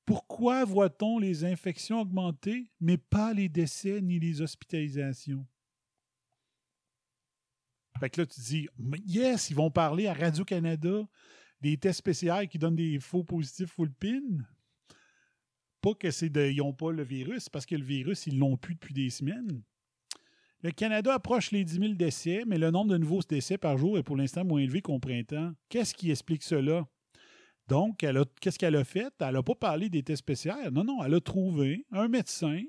[0.05, 5.47] Pourquoi voit-on les infections augmenter, mais pas les décès ni les hospitalisations?
[8.01, 8.69] Fait que là, tu dis,
[9.06, 11.06] yes, ils vont parler à Radio-Canada
[11.62, 14.20] des tests PCR qui donnent des faux positifs full pin.
[15.80, 16.51] Pas que c'est de.
[16.51, 19.62] Ils n'ont pas le virus, parce que le virus, ils l'ont plus depuis des semaines.
[20.60, 23.98] Le Canada approche les 10 000 décès, mais le nombre de nouveaux décès par jour
[23.98, 25.52] est pour l'instant moins élevé qu'au printemps.
[25.68, 26.86] Qu'est-ce qui explique cela?
[27.68, 28.05] Donc,
[28.40, 29.12] qu'est-ce qu'elle a fait?
[29.20, 30.52] Elle n'a pas parlé des tests spéciaux.
[30.70, 32.62] Non, non, elle a trouvé un médecin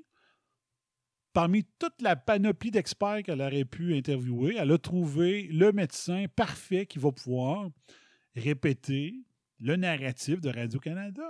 [1.32, 4.56] parmi toute la panoplie d'experts qu'elle aurait pu interviewer.
[4.56, 7.68] Elle a trouvé le médecin parfait qui va pouvoir
[8.34, 9.14] répéter
[9.60, 11.28] le narratif de Radio-Canada.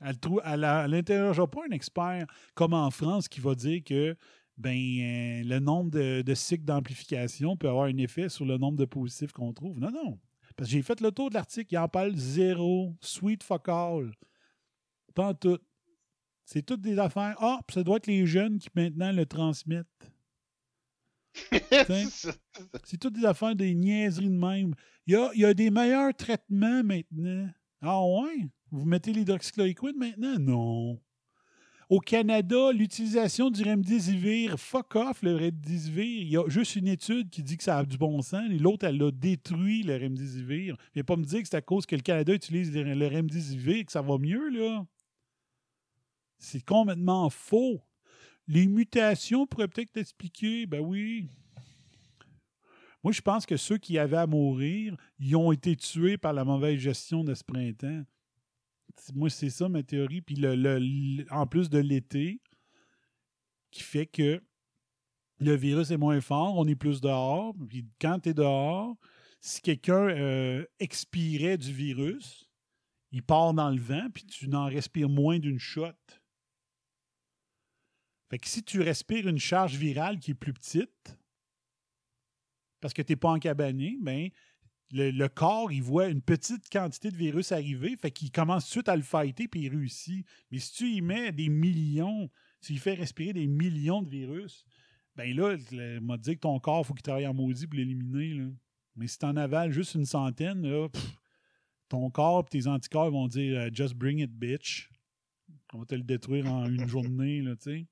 [0.00, 3.82] Elle trou- elle a- elle n'interrogea pas un expert comme en France qui va dire
[3.84, 4.16] que
[4.56, 8.84] ben, euh, le nombre de, cycles d'amplification peut avoir un effet sur le nombre de
[8.84, 9.80] positifs qu'on trouve.
[9.80, 10.18] Non, non.
[10.56, 14.12] Parce que j'ai fait le tour de l'article, il en parle zéro, sweet fuck all.
[15.14, 15.58] Pas en tout.
[16.44, 17.34] C'est toutes des affaires.
[17.38, 20.12] Ah, puis ça doit être les jeunes qui maintenant le transmettent.
[22.84, 24.74] C'est toutes des affaires, des niaiseries de même.
[25.06, 27.48] Il y a, il y a des meilleurs traitements maintenant.
[27.82, 28.48] Ah ouais?
[28.70, 30.38] Vous mettez l'hydroxychloroquine maintenant?
[30.38, 31.00] Non.
[31.90, 36.22] Au Canada, l'utilisation du remdesivir, fuck off le remdesivir.
[36.22, 38.50] Il y a juste une étude qui dit que ça a du bon sens.
[38.50, 40.76] Et l'autre, elle a détruit le remdesivir.
[40.94, 43.84] Viens pas me dire que c'est à cause que le Canada utilise le le remdesivir
[43.84, 44.86] que ça va mieux, là.
[46.38, 47.80] C'est complètement faux.
[48.46, 50.66] Les mutations pourraient peut-être t'expliquer?
[50.66, 51.28] Ben oui.
[53.02, 56.44] Moi, je pense que ceux qui avaient à mourir, ils ont été tués par la
[56.44, 58.02] mauvaise gestion de ce printemps.
[59.14, 60.22] Moi, c'est ça ma théorie.
[60.22, 60.40] Puis
[61.30, 62.40] en plus de l'été,
[63.70, 64.42] qui fait que
[65.38, 67.54] le virus est moins fort, on est plus dehors.
[67.68, 68.96] Puis quand tu es dehors,
[69.40, 72.48] si quelqu'un euh, expirait du virus,
[73.10, 75.92] il part dans le vent, puis tu n'en respires moins d'une shot.
[78.34, 81.16] Fait que si tu respires une charge virale qui est plus petite,
[82.80, 84.28] parce que tu n'es pas encabané, ben,
[84.90, 88.70] le, le corps, il voit une petite quantité de virus arriver, fait qu'il commence tout
[88.70, 90.26] de suite à le fighter, puis il réussit.
[90.50, 92.28] Mais si tu y mets des millions,
[92.60, 94.64] si il fait respirer des millions de virus,
[95.14, 97.78] ben là, il m'a dit que ton corps, il faut qu'il travaille en maudit pour
[97.78, 98.50] l'éliminer.
[98.96, 101.20] Mais si tu en avales juste une centaine, là, pff,
[101.88, 104.90] ton corps et tes anticorps vont dire euh, Just bring it, bitch.
[105.72, 107.86] On va te le détruire en une journée, là, tu sais.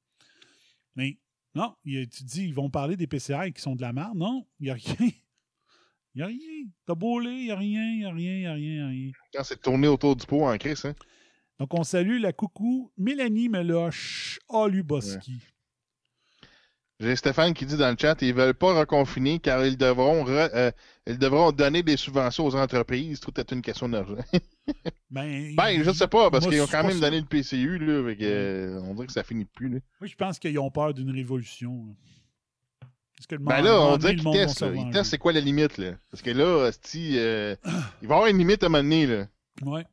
[0.96, 1.18] Mais
[1.54, 4.16] non, tu dis, ils vont parler des PCR qui sont de la merde.
[4.16, 4.96] Non, il n'y a rien.
[6.14, 6.68] Il n'y a rien.
[6.84, 8.72] T'as beau lire, il n'y a rien, il n'y a rien, il n'y a rien,
[8.72, 9.12] il y a rien.
[9.32, 10.94] Quand c'est tourné autour du pot en crise, hein?
[11.58, 15.40] Donc, on salue la coucou Mélanie Meloche Oluboski.
[17.02, 20.50] J'ai Stéphane qui dit dans le chat ils veulent pas reconfiner car ils devront re-
[20.54, 20.70] euh,
[21.06, 23.18] ils devront donner des subventions aux entreprises.
[23.20, 24.16] Tout est une question d'argent.
[25.10, 27.92] Ben, ben, je sais pas, parce qu'ils ont quand même donné le PCU, là,
[28.22, 29.68] euh, on dirait que ça finit plus.
[29.68, 29.78] Là.
[30.00, 31.84] Moi, je pense qu'ils ont peur d'une révolution.
[31.88, 32.86] là.
[33.14, 34.62] Parce que le Ben là, on dirait qu'ils testent.
[34.62, 34.72] là.
[34.74, 35.92] Ils testent c'est quoi la limite, là.
[36.10, 37.54] Parce que là, esti, euh,
[38.00, 39.26] il va y avoir une limite à un moment donné, là.
[39.60, 39.84] Ouais.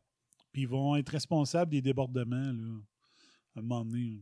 [0.54, 2.78] Puis ils vont être responsables des débordements, là,
[3.58, 4.12] à un moment donné.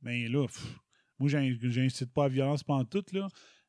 [0.00, 0.78] Mais là, pff,
[1.18, 3.28] moi, j'in- j'incite pas à la violence pendant tout, là.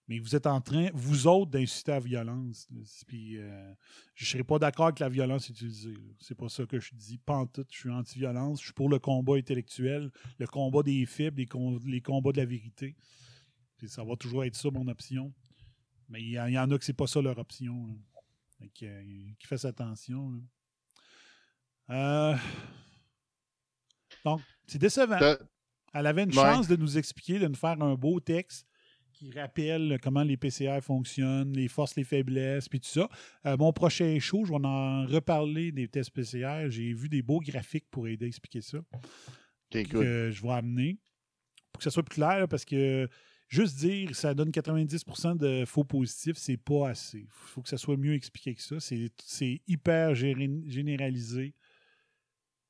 [0.10, 2.68] Mais vous êtes en train, vous autres, d'inciter à la violence.
[3.08, 3.74] Puis euh,
[4.16, 5.94] je serais pas d'accord avec la violence utilisée.
[5.94, 6.12] là.
[6.20, 7.20] C'est pas ça que je dis.
[7.54, 7.66] Tout.
[7.72, 8.60] Je suis anti-violence.
[8.60, 12.38] Je suis pour le combat intellectuel, le combat des faibles, les, com- les combats de
[12.38, 12.98] la vérité.
[13.78, 15.34] Puis ça va toujours être ça, mon option.
[16.10, 17.88] Mais il y, en- a que c'est pas ça leur option.
[17.88, 18.68] là.
[18.78, 19.04] Que, euh,
[19.40, 20.34] qui fassent attention.
[21.90, 22.36] Euh,
[24.26, 25.18] Donc, c'est décevant.
[25.94, 26.36] Elle avait une Ouais.
[26.36, 28.68] chance de nous expliquer, de nous faire un beau texte
[29.14, 33.08] qui rappelle comment les PCR fonctionnent, les forces, les faiblesses, puis tout ça.
[33.46, 36.70] Euh, mon prochain show, je vais en reparler des tests PCR.
[36.70, 38.92] J'ai vu des beaux graphiques pour aider à expliquer ça Ok,
[39.72, 39.84] cool.
[39.86, 40.98] que je vais amener
[41.72, 43.08] pour que ça soit plus clair, là, parce que
[43.48, 47.20] juste dire ça donne 90% de faux positifs, c'est pas assez.
[47.20, 48.76] Il faut que ça soit mieux expliqué que ça.
[48.80, 51.54] C'est hyper généralisé.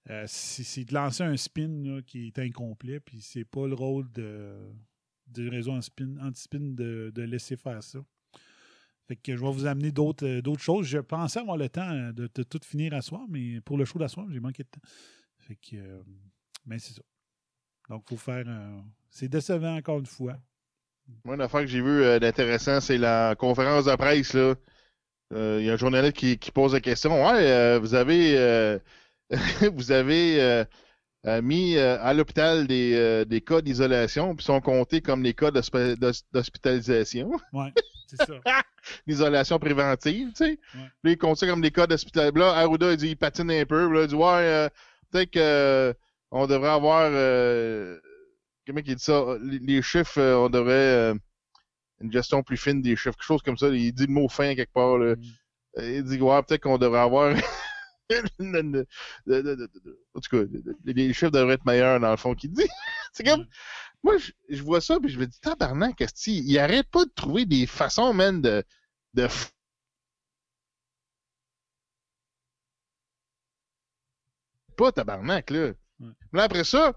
[0.09, 5.49] Euh, c'est de lancer un spin qui est incomplet, puis c'est pas le rôle de
[5.49, 7.99] réseau anti-spin anti-spin de, de laisser faire ça.
[9.07, 10.87] Fait que je vais vous amener d'autres euh, choses.
[10.87, 13.99] Je pensais avoir le temps euh, de, tout finir à soir, mais pour le show
[13.99, 14.87] d'asseoir, j'ai manqué de temps.
[15.39, 16.01] Fait que, euh,
[16.65, 17.01] mais c'est ça.
[17.89, 18.45] Donc, faut faire.
[19.09, 20.37] C'est décevant encore une fois.
[21.25, 24.33] Moi, l'affaire que j'ai vu euh, d'intéressant, c'est la conférence de presse,
[25.31, 27.25] Il y a un journaliste qui, qui pose la question.
[27.25, 28.79] Ouais, vous avez
[29.73, 30.65] vous avez euh,
[31.25, 35.33] euh, mis euh, à l'hôpital des, euh, des cas d'isolation, puis sont comptés comme les
[35.33, 37.71] cas d'hospi- d'hos- d'hospitalisation, Ouais,
[38.07, 38.33] c'est ça.
[39.07, 40.59] d'isolation préventive, tu sais.
[40.75, 40.89] Ouais.
[41.03, 42.39] Puis ils comptent ça comme des cas d'hospitalisation.
[42.39, 43.87] Là, Arruda, il dit, il patine un peu.
[43.91, 44.69] Là, il dit, ouais, euh,
[45.11, 45.93] peut-être que euh,
[46.31, 47.99] on devrait avoir, euh,
[48.67, 51.13] comment il dit ça, les, chiffres, euh, on devrait, euh,
[52.01, 53.69] une gestion plus fine des chiffres, quelque chose comme ça.
[53.69, 55.15] Il dit le mot fin quelque part, là.
[55.15, 55.21] Mm.
[55.81, 57.33] Il dit, ouais, peut-être qu'on devrait avoir,
[60.15, 60.43] en tout cas,
[60.85, 62.67] les chiffres devraient être meilleurs, dans le fond, qu'il dit.
[63.13, 63.47] C'est comme, Mm.
[64.03, 67.05] moi, je, je vois ça, puis je me dis, tabarnak, qu'est-ce qu'il il arrête pas
[67.05, 68.63] de trouver des façons, man, de,
[69.15, 69.27] de
[74.77, 75.71] pas tabarnak, là.
[75.99, 76.09] Ouais.
[76.33, 76.93] Là, après ça,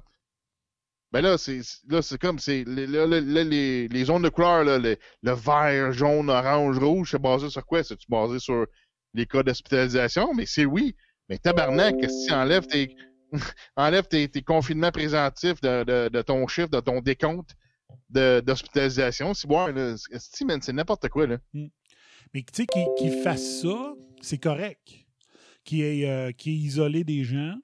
[1.12, 4.28] ben là, c'est là, c'est comme c'est les- là, là, là, les, les zones de
[4.28, 7.82] couleur, là, le, le vert, jaune, orange, rouge, c'est basé sur quoi?
[7.84, 8.66] C'est-tu basé sur
[9.14, 10.34] les cas d'hospitalisation?
[10.34, 10.96] Mais c'est oui.
[11.28, 12.94] Mais tabarnak, que tu enlèves tes
[13.76, 17.56] enlève tes, tes confinements présentifs de, de, de ton chiffre, de ton décompte
[18.10, 19.34] de- d'hospitalisation?
[19.34, 19.66] Si bon,
[20.06, 21.38] c'est n'importe quoi, là.
[21.52, 22.66] Mais tu sais,
[22.98, 25.04] qu'il fasse ça, c'est correct.
[25.64, 27.54] Qu'il ait, euh, ait isolé des gens,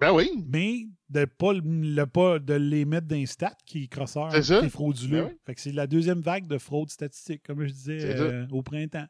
[0.00, 0.30] Ben oui.
[0.48, 4.42] mais de pas, le- pas de les mettre dans les stats qui est crosseur, C'est
[4.42, 4.60] ça.
[4.60, 5.24] qui est frauduleux.
[5.24, 5.38] Ben oui.
[5.44, 9.06] Fait que c'est la deuxième vague de fraude statistique, comme je disais euh, au printemps.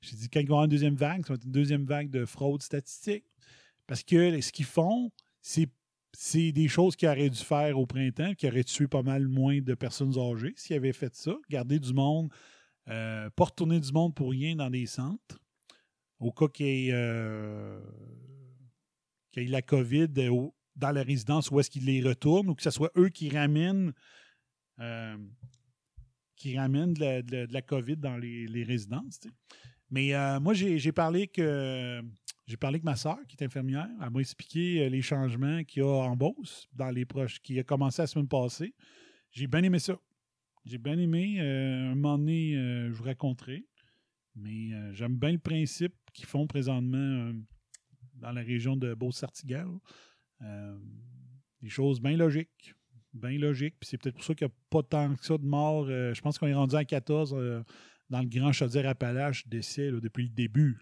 [0.00, 1.84] J'ai dit, quand il va y avoir une deuxième vague, ça va être une deuxième
[1.86, 3.24] vague de fraude statistique.
[3.86, 5.68] Parce que ce qu'ils font, c'est
[6.16, 9.60] c'est des choses qu'ils auraient dû faire au printemps, qui auraient tué pas mal moins
[9.60, 11.34] de personnes âgées s'ils avaient fait ça.
[11.50, 12.32] Garder du monde,
[12.88, 15.40] euh, pas retourner du monde pour rien dans des centres.
[16.20, 17.80] Au cas qu'il y ait, euh,
[19.32, 22.62] qu'il y ait la COVID dans la résidence, où est-ce qu'ils les retournent, ou que
[22.62, 23.92] ce soit eux qui ramènent,
[24.78, 25.16] euh,
[26.36, 29.20] qui ramènent de la, COVID dans les, résidences.
[29.90, 32.02] Mais euh, moi, j'ai parlé que
[32.46, 33.88] j'ai parlé avec ma soeur, qui est infirmière.
[34.02, 37.58] Elle m'a expliqué euh, les changements qu'il y a en Beauce, dans les proches, qui
[37.58, 38.74] a commencé la semaine passée.
[39.30, 39.98] J'ai bien aimé ça.
[40.64, 41.36] J'ai bien aimé.
[41.40, 43.66] euh, un moment donné, euh, je vous raconterai.
[44.36, 47.32] Mais j'aime bien le principe qu'ils font présentement
[48.14, 49.68] dans la région de Beauce-Sartiguel.
[50.42, 50.76] Euh,
[51.62, 52.74] des choses bien logiques.
[53.12, 53.76] Bien logiques.
[53.78, 55.86] Puis c'est peut-être pour ça qu'il n'y a pas tant que ça de morts.
[55.86, 57.62] Je pense qu'on est rendu à 14 euh,
[58.10, 60.80] dans le Grand Chaudière-Appalaches décès là, depuis le début.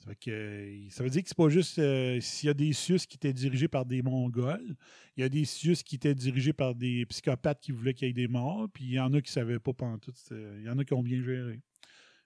[0.00, 2.54] Ça, fait que, euh, ça veut dire que c'est pas juste euh, s'il y a
[2.54, 4.74] des CIUS qui étaient dirigés par des Mongols,
[5.16, 8.10] il y a des CIUS qui étaient dirigés par des psychopathes qui voulaient qu'il y
[8.10, 10.16] ait des morts, puis il y en a qui ne savaient pas pantoute.
[10.16, 11.60] c'est- Il y en a qui ont bien géré.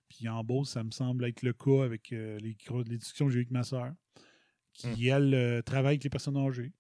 [0.09, 2.56] Puis en Beauce, ça me semble être le cas avec euh, les,
[2.86, 3.92] les discussions que j'ai eues avec ma soeur,
[4.72, 6.72] qui, elle, euh, travaille avec les personnes âgées.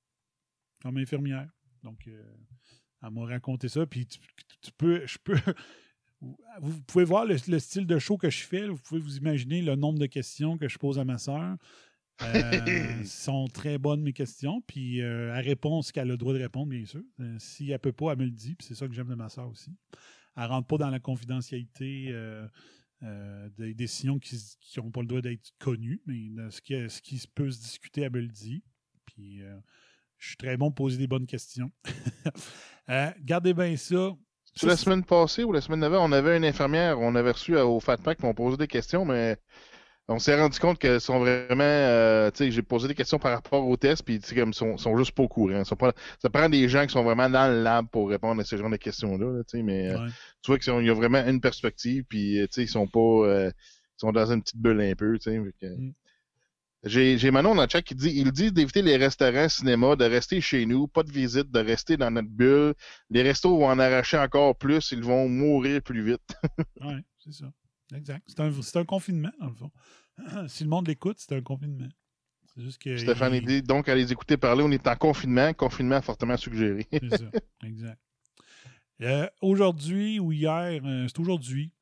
[0.82, 1.48] comme infirmière.
[1.82, 3.84] Donc, elle m'a raconté ça.
[3.86, 4.18] Puis tu,
[4.60, 5.38] tu peux, je peux.
[6.60, 8.66] Vous pouvez voir le, le style de show que je fais.
[8.66, 11.56] Vous pouvez vous imaginer le nombre de questions que je pose à ma sœur.
[12.22, 14.60] Euh, sont très bonnes mes questions.
[14.62, 17.02] Puis euh, elle répond ce qu'elle a le droit de répondre, bien sûr.
[17.20, 18.54] Euh, si elle peut pas, elle me le dit.
[18.54, 19.70] Puis c'est ça que j'aime de ma soeur aussi.
[20.36, 22.46] Elle rentre pas dans la confidentialité euh,
[23.02, 24.36] euh, des décisions qui
[24.76, 28.12] n'ont pas le droit d'être connues, mais ce, qui, ce qui peut se discuter, elle
[28.12, 28.64] me le dit.
[29.06, 29.42] Puis
[30.18, 31.70] je suis très bon pour poser des bonnes questions.
[33.20, 34.16] Gardez bien ça.
[34.54, 37.56] C'est la semaine passée ou la semaine d'avant, on avait une infirmière, on avait reçu
[37.56, 39.36] euh, au Fat Pack, on posé des questions, mais
[40.08, 43.32] on s'est rendu compte qu'elles sont vraiment, euh, tu sais, j'ai posé des questions par
[43.32, 45.62] rapport au test, puis tu sais, comme sont, sont juste pas au courant.
[45.78, 48.56] Pas, ça prend des gens qui sont vraiment dans le lab pour répondre à ce
[48.56, 50.06] genre de questions-là, là, tu sais, mais euh,
[50.42, 53.00] tu vois qu'il y a vraiment une perspective, puis euh, tu sais, ils sont pas,
[53.00, 55.38] euh, ils sont dans une petite bulle un peu, tu sais.
[55.38, 55.92] Mm.
[56.84, 60.40] J'ai, Manon dans le chat qui dit, il dit d'éviter les restaurants, cinéma, de rester
[60.40, 62.74] chez nous, pas de visite, de rester dans notre bulle.
[63.10, 66.36] Les restos vont en arracher encore plus, ils vont mourir plus vite.
[66.82, 67.46] Oui, c'est ça.
[67.94, 68.22] Exact.
[68.26, 69.70] C'est un, confinement, dans le fond.
[70.48, 71.88] si le monde l'écoute, c'est un confinement.
[72.54, 72.96] C'est juste que.
[72.96, 76.86] Stéphane il- dit donc à les écouter parler, on est en confinement, confinement fortement suggéré.
[76.92, 77.30] C'est ça,
[77.64, 78.00] exact.
[79.00, 81.72] Euh, aujourd'hui ou hier, euh, c'est aujourd'hui,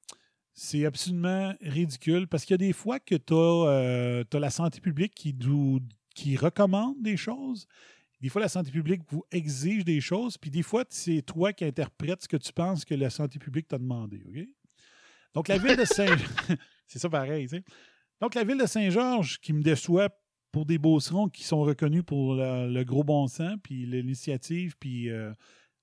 [0.55, 5.15] c'est absolument ridicule parce qu'il y a des fois que tu as, la santé publique
[5.15, 7.67] qui, recommande des choses.
[8.21, 11.65] Des fois, la santé publique vous exige des choses, puis des fois, c'est toi qui
[11.65, 14.23] interprètes ce que tu penses que la santé publique t'a demandé.
[14.29, 14.47] OK?
[15.35, 16.17] Donc, la ville de Saint...
[16.87, 17.65] c'est ça pareil, tu sais.
[18.21, 20.09] Donc, la ville de Saint-Georges, qui me déçoit
[20.53, 25.11] pour des beaucerons qui sont reconnus pour le, le gros bon sens, puis l'initiative, puis
[25.11, 25.33] euh,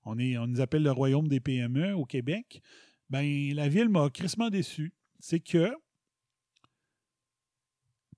[0.06, 2.62] on, est, on nous appelle le royaume des PME au Québec,
[3.10, 4.92] ben la ville m'a crissement déçu.
[5.18, 5.74] C'est que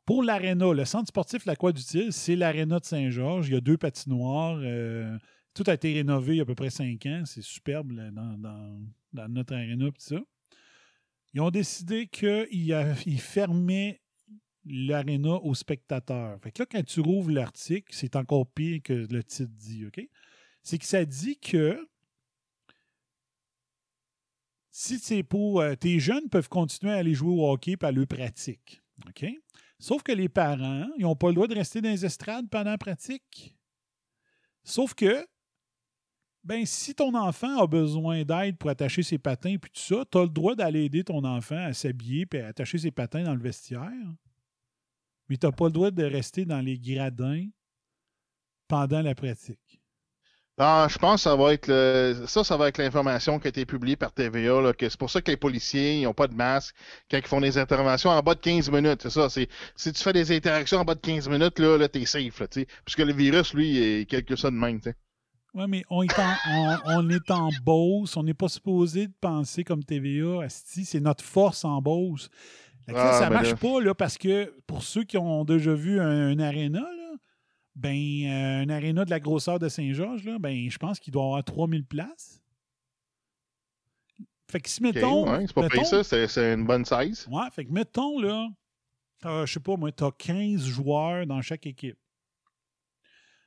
[0.04, 3.48] pour l'aréna, le centre sportif La Croix d'Utile, c'est l'aréna de Saint-Georges.
[3.48, 4.58] Il y a deux patinoires.
[4.62, 5.16] euh,
[5.54, 7.22] tout a été rénové il y a à peu près cinq ans.
[7.24, 9.90] C'est superbe dans, notre aréna.
[9.98, 10.16] ça.
[11.34, 14.00] Ils ont décidé qu'ils fermaient
[14.64, 16.38] l'aréna aux spectateurs.
[16.42, 20.00] Fait que là, quand tu rouvres l'article, c'est encore pire que le titre dit, OK?
[20.62, 21.78] C'est que ça dit que
[24.74, 24.98] si
[25.34, 28.80] euh, tes jeunes peuvent continuer à aller jouer au hockey par leur pratique.
[29.78, 32.70] Sauf que les parents, ils n'ont pas le droit de rester dans les estrades pendant
[32.70, 33.54] la pratique.
[34.64, 35.26] Sauf que,
[36.42, 40.18] ben, si ton enfant a besoin d'aide pour attacher ses patins puis tout ça, tu
[40.18, 43.34] as le droit d'aller aider ton enfant à s'habiller et à attacher ses patins dans
[43.34, 43.92] le vestiaire.
[45.28, 47.46] Mais tu n'as pas le droit de rester dans les gradins
[48.68, 49.81] pendant la pratique.
[50.58, 52.24] Ah, je pense que ça va être le...
[52.26, 55.10] ça, ça va être l'information qui a été publiée par TVA, là, que c'est pour
[55.10, 56.74] ça que les policiers ils n'ont pas de masque
[57.10, 59.02] quand ils font des interventions en bas de 15 minutes.
[59.02, 59.28] C'est ça.
[59.30, 62.38] C'est si tu fais des interactions en bas de 15 minutes, là, là t'es safe,
[62.40, 62.46] là.
[62.84, 64.78] Puisque le virus, lui, il quelque chose de même.
[65.54, 68.16] Oui, mais on est en, on, on est en Beauce.
[68.16, 70.42] On n'est pas supposé de penser comme TVA.
[70.44, 72.28] asti, C'est notre force en Beauce.
[72.88, 73.56] Là, Ah, ça ben marche là.
[73.56, 77.01] pas là, parce que pour ceux qui ont déjà vu un, un aréna, là,
[77.74, 77.96] ben,
[78.26, 81.44] euh, un aréna de la grosseur de Saint-Georges, là, ben, je pense qu'il doit avoir
[81.44, 82.40] 3000 places.
[84.50, 85.30] Fait que si, mettons.
[85.30, 87.26] ouais, c'est pas mettons- pire ça, c'est une bonne size.
[87.30, 88.48] Ouais, fait que mettons, là,
[89.20, 91.96] t'as, je sais pas, moi, t'as 15 joueurs dans chaque équipe.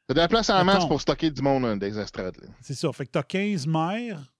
[0.08, 2.38] T'as de la place en masse pour stocker du monde hein, des estrades.
[2.62, 2.92] C'est ça.
[2.94, 4.34] Fait que tu as 15 mères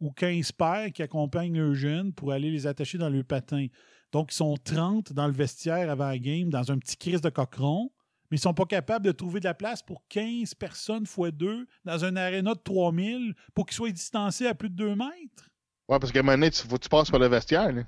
[0.00, 3.66] ou 15 pères qui accompagnent leurs jeunes pour aller les attacher dans le patin.
[4.10, 7.30] Donc, ils sont 30 dans le vestiaire avant la game, dans un petit crise de
[7.30, 7.90] coqueron,
[8.32, 11.66] mais ils sont pas capables de trouver de la place pour 15 personnes fois 2
[11.84, 15.50] dans un aréna de 3000 pour qu'ils soient distancés à plus de 2 mètres?
[15.86, 17.70] Ouais, parce qu'à un moment donné, tu, faut que tu passes par le vestiaire.
[17.70, 17.82] là.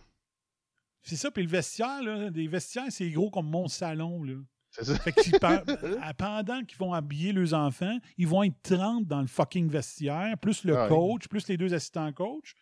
[1.03, 1.31] C'est ça.
[1.31, 4.23] Puis le vestiaire, là, des vestiaires, c'est gros comme mon salon.
[4.23, 4.35] Là.
[4.71, 4.99] C'est ça.
[4.99, 5.21] Fait que
[6.19, 10.65] pendant qu'ils vont habiller leurs enfants, ils vont être 30 dans le fucking vestiaire, plus
[10.65, 10.89] le Ah oui.
[10.91, 12.55] coach, plus les deux assistants coach.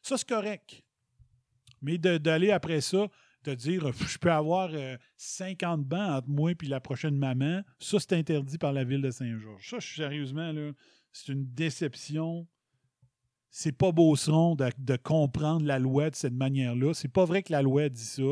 [0.00, 0.82] Ça, c'est correct.
[1.82, 3.08] Mais de- d'aller après ça,
[3.50, 7.62] te dire, euh, je peux avoir euh, 50 bancs entre moi et la prochaine maman,
[7.78, 9.68] ça, c'est interdit par la ville de Saint-Georges.
[9.70, 10.72] Ça, je suis sérieusement, là,
[11.12, 12.46] c'est une déception.
[13.50, 16.92] C'est pas Beauceron de, de comprendre la loi de cette manière-là.
[16.92, 18.22] C'est pas vrai que la loi dit ça.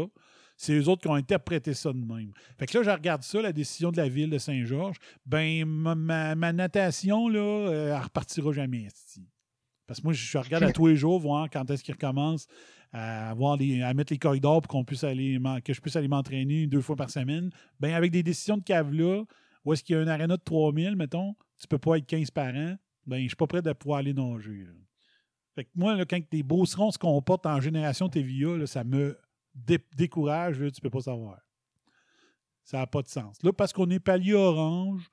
[0.56, 2.32] C'est eux autres qui ont interprété ça de même.
[2.58, 4.98] Fait que là, je regarde ça, la décision de la ville de Saint-Georges.
[5.26, 8.82] Ben, ma, ma- ma natation, là, euh, elle repartira jamais.
[8.84, 9.26] esti.
[9.86, 12.46] Parce que moi, je regarde à tous les jours, voir quand est-ce qu'ils recommencent
[12.94, 16.08] à, avoir les- à mettre les corridors pour qu'on puisse aller, que je puisse aller
[16.08, 17.50] m'entraîner deux fois par semaine.
[17.80, 19.24] Ben, avec des décisions de cave-là,
[19.64, 22.30] où est-ce qu'il y a un aréna de 3000, mettons, tu peux pas être 15
[22.30, 22.76] par an,
[23.06, 24.64] ben, je suis pas prêt de pouvoir aller nager.
[24.64, 24.72] là.
[25.56, 29.18] Fait que moi, là, quand tes beaucerons se comportent en génération TVA, là, ça me
[29.54, 31.38] dé- décourage, là, tu peux pas savoir.
[32.64, 33.42] Ça n'a pas de sens.
[33.42, 35.08] Là, parce qu'on est palier orange,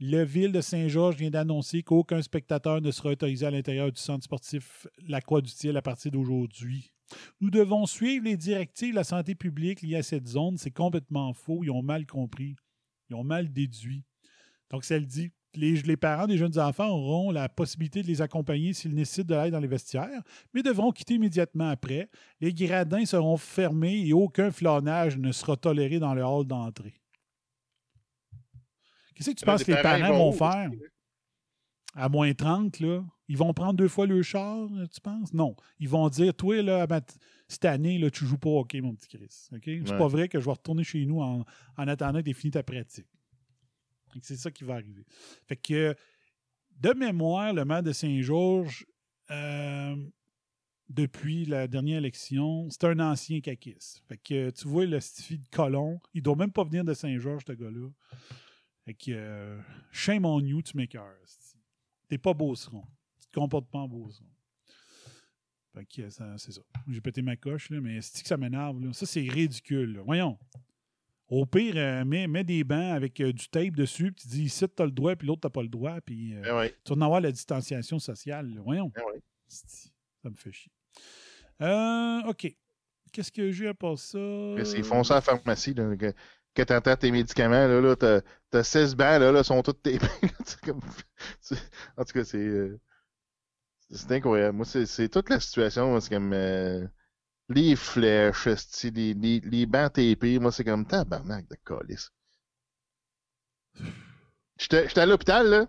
[0.00, 4.22] Le ville de Saint-Georges vient d'annoncer qu'aucun spectateur ne sera autorisé à l'intérieur du centre
[4.22, 6.92] sportif La Croix-du-Ciel à partir d'aujourd'hui.
[7.40, 10.56] Nous devons suivre les directives de la santé publique liées à cette zone.
[10.56, 11.64] C'est complètement faux.
[11.64, 12.54] Ils ont mal compris.
[13.10, 14.04] Ils ont mal déduit.
[14.70, 15.32] Donc, ça le dit.
[15.54, 19.34] Les, les parents des jeunes enfants auront la possibilité de les accompagner s'ils nécessitent de
[19.34, 20.22] l'aide dans les vestiaires,
[20.54, 22.08] mais devront quitter immédiatement après.
[22.40, 27.00] Les gradins seront fermés et aucun flânage ne sera toléré dans le hall d'entrée.
[29.18, 30.70] Qu'est-ce que tu penses que les parents, vont faire?
[31.94, 35.32] À moins 30, là, ils vont prendre deux fois le char, tu penses?
[35.34, 35.56] Non.
[35.80, 36.86] Ils vont dire, toi, là,
[37.48, 39.48] cette année, là, tu joues pas au hockey, mon petit Chris.
[39.52, 39.62] OK?
[39.64, 39.98] C'est Ouais.
[39.98, 41.44] pas vrai que je vais retourner chez nous en,
[41.76, 43.06] en attendant que tu fini ta pratique.
[44.22, 45.04] C'est ça qui va arriver.
[45.46, 45.94] Fait que,
[46.80, 48.86] de mémoire, le maire de Saint-Georges,
[49.30, 49.96] euh,
[50.88, 54.02] depuis la dernière élection, c'est un ancien caquiste.
[54.08, 57.42] Fait que, tu vois, le stifi de Colomb, il doit même pas venir de Saint-Georges,
[57.46, 57.88] ce gars-là.
[58.88, 59.60] Fait que, euh,
[59.92, 61.14] shame on you, tu m'écœures.
[62.08, 62.82] T'es pas beauceron.
[63.20, 64.24] Tu te comportes pas en beauceron.
[65.74, 66.62] Fait que, euh, c'est ça.
[66.88, 68.90] J'ai pété ma coche, là, mais c'est que ça m'énerve.
[68.94, 69.96] Ça, c'est ridicule.
[69.96, 70.02] là.
[70.06, 70.38] Voyons.
[71.28, 74.42] Au pire, euh, mets, mets des bancs avec euh, du tape dessus, puis tu dis
[74.44, 76.96] ici, t'as le droit, puis l'autre, t'as pas le droit, puis euh, Ben tu vas
[76.98, 78.54] en avoir la distanciation sociale.
[78.54, 78.62] là.
[78.62, 78.90] Voyons.
[78.94, 79.20] Ben ouais.
[79.50, 79.92] Esti,
[80.22, 80.72] Ça me fait chier.
[81.60, 82.56] Euh, OK.
[83.12, 84.18] Qu'est-ce que j'ai à part ça?
[84.18, 85.74] Ils font ça à la pharmacie.
[85.74, 85.94] Là,
[86.58, 88.20] que, t'entends tes médicaments, là, là t'as,
[88.50, 89.62] t'as 16 bancs, là, là, sont.
[89.84, 90.80] C'est comme-
[91.40, 91.56] c'est-
[91.96, 92.38] en tout cas, c'est.
[92.38, 92.80] euh,
[93.90, 94.56] c'est incroyable.
[94.56, 95.98] Moi, c'est, c'est toute la situation.
[96.00, 96.32] C'est comme.
[96.32, 96.86] euh,
[97.50, 98.46] les flèches,
[98.84, 100.38] les, les, les bancs tapés.
[100.40, 102.10] Moi, c'est comme tabarnak de colis.
[104.58, 105.66] J'étais, à l'hôpital, là.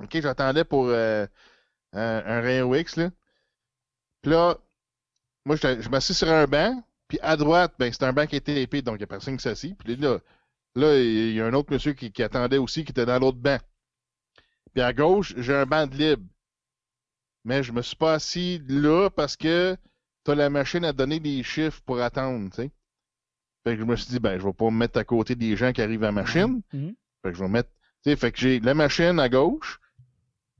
[0.00, 1.26] OK, j'attendais pour euh,
[1.92, 3.10] un, un rayon X, là.
[4.22, 4.58] Puis là,
[5.46, 6.84] moi, je m'assis sur un banc.
[7.08, 9.36] Puis à droite, ben, c'est un banc qui était épais, donc il n'y a personne
[9.36, 9.76] qui s'assit.
[9.78, 10.18] Puis là,
[10.74, 13.38] là, il y a un autre monsieur qui, qui attendait aussi, qui était dans l'autre
[13.38, 13.58] banc.
[14.74, 16.22] Puis à gauche, j'ai un banc de libre.
[17.44, 19.76] Mais je me suis pas assis là parce que
[20.24, 22.70] tu as la machine à donner des chiffres pour attendre, tu sais.
[23.64, 25.56] Fait que je me suis dit, ben, je vais pas me mettre à côté des
[25.56, 26.60] gens qui arrivent à la machine.
[26.72, 26.94] Mhm.
[27.22, 27.70] Fait que je vais mettre,
[28.04, 29.80] tu sais, fait que j'ai la machine à gauche,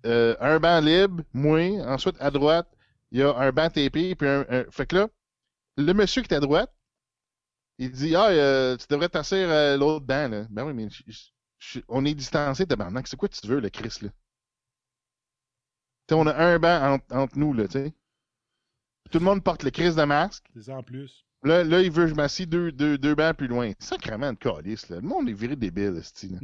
[0.06, 2.68] euh, un banc libre, moi, ensuite à droite,
[3.10, 5.08] il y a un banc TP, puis un, un- fait que là,
[5.76, 6.72] le monsieur qui est à droite,
[7.78, 10.46] il dit, ah, euh, tu devrais t'asseoir à l'autre banc, là.
[10.50, 13.06] Ben oui, mais je- je- je- on est distancé, tabarnak.
[13.06, 14.08] C'est quoi tu veux, le Chris, là?
[16.12, 17.92] On a un banc entre, entre nous, là, tu sais.
[19.10, 20.46] Tout le monde porte le Chris de masque.
[20.54, 21.24] C'est ça en plus.
[21.42, 23.72] Là, là, il veut que je m'assis deux, deux, deux bancs plus loin.
[23.78, 24.96] Sacrement de calice, là.
[24.96, 26.38] Le monde est viré débile, ce là.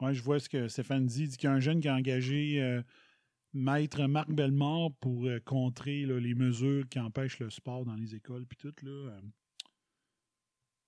[0.00, 1.24] Ouais, je vois ce que Stéphane dit.
[1.24, 2.82] Il dit qu'il y a un jeune qui a engagé euh,
[3.54, 8.14] Maître Marc Bellemare pour euh, contrer là, les mesures qui empêchent le sport dans les
[8.14, 8.74] écoles puis tout.
[8.82, 8.90] Là.
[8.90, 9.20] Euh,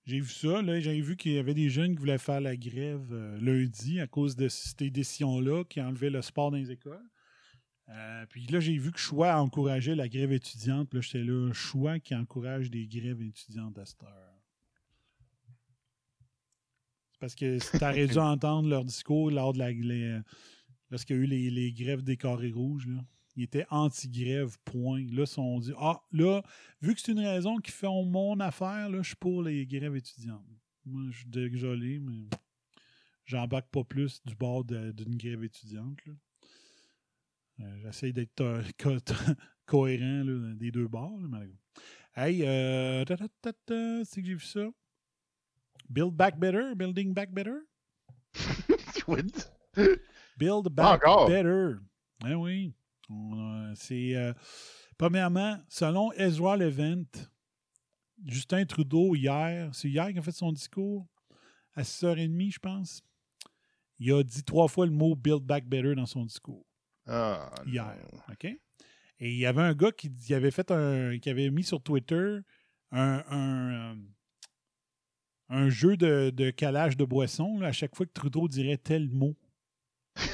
[0.05, 0.61] J'ai vu ça.
[0.63, 0.79] là.
[0.81, 4.07] J'ai vu qu'il y avait des jeunes qui voulaient faire la grève euh, lundi à
[4.07, 7.05] cause de ces décisions-là qui enlevaient le sport dans les écoles.
[8.29, 10.89] Puis là, j'ai vu que Choix encourageait la grève étudiante.
[10.89, 14.37] Puis là, j'étais là, Choix qui encourage des grèves étudiantes à cette heure.
[17.11, 20.21] C'est parce que tu aurais dû entendre leur discours lors de la, les-
[20.91, 22.87] lorsqu'il y a eu les, les grèves des carrés rouges.
[22.89, 23.05] Là.
[23.37, 25.05] Ils étaient anti-grève, point.
[25.13, 26.43] Là, se sont dit Ah, là,
[26.83, 29.97] vu que c'est une raison qui fait mon affaire, là, je suis pour les grèves
[29.97, 30.45] étudiantes.
[30.85, 32.27] Moi, je suis désolé, mais
[33.25, 35.99] j'embarque pas plus du bord d'une grève étudiante.
[37.61, 38.97] Euh, J'essaie d'être euh, co-
[39.67, 41.21] cohérent là, des deux bords.
[41.31, 41.43] là.
[42.17, 44.69] Hey, euh, c'est que j'ai vu ça.
[45.89, 47.61] Build back better, building back better?
[50.41, 51.29] Build back Encore?
[51.29, 51.75] better.
[52.25, 52.75] Ah oui.
[53.75, 54.33] C'est euh,
[54.99, 57.05] premièrement, selon Ezra Levent,
[58.25, 61.07] Justin Trudeau hier, c'est hier qu'il a fait son discours
[61.75, 63.03] à 6h30, je pense.
[63.99, 66.65] Il a dit trois fois le mot Build back better dans son discours
[67.07, 67.85] Ah, hier.
[68.13, 68.21] non.
[68.33, 68.45] OK?
[68.45, 71.19] Et il y avait un gars qui, qui avait fait un.
[71.19, 72.39] qui avait mis sur Twitter
[72.93, 73.95] un, un, euh,
[75.51, 79.09] un jeu de, de calage de boisson là, à chaque fois que Trudeau dirait tel
[79.11, 79.37] mot.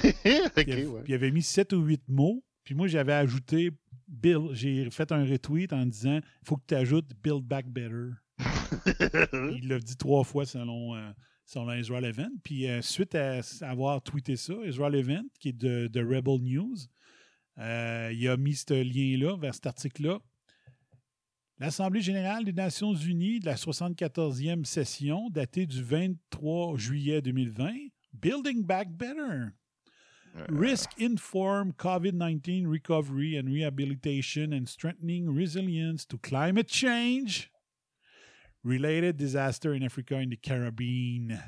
[0.04, 0.14] Ok,
[0.54, 1.02] Puis il, avait, ouais.
[1.02, 2.44] puis il avait mis sept ou huit mots.
[2.64, 3.70] Puis moi, j'avais ajouté
[4.08, 4.48] Bill.
[4.52, 8.10] J'ai fait un retweet en disant il faut que tu ajoutes Build Back Better.
[9.52, 11.10] il l'a dit trois fois selon, euh,
[11.44, 12.30] selon Israel Event.
[12.44, 16.76] Puis euh, suite à avoir tweeté ça, Israel Event, qui est de, de Rebel News,
[17.58, 20.18] euh, il a mis ce lien-là vers cet article-là.
[21.58, 27.72] L'Assemblée générale des Nations unies de la 74e session, datée du 23 juillet 2020,
[28.12, 29.46] Building Back Better.
[30.48, 37.50] Risk informed COVID 19 recovery and rehabilitation and strengthening resilience to climate change.
[38.62, 41.38] Related Disaster in Africa and the Caribbean.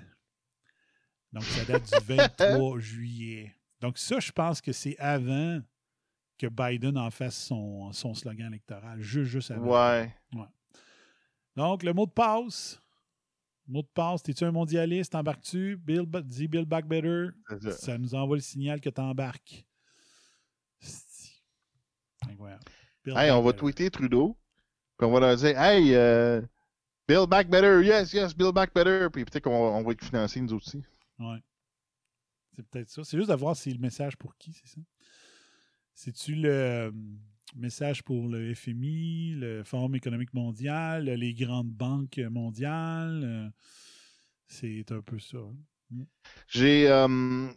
[1.33, 3.55] Donc, ça date du 23 juillet.
[3.81, 5.61] Donc, ça, je pense que c'est avant
[6.39, 9.01] que Biden en fasse son, son slogan électoral.
[9.01, 9.67] Juste, juste avant.
[9.67, 10.15] Ouais.
[11.57, 12.81] Donc, le mot de passe.
[13.69, 15.13] Mot de passe, t'es-tu un mondialiste?
[15.13, 15.77] T'embarques-tu?
[15.77, 17.29] Bill, dis Bill Back Better.
[17.61, 17.71] ça.
[17.73, 19.67] Ça nous envoie le signal que t'embarques.
[22.29, 22.65] Incroyable.
[23.05, 24.37] Bill Hey, on va tweeter Trudeau.
[24.97, 26.41] Puis on va leur dire Hey, euh,
[27.07, 29.09] Build back better, yes, yes, build back better.
[29.11, 30.83] Puis peut-être qu'on on va être financé nous aussi.
[31.19, 31.43] Ouais.
[32.55, 33.03] C'est peut-être ça.
[33.03, 34.81] C'est juste de voir si le message pour qui, c'est ça?
[35.95, 36.91] C'est-tu le euh,
[37.57, 43.23] message pour le FMI, le Forum économique mondial, les grandes banques mondiales?
[43.25, 43.49] euh,
[44.47, 45.39] C'est un peu ça.
[45.39, 46.05] hein.
[46.49, 47.49] J'ai, euh,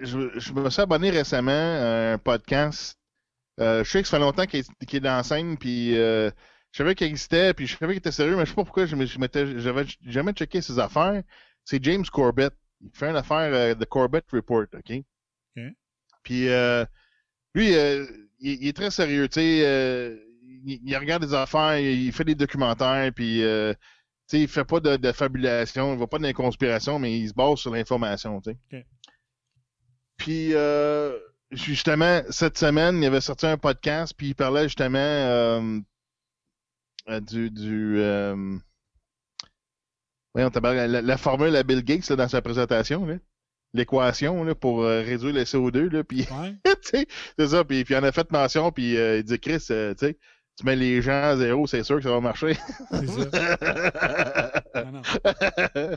[0.00, 2.98] je, je me suis abonné récemment à un podcast.
[3.60, 6.30] Euh, je sais que ça fait longtemps qu'il est, dans la scène, puis euh,
[6.72, 8.86] je savais qu'il existait, puis je savais qu'il était sérieux, mais je sais pas pourquoi
[8.86, 8.96] je
[9.58, 11.22] j'avais jamais checké ses affaires.
[11.64, 12.54] C'est James Corbett.
[12.80, 14.92] Il fait une affaire de Corbett Report, OK?
[15.56, 15.62] OK.
[16.22, 16.48] Puis
[17.54, 18.06] lui, euh,
[18.40, 19.62] il, il est très sérieux, tu sais.
[19.66, 20.16] euh,
[20.64, 24.48] il, il regarde des affaires, il, il fait des documentaires, puis euh, tu sais, il
[24.48, 27.58] fait pas de, de fabulation, il va pas dans les conspirations, mais il se base
[27.58, 28.58] sur l'information, tu sais.
[30.16, 31.18] Puis euh,
[31.50, 35.78] justement, cette semaine, il avait sorti un podcast, puis il parlait justement euh,
[37.22, 38.56] du du euh,
[40.34, 43.16] voyons, tabarnak, la, la formule à Bill Gates là, dans sa présentation, là.
[43.72, 46.54] L'équation là, pour euh, réduire le CO2, là, puis Ouais.
[46.82, 49.94] c'est ça, puis, puis il en a fait mention, puis euh, il dit Chris, euh,
[49.94, 50.18] tu sais,
[50.56, 52.54] tu mets les gens à zéro, c'est sûr que ça va marcher.
[52.90, 54.82] C'est ça.
[54.84, 55.02] Non, non.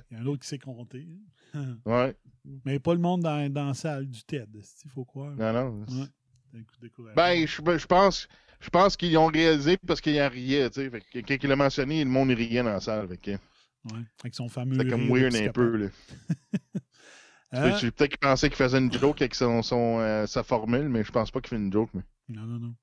[0.10, 1.08] Il y a un autre qui compter.
[1.56, 1.78] hein.
[1.86, 2.16] ouais,
[2.64, 4.50] Mais pas le monde dans, dans la salle du TED,
[4.86, 5.32] il faut croire?
[5.32, 5.80] non, non.
[5.90, 6.06] Ouais.
[6.52, 7.16] C'est de découragé.
[7.16, 8.28] Ben, je, je pense,
[8.60, 10.90] je pense qu'ils ont réalisé parce qu'ils en riaient, tu sais.
[10.92, 13.08] Fait que quand il l'a mentionné, le monde riait dans la salle.
[13.08, 13.32] Fait que
[13.92, 14.00] Ouais.
[14.22, 14.78] Avec son fameux.
[14.78, 15.88] c'était comme weird un peu, là.
[17.54, 17.78] Hein?
[17.78, 21.04] J'ai Peut-être qu'il pensait qu'il faisait une joke avec son, son, euh, sa formule, mais
[21.04, 22.02] je pense pas qu'il fait une joke, mais.
[22.28, 22.76] Non, non, non.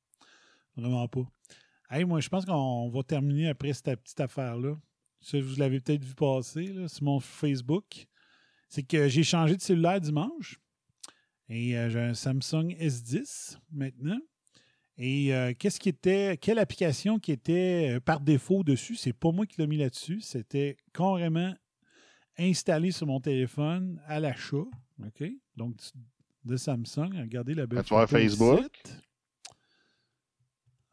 [0.76, 1.28] Vraiment pas.
[1.90, 4.76] Hey, moi, je pense qu'on va terminer après cette petite affaire-là.
[5.20, 8.06] Ça, vous l'avez peut-être vu passer là, sur mon Facebook.
[8.68, 10.60] C'est que j'ai changé de cellulaire dimanche.
[11.48, 14.20] Et euh, j'ai un Samsung S10 maintenant.
[14.96, 18.94] Et euh, qu'est-ce qui était, quelle application qui était par défaut dessus?
[18.94, 20.20] C'est pas moi qui l'ai mis là-dessus.
[20.20, 21.52] C'était carrément
[22.40, 24.64] installé sur mon téléphone à l'achat.
[25.04, 25.24] OK?
[25.56, 25.76] Donc,
[26.44, 27.12] de Samsung.
[27.20, 28.82] Regardez la belle tu vas Facebook?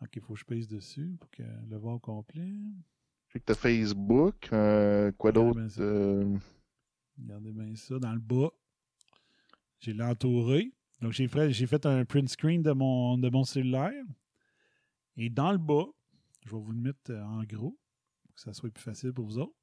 [0.01, 2.53] OK, il faut que je pèse dessus pour que le voir au complet.
[3.29, 5.59] Sais que t'as Facebook, euh, quoi d'autre?
[5.79, 6.37] euh,
[7.19, 7.97] Regardez bien ça.
[7.99, 8.51] Dans le bas,
[9.79, 10.71] j'ai l'entouré.
[11.01, 14.03] Donc, j'ai fait, j'ai fait un print screen de mon, de mon cellulaire.
[15.15, 15.85] Et dans le bas,
[16.45, 17.77] je vais vous le mettre euh, en gros
[18.23, 19.55] pour que ça soit plus facile pour vous autres.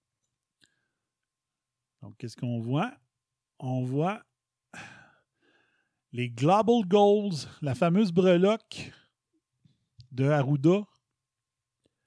[2.04, 2.92] Donc, qu'est-ce qu'on voit?
[3.58, 4.22] On voit
[6.12, 8.92] les Global Goals, la fameuse breloque
[10.12, 10.82] de Arruda.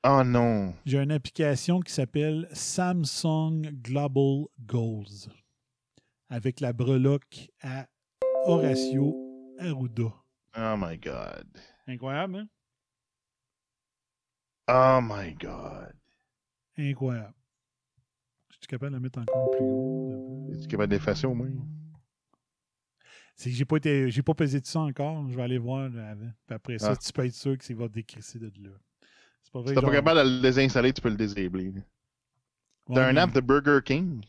[0.04, 0.76] Oh non!
[0.86, 5.32] J'ai une application qui s'appelle Samsung Global Goals
[6.30, 7.88] avec la breloque à
[8.46, 9.16] Horacio
[9.58, 10.14] Arruda.
[10.56, 11.48] Oh my god.
[11.88, 12.48] Incroyable, hein?
[14.68, 15.96] Oh my god.
[16.78, 17.34] Incroyable.
[18.60, 20.50] Suis capable de la mettre encore plus haut.
[20.54, 21.50] Es-tu capable d'effacer au moins?
[23.36, 24.10] C'est que j'ai pas été.
[24.10, 25.30] J'ai pas pesé de ça encore.
[25.30, 26.32] Je vais aller voir avant.
[26.48, 26.96] Puis après ça, Ah.
[26.98, 28.72] tu peux être sûr que ça va décrisser de là.
[29.44, 29.70] C'est pas vrai.
[29.70, 31.70] Si t'es pas capable de le désinstaller, tu peux le désabler.
[31.70, 34.22] Ouais, T'as un app de Burger King?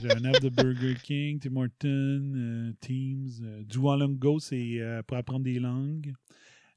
[0.00, 3.30] J'ai un app de Burger King, Tim Hortons, euh, Teams.
[3.42, 6.12] Euh, Duolingo, c'est euh, pour apprendre des langues.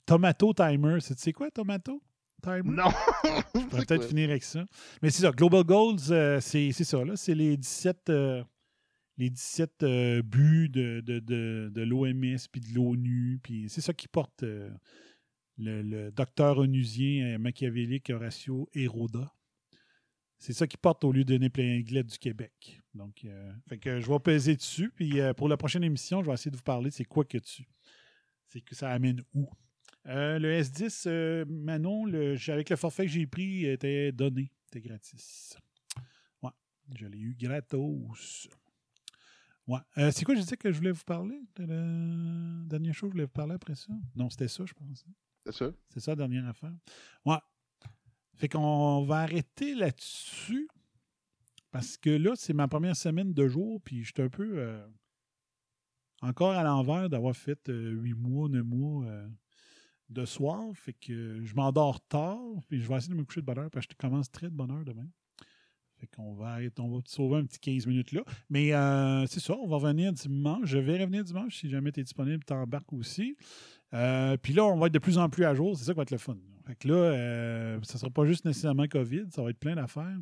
[0.05, 2.01] Tomato Timer, c'est tu sais quoi, Tomato?
[2.43, 2.75] Timer?
[2.75, 2.89] Non!
[3.55, 4.65] Je pourrais peut-être finir avec ça.
[5.01, 7.15] Mais c'est ça, Global Goals, euh, c'est ça, là.
[7.15, 8.43] C'est les 17, euh,
[9.17, 13.39] les 17 euh, buts de, de, de, de l'OMS puis de l'ONU.
[13.41, 14.71] Puis c'est ça qui porte le,
[15.57, 19.33] le docteur onusien machiavélique Horacio Héroda.
[20.37, 22.81] C'est ça qui porte au lieu de Néplinglet du Québec.
[22.93, 23.25] Donc,
[23.69, 24.91] fait que je vais peser dessus.
[24.93, 27.37] Puis pour la prochaine émission, je vais essayer de vous parler de c'est quoi que
[27.37, 27.65] tu.
[28.49, 29.49] C'est que ça amène où.
[30.07, 34.51] Euh, le S10, euh, Manon, le, avec le forfait que j'ai pris, était donné.
[34.65, 35.57] C'était gratis.
[36.41, 36.51] Ouais,
[36.95, 38.49] je l'ai eu gratos.
[39.65, 39.79] Ouais.
[39.97, 41.39] Euh, c'est quoi, je disais que je voulais vous parler?
[41.55, 43.93] De la dernière chose, je voulais vous parler après ça?
[44.15, 45.05] Non, c'était ça, je pense.
[45.45, 45.71] C'est ça?
[45.89, 46.73] C'est ça la dernière affaire.
[47.25, 47.37] Ouais.
[48.35, 50.67] Fait qu'on va arrêter là-dessus.
[51.71, 54.85] Parce que là, c'est ma première semaine de jour, puis je suis un peu euh,
[56.21, 59.27] encore à l'envers d'avoir fait euh, huit mois, neuf mois euh,
[60.09, 60.61] de soir.
[60.75, 62.39] Fait que je m'endors tard.
[62.69, 64.47] Puis je vais essayer de me coucher de bonne heure parce que je commence très
[64.49, 65.07] de bonne heure demain.
[65.99, 68.21] Fait qu'on va, être- on va sauver un petit 15 minutes là.
[68.49, 70.61] Mais euh, c'est ça, on va revenir dimanche.
[70.65, 73.37] Je vais revenir dimanche si jamais tu es disponible, t'embarques aussi.
[73.93, 75.77] Euh, puis là, on va être de plus en plus à jour.
[75.77, 76.35] C'est ça qui va être le fun.
[76.65, 79.75] Fait que là, euh, ça ne sera pas juste nécessairement COVID, ça va être plein
[79.75, 80.17] d'affaires.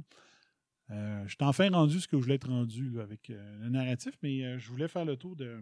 [0.89, 4.59] Euh, je t'ai enfin rendu ce que je voulais être rendu avec le narratif, mais
[4.59, 5.61] je voulais faire le tour de,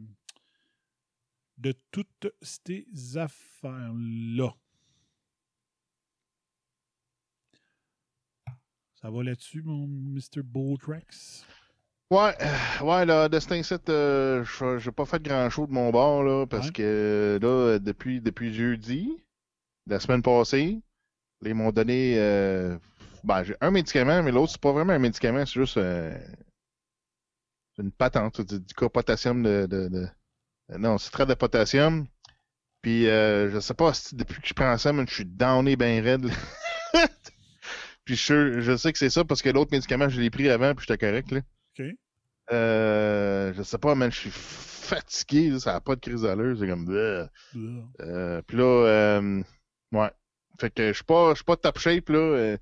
[1.60, 2.88] de toutes ces
[3.18, 4.53] affaires-là.
[8.95, 10.41] Ça va là-dessus, mon Mr.
[10.44, 11.45] Bowtrex?
[12.11, 15.73] Ouais, euh, ouais, là, de cet incite, euh, je- j'ai pas fait grand chose de
[15.73, 16.73] mon bord, là, parce Ouais.
[16.73, 19.15] que, là, depuis, depuis jeudi,
[19.86, 20.81] la semaine passée,
[21.45, 22.77] ils m'ont donné, euh,
[23.23, 26.18] ben, j'ai un médicament, mais l'autre, c'est pas vraiment un médicament, c'est juste, euh,
[27.77, 30.10] une patente, du, du cas potassium de, de, de-
[30.78, 32.08] non, citrate de potassium.
[32.82, 36.04] Puis, euh, je sais pas, depuis que je prends ça, man, je suis downé ben
[36.04, 36.30] raide.
[38.06, 40.74] Puis, je, je sais que c'est ça, parce que l'autre médicament, je l'ai pris avant,
[40.74, 41.41] puis j'étais correct, là.
[41.78, 41.86] OK.
[42.52, 46.58] Euh, je sais pas, man, je suis fatigué, là, ça n'a pas de crise d'allure,
[46.58, 46.88] c'est comme...
[46.90, 49.44] Euh, puis là, euh,
[49.91, 50.12] ouais.
[50.60, 52.18] Fait que je suis pas, je suis pas top shape, là.
[52.18, 52.58] Euh,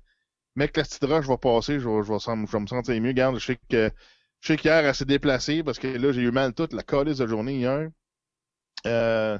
[0.54, 3.08] mec, la petite roche va passer, je vais, je vais, je vais me sentir mieux.
[3.08, 3.90] Regarde, je sais que,
[4.40, 7.18] je sais qu'hier, elle s'est déplacée parce que là, j'ai eu mal toute la calice
[7.18, 7.88] de journée hier.
[8.86, 9.38] Euh,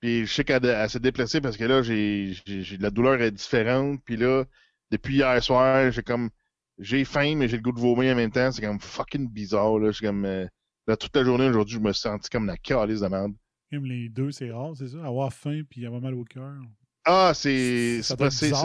[0.00, 3.20] puis je sais qu'elle elle s'est déplacée parce que là, j'ai, j'ai, j'ai- la douleur
[3.22, 4.00] est différente.
[4.04, 4.44] Puis là,
[4.90, 6.30] depuis hier soir, j'ai comme,
[6.78, 8.52] j'ai faim, mais j'ai le goût de vomir en même temps.
[8.52, 9.88] C'est comme fucking bizarre, là.
[9.88, 10.46] Je suis comme, euh,
[10.86, 13.32] là, toute la journée aujourd'hui, je me suis senti comme la calice de merde.
[13.72, 15.04] Même les deux, c'est rare, c'est ça?
[15.04, 16.54] Avoir faim puis avoir mal au cœur.
[17.06, 18.16] Ah, c'est c'est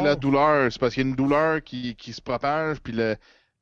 [0.04, 0.72] la douleur.
[0.72, 3.16] C'est parce qu'il y a une douleur qui, qui se propage, puis le,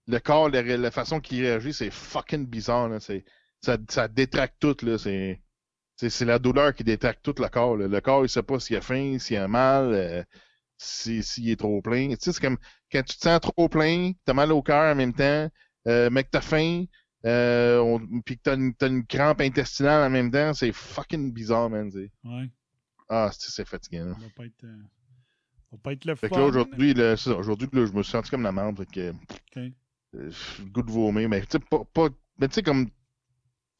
[0.07, 2.89] le corps, la, la façon qu'il réagit, c'est fucking bizarre.
[2.89, 2.99] Là.
[2.99, 3.25] C'est-
[3.61, 4.75] Ça, ça détracte tout.
[4.83, 4.97] là.
[4.99, 5.41] C'est
[5.97, 7.75] c'est- c'est la douleur qui détracte tout le corps.
[7.75, 7.87] là.
[7.87, 10.23] Le corps, il sait pas s'il a faim, s'il a mal, euh,
[10.77, 12.09] si- s'il est trop plein.
[12.11, 12.57] Tu sais, c'est comme
[12.91, 15.49] quand tu te sens trop plein, t'as mal au cœur en même temps,
[15.87, 16.85] euh, mais que t'as faim,
[17.25, 21.69] euh, puis que t'as une, t'as une crampe intestinale en même temps, c'est fucking bizarre,
[21.69, 21.91] man.
[22.23, 22.49] Ouais.
[23.09, 24.05] Ah, c'est c'est fatigant.
[24.05, 24.13] là.
[24.15, 26.41] Ça va pas être, euh, ça va pas être le Fait que fun.
[26.41, 28.77] là, aujourd'hui, là, c'est ça, aujourd'hui, là, je me suis senti comme la merde.
[28.77, 29.57] Fait que, OK.
[29.57, 32.87] euh, le goût de vomir, mais tu sais, pas, pas, mais tu sais, comme,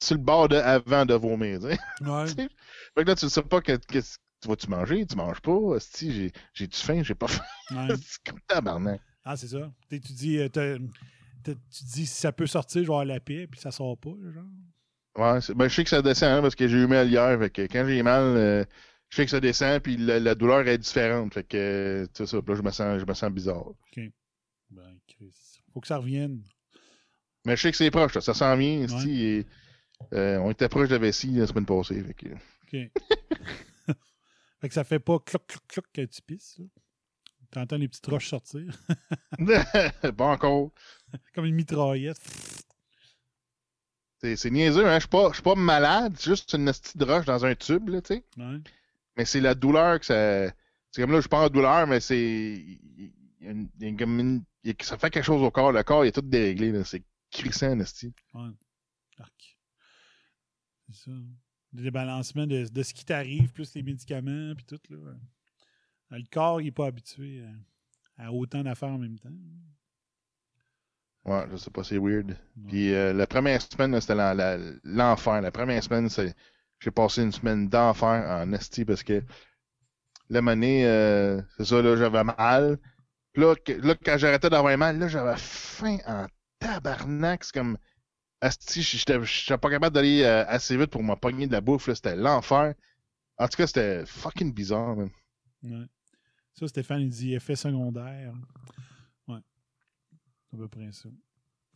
[0.02, 1.62] sur le bord de avant de vomir.
[1.62, 1.76] Ouais.
[2.38, 4.00] Fait que là, tu ne sais pas que, que-
[4.40, 7.44] tu vas-tu manger, tu manges pas, si j'ai, j'ai du faim, j'ai pas faim.
[7.72, 7.96] ouais.
[8.06, 9.02] c'est comme tabarnak.
[9.26, 9.72] Ah, c'est ça.
[9.90, 11.56] Tu dis, euh, tu
[11.86, 14.44] dis si ça peut sortir, je vais avoir la paix, puis ça sort pas, genre.
[15.18, 17.50] Ouais, ben, je sais que ça descend, hein, parce que j'ai eu mal hier, fait
[17.50, 18.64] que quand j'ai mal, euh,
[19.10, 22.28] je sais que ça descend, puis la, la douleur est différente, fait que, tu sais
[22.28, 23.66] ça, là, je me sens, je me sens bizarre.
[24.70, 25.34] Ben, Chris.
[25.74, 26.44] Faut que ça revienne.
[27.46, 29.46] Mais je sais que c'est proche, là, ça s'en vient, Ouais.
[30.14, 32.28] Euh, on était proche de la vessie la semaine passée, fait que...
[32.28, 32.92] OK.
[34.62, 36.62] fait que ça fait pas cloc, cloc, cloc quand tu pisses.
[37.52, 38.64] T'entends les petites roches sortir.
[40.18, 40.72] pas encore.
[41.34, 42.20] Comme une mitraillette.
[44.20, 44.96] C'est niaiseux, hein?
[44.96, 47.90] Je suis pas, je suis pas malade, c'est juste une petite roche dans un tube,
[47.90, 48.24] là, tu sais.
[48.38, 48.58] Ouais.
[49.16, 50.52] Mais c'est la douleur que ça.
[50.92, 52.18] C'est comme là, je pas en douleur, mais c'est.
[52.18, 53.70] il il
[54.64, 55.72] il Ça fait quelque chose au corps.
[55.72, 56.84] Le corps, il est tout déréglé, là.
[56.84, 58.14] C'est crissant, esti.
[58.34, 58.50] Ouais.
[59.20, 59.57] Arc.
[61.06, 61.12] Ça.
[61.74, 64.98] Le débalancement de, de ce qui t'arrive, plus les médicaments, puis tout, là.
[66.12, 67.44] Le corps, il n'est pas habitué
[68.18, 69.30] à, à autant d'affaires en même temps.
[71.26, 72.30] Ouais, je sais pas, c'est weird.
[72.32, 72.36] Ouais.
[72.68, 75.42] Puis euh, la première semaine, c'était la- l'enfer.
[75.42, 76.34] La, première semaine, c'est.
[76.80, 79.24] J'ai passé une semaine d'enfer en esti parce que
[80.30, 82.78] la monnaie, euh, c'est ça, là, j'avais mal.
[83.34, 86.28] Puis là, que- là, quand j'arrêtais d'avoir mal, là, j'avais faim en
[86.60, 87.44] tabarnak.
[87.44, 87.78] C'est comme.
[88.42, 89.18] Asti, j'étais
[89.58, 91.92] pas capable d'aller euh, assez vite pour me pogner de la bouffe.
[91.94, 92.76] C'était l'enfer.
[93.38, 95.10] En tout cas, c'était fucking bizarre, man.
[95.64, 95.86] Ouais.
[96.54, 98.34] Ça, Stéphane, il dit effet secondaire.
[99.28, 99.40] Ouais.
[100.50, 101.10] C'est à peu près ça.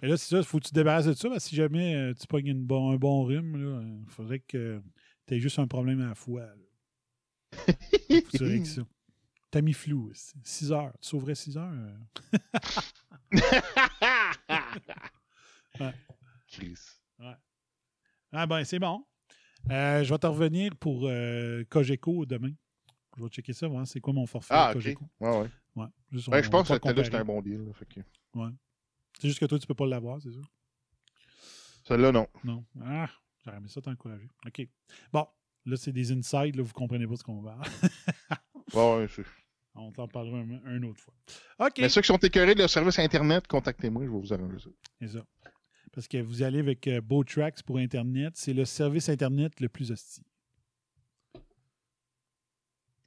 [0.03, 1.95] Et là, c'est ça, faut que tu te débarrasses de ça, parce que si jamais
[1.95, 4.81] euh, tu pognes une bon, un bon rhume, il faudrait que
[5.27, 6.41] tu aies juste un problème à la fois.
[6.41, 6.55] là.
[7.57, 8.81] Faut que ça.
[9.51, 10.11] T'as mis flou.
[10.43, 10.93] 6 heures.
[11.01, 11.73] Tu sauverais 6 heures?
[16.51, 16.77] Chris.
[18.33, 19.05] Ah ben, c'est bon.
[19.69, 22.51] Euh, je vais te revenir pour euh, Cogeco demain.
[23.17, 24.83] Je vais checker ça, voir c'est quoi mon forfait Ah, ok.
[24.85, 25.49] Ouais, ouais.
[25.75, 25.85] Ouais.
[26.11, 27.15] Juste, Ben, je pense que celle-là, comparer.
[27.17, 27.65] un bon deal.
[27.65, 27.99] là, fait que...
[29.19, 30.39] C'est juste que toi, tu peux pas l'avoir, c'est ça?
[31.83, 32.27] Celle-là, non.
[32.43, 32.65] Non.
[32.81, 33.09] Ah,
[33.43, 34.27] j'aurais aimé ça t'encourager.
[34.45, 34.67] OK.
[35.11, 35.27] Bon,
[35.65, 37.57] là, c'est des insides, là, vous comprenez pas ce qu'on va.
[38.73, 39.25] Ouais, ouais, c'est-
[39.75, 41.13] On t'en parlera un, un autre fois.
[41.59, 41.79] OK.
[41.79, 44.69] Mais ceux qui sont écœurés de leur service Internet, contactez-moi, je vais vous arranger ça.
[44.99, 45.25] C'est ça.
[45.93, 48.33] Parce que vous allez avec euh, Beautrax pour Internet.
[48.37, 50.23] C'est le service Internet le plus hostile.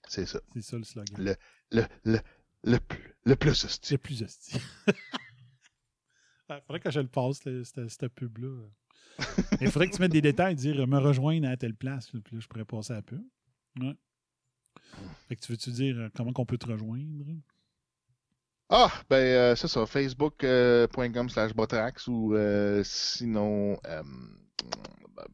[0.09, 0.41] C'est ça.
[0.53, 1.17] C'est ça le slogan.
[1.19, 1.35] Le,
[1.73, 2.19] le, le,
[2.65, 3.89] le, plus- le plus hostie.
[3.89, 4.61] C'est plus hostile.
[6.51, 8.69] Il faudrait que je le passe, le- cette, pub-là.
[9.63, 12.11] Il faudrait que tu mettes des détails, dire me rejoindre à telle place.
[12.11, 13.23] Puis là, je pourrais passer à la pub.
[13.81, 13.97] Ouais.
[15.29, 17.25] Fait que tu veux-tu dire euh, comment qu'on peut te rejoindre?
[18.77, 24.03] Ah, ben, euh, c'est ça, facebook.com slash botrax ou euh, sinon, euh,
[25.15, 25.25] ben,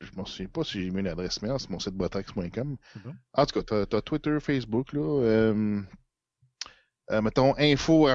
[0.00, 2.76] je m'en souviens pas si j'ai mis une adresse mail, c'est mon site botrax.com.
[3.04, 3.14] Bon.
[3.32, 5.52] En tout cas, t'as- t'as Twitter, Facebook, là,
[7.20, 8.06] mettons, info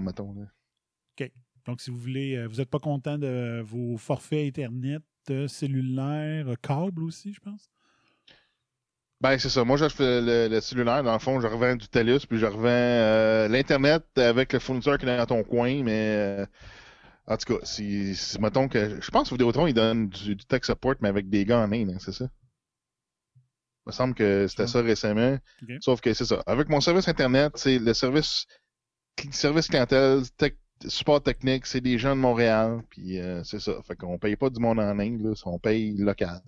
[0.00, 0.34] mettons.
[0.34, 1.28] Là.
[1.64, 5.02] Donc, si vous voulez, vous n'êtes pas content de vos forfaits Internet,
[5.46, 7.70] cellulaire, câble aussi, je pense?
[9.20, 9.64] Ben, c'est ça.
[9.64, 11.02] Moi, je fais le, le cellulaire.
[11.02, 14.96] Dans le fond, je revends du TELUS, puis je revends euh, l'Internet avec le fournisseur
[14.98, 16.14] qui est dans ton coin, mais...
[16.42, 16.46] euh,
[17.26, 19.00] en tout cas, si, si- mettons que...
[19.00, 21.72] Je pense que Vidéotron, ils donnent du, du tech support, mais avec des gars en
[21.72, 22.26] Inde, hein, c'est ça?
[23.86, 25.38] Il me semble que c'était ça récemment.
[25.80, 26.42] Sauf que c'est ça.
[26.46, 28.46] Avec mon service Internet, c'est le service
[29.32, 30.56] service clientèle, tech-
[30.88, 33.82] support technique, c'est des gens de Montréal, puis euh, c'est ça.
[33.82, 36.42] Fait qu'on paye pas du monde en Inde, là, on paye local.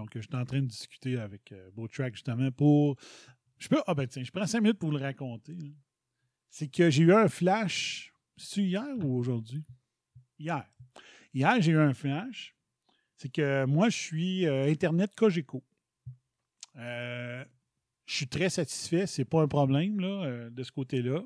[0.00, 2.96] Donc, je suis en train de discuter avec euh, Beautrack justement pour.
[3.58, 3.82] Je peux.
[3.86, 5.74] Ah, ben tiens, je prends cinq minutes pour vous le raconter.
[6.48, 8.14] C'est que j'ai eu un flash.
[8.38, 9.62] C'est hier ou aujourd'hui?
[10.38, 10.66] Hier.
[11.34, 12.56] Hier, j'ai eu un flash.
[13.16, 15.62] C'est que moi, je suis euh, Internet Cogeco.
[16.76, 17.44] Euh,
[18.06, 21.22] je suis très satisfait, c'est pas un problème là, euh, de ce côté-là.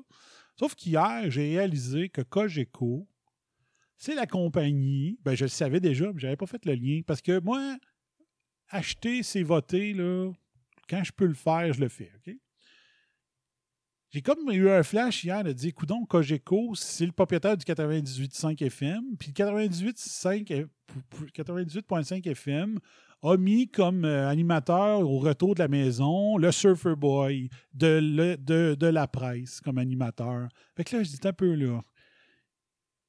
[0.59, 3.07] Sauf qu'hier, j'ai réalisé que Cogeco,
[3.95, 5.17] c'est la compagnie.
[5.23, 7.01] Ben, je le savais déjà, mais j'avais pas fait le lien.
[7.07, 7.77] Parce que moi,
[8.69, 10.31] acheter, c'est voter, là.
[10.89, 12.11] Quand je peux le faire, je le fais?
[14.11, 18.63] J'ai comme eu un flash hier de dire, coudon, Cogeco, c'est le propriétaire du 98.5
[18.63, 20.67] FM, puis le 98.5
[21.33, 22.79] 98.5 FM
[23.23, 28.37] a mis comme euh, animateur au retour de la maison le Surfer Boy de, le-
[28.37, 30.47] de, de la presse comme animateur.
[30.77, 31.81] Fait que là, je dis un peu là.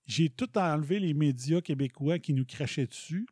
[0.06, 3.26] J'ai tout enlevé les médias québécois qui nous crachaient dessus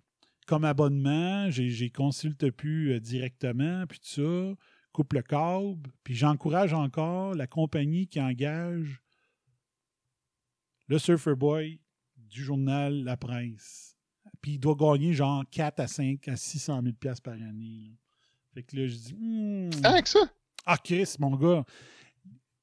[0.46, 4.54] comme abonnement, j'ai, j'ai consulte plus euh, directement, puis tout ça,
[4.92, 9.00] coupe le câble, puis j'encourage encore la compagnie qui engage
[10.88, 11.80] le Surfer Boy
[12.16, 13.96] du journal La Presse.
[14.40, 17.84] Puis il doit gagner genre 4 à 5 à 600 000 piastres par année.
[17.90, 17.96] là.
[18.52, 19.70] Fait que là, je dis, Hmm.
[19.84, 20.20] Avec ça?
[20.66, 21.64] ah Chris, mon gars,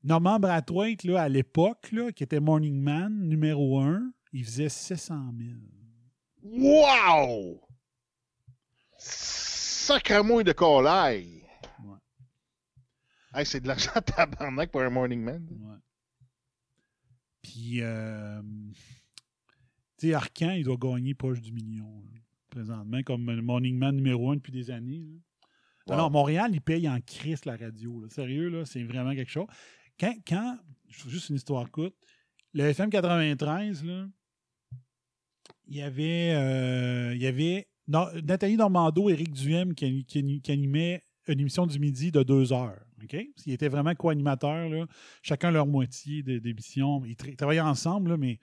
[0.03, 5.51] Norman Brathwaite, là, à l'époque, qui était Morning Man numéro 1, il faisait 700 000.
[6.43, 7.61] Wow!
[9.03, 11.43] Sacramouille de collaille!
[11.83, 11.97] Ouais.
[13.33, 15.47] Hey, c'est de l'argent tabarnak pour un morning man.
[15.49, 15.77] Ouais.
[17.41, 18.41] Puis, euh,
[19.97, 22.19] tu sais, Arcan, il doit gagner proche du million, là,
[22.51, 24.99] présentement, comme le Morning Man numéro un depuis des années.
[24.99, 25.17] là.
[25.87, 25.97] Wow.
[25.97, 28.01] non, Montréal, il paye en crise la radio.
[28.01, 28.09] là.
[28.09, 29.47] Sérieux, là, c'est vraiment quelque chose.
[29.99, 31.95] Quand, quand, juste une histoire courte,
[32.53, 34.07] le FM 93, là,
[35.65, 41.39] il y avait, euh, il y avait Nathalie Normando, Éric Duhem qui, qui- animait une
[41.39, 42.79] émission du midi de deux heures.
[43.03, 43.15] OK?
[43.45, 44.87] Ils étaient vraiment co-animateurs,
[45.21, 47.03] chacun leur moitié d'émission.
[47.05, 48.39] Ils tra- travaillaient ensemble, mais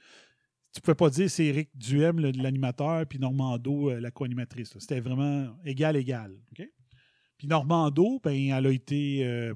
[0.73, 4.77] tu pouvais pas dire c'est Éric Duhem, l'animateur, puis Normando, euh, la co-animatrice.
[4.78, 6.32] C'était vraiment égal-égal.
[6.52, 6.69] OK?
[7.39, 9.55] Puis Normando, ben, elle a été euh,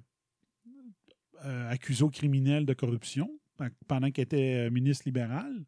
[1.45, 3.29] euh, accusée au criminel de corruption
[3.59, 5.65] pen- pendant qu'elle était ministre libérale.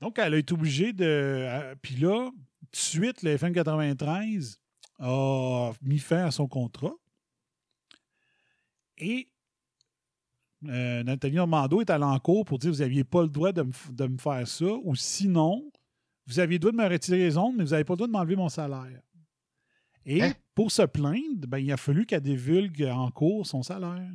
[0.00, 1.74] Donc, elle a été obligée de.
[1.80, 2.30] Puis là,
[2.74, 4.58] de suite, le FM 93
[5.00, 6.92] a mis fin à son contrat.
[8.98, 9.28] Et
[10.66, 13.62] euh, Nathalie Normando est allée en cours pour dire vous n'aviez pas le droit de
[13.62, 15.70] me, f- de me faire ça, ou sinon,
[16.26, 18.06] vous aviez le droit de me retirer les ondes, mais vous n'avez pas le droit
[18.06, 19.02] de m'enlever mon salaire.
[20.06, 20.32] Et Hein?
[20.54, 24.10] pour se plaindre, ben, il a fallu qu'elle divulgue en cours son salaire.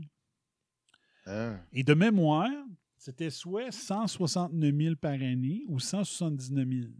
[1.25, 1.59] Hein?
[1.73, 2.49] Et de mémoire,
[2.97, 6.91] c'était soit 169 000 par année ou 179 000.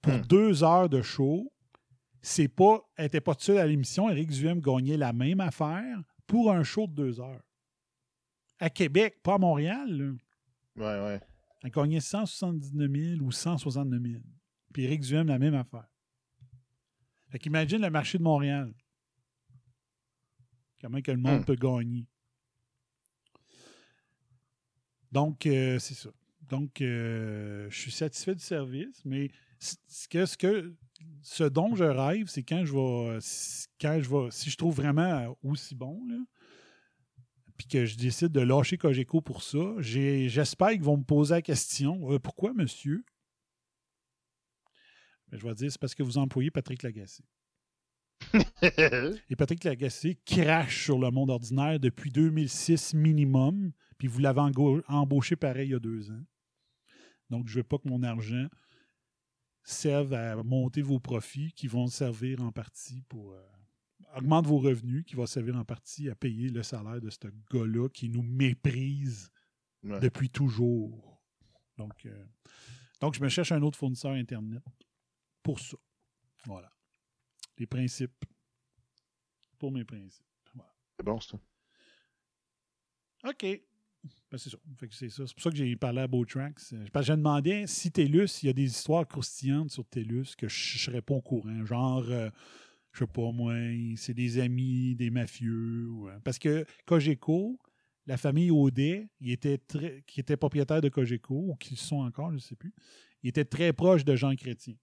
[0.00, 0.20] Pour Hmm.
[0.22, 1.52] deux heures de show,
[2.22, 4.08] c'est pas, elle n'était pas seule à l'émission.
[4.10, 7.42] Éric Duhem gagnait la même affaire pour un show de deux heures.
[8.58, 9.90] À Québec, pas à Montréal.
[9.90, 10.12] là.
[10.76, 11.20] Ouais, ouais.
[11.62, 14.22] Elle gagnait 179 000 ou 169 000.
[14.72, 15.88] Puis Éric Duhem, la même affaire.
[17.30, 18.72] Fait qu'imagine le marché de Montréal.
[20.80, 21.44] Comment que le monde Hmm.
[21.44, 22.06] peut gagner.
[25.10, 26.10] Donc, euh, c'est ça.
[26.42, 30.74] Donc, euh, je suis satisfait du service, mais ce que, ce que
[31.22, 33.18] ce dont je rêve, c'est quand je vais
[33.80, 36.18] quand je vais si je trouve vraiment aussi bon là,
[37.56, 41.42] puis que je décide de lâcher Cogeco pour ça, j'espère qu'ils vont me poser la
[41.42, 43.04] question Euh, pourquoi monsieur?
[45.28, 47.24] Ben, Je vais dire c'est parce que vous employez Patrick Lagacé.
[49.30, 54.40] Et Patrick Lagacé crache sur le monde ordinaire depuis 2006 minimum, puis vous l'avez
[54.88, 56.24] embauché pareil il y a deux ans.
[57.30, 58.46] Donc, je veux pas que mon argent
[59.70, 63.42] serve à monter vos profits qui vont servir en partie pour euh,
[64.16, 67.18] augmenter vos revenus, qui va servir en partie à payer le salaire de ce
[67.52, 69.30] gars-là qui nous méprise
[69.84, 70.00] Ouais.
[70.00, 71.22] depuis toujours.
[71.76, 72.24] Donc, euh,
[73.00, 74.64] donc, je me cherche un autre fournisseur Internet
[75.42, 75.76] pour ça.
[76.46, 76.68] Voilà.
[77.58, 78.24] Les principes.
[79.56, 80.24] Pour mes principes.
[80.54, 80.74] Voilà.
[80.96, 81.38] C'est bon, ça.
[83.24, 83.46] OK.
[84.30, 84.58] Ben, c'est ça.
[85.26, 86.04] C'est pour ça que j'ai parlé à.
[86.04, 90.34] Euh, Parce que je demandais si TELUS, il y a des histoires croustillantes sur TELUS
[90.36, 91.64] que je ne serais pas au courant.
[91.64, 92.28] Genre, euh,
[92.92, 93.54] je sais pas moi,
[93.96, 95.88] c'est des amis, des mafieux.
[96.08, 97.58] euh, parce que Cogeco,
[98.06, 102.30] la famille Audet, il était très, qui était propriétaire de Cogeco, ou qui sont encore,
[102.30, 102.74] je ne sais plus,
[103.22, 104.74] il était très proche de Jean Chrétien.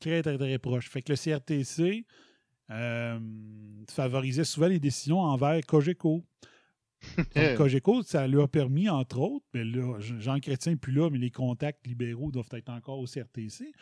[0.00, 0.88] Très, très, très proche.
[0.90, 2.06] Fait que le CRTC
[2.70, 3.18] euh,
[3.88, 6.24] favorisait souvent les décisions envers Cogeco.
[7.16, 11.10] Donc, Cogeco, ça lui a permis, entre autres, mais là, Jean Chrétien n'est plus là,
[11.10, 13.72] mais les contacts libéraux doivent être encore au CRTC.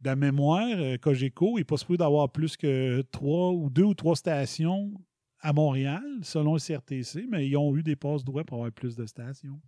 [0.00, 3.94] De la mémoire, euh, Cogeco est pas supposé d'avoir plus que trois ou deux ou
[3.94, 4.92] trois stations
[5.40, 8.96] à Montréal, selon le CRTC, mais ils ont eu des passes droits pour avoir plus
[8.96, 9.60] de stations.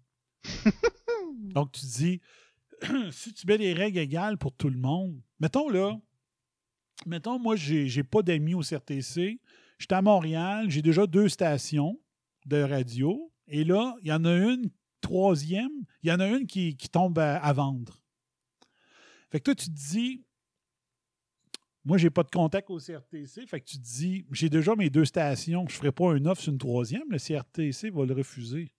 [1.54, 2.20] Donc, tu dis,
[3.10, 5.96] si tu mets des règles égales pour tout le monde, mettons là,
[7.06, 9.40] mettons, moi, j'ai pas d'amis au CRTC,
[9.78, 11.98] j'étais à Montréal, j'ai déjà deux stations
[12.46, 14.70] de radio, et là, il y en a une
[15.00, 15.70] troisième,
[16.02, 18.02] il y en a une qui, tombe à, vendre.
[19.30, 20.24] Fait que toi, tu te dis,
[21.84, 24.90] moi, j'ai pas de contact au CRTC, fait que tu te dis, j'ai déjà mes
[24.90, 28.72] deux stations, je ferai pas un offre sur une troisième, le CRTC va le refuser.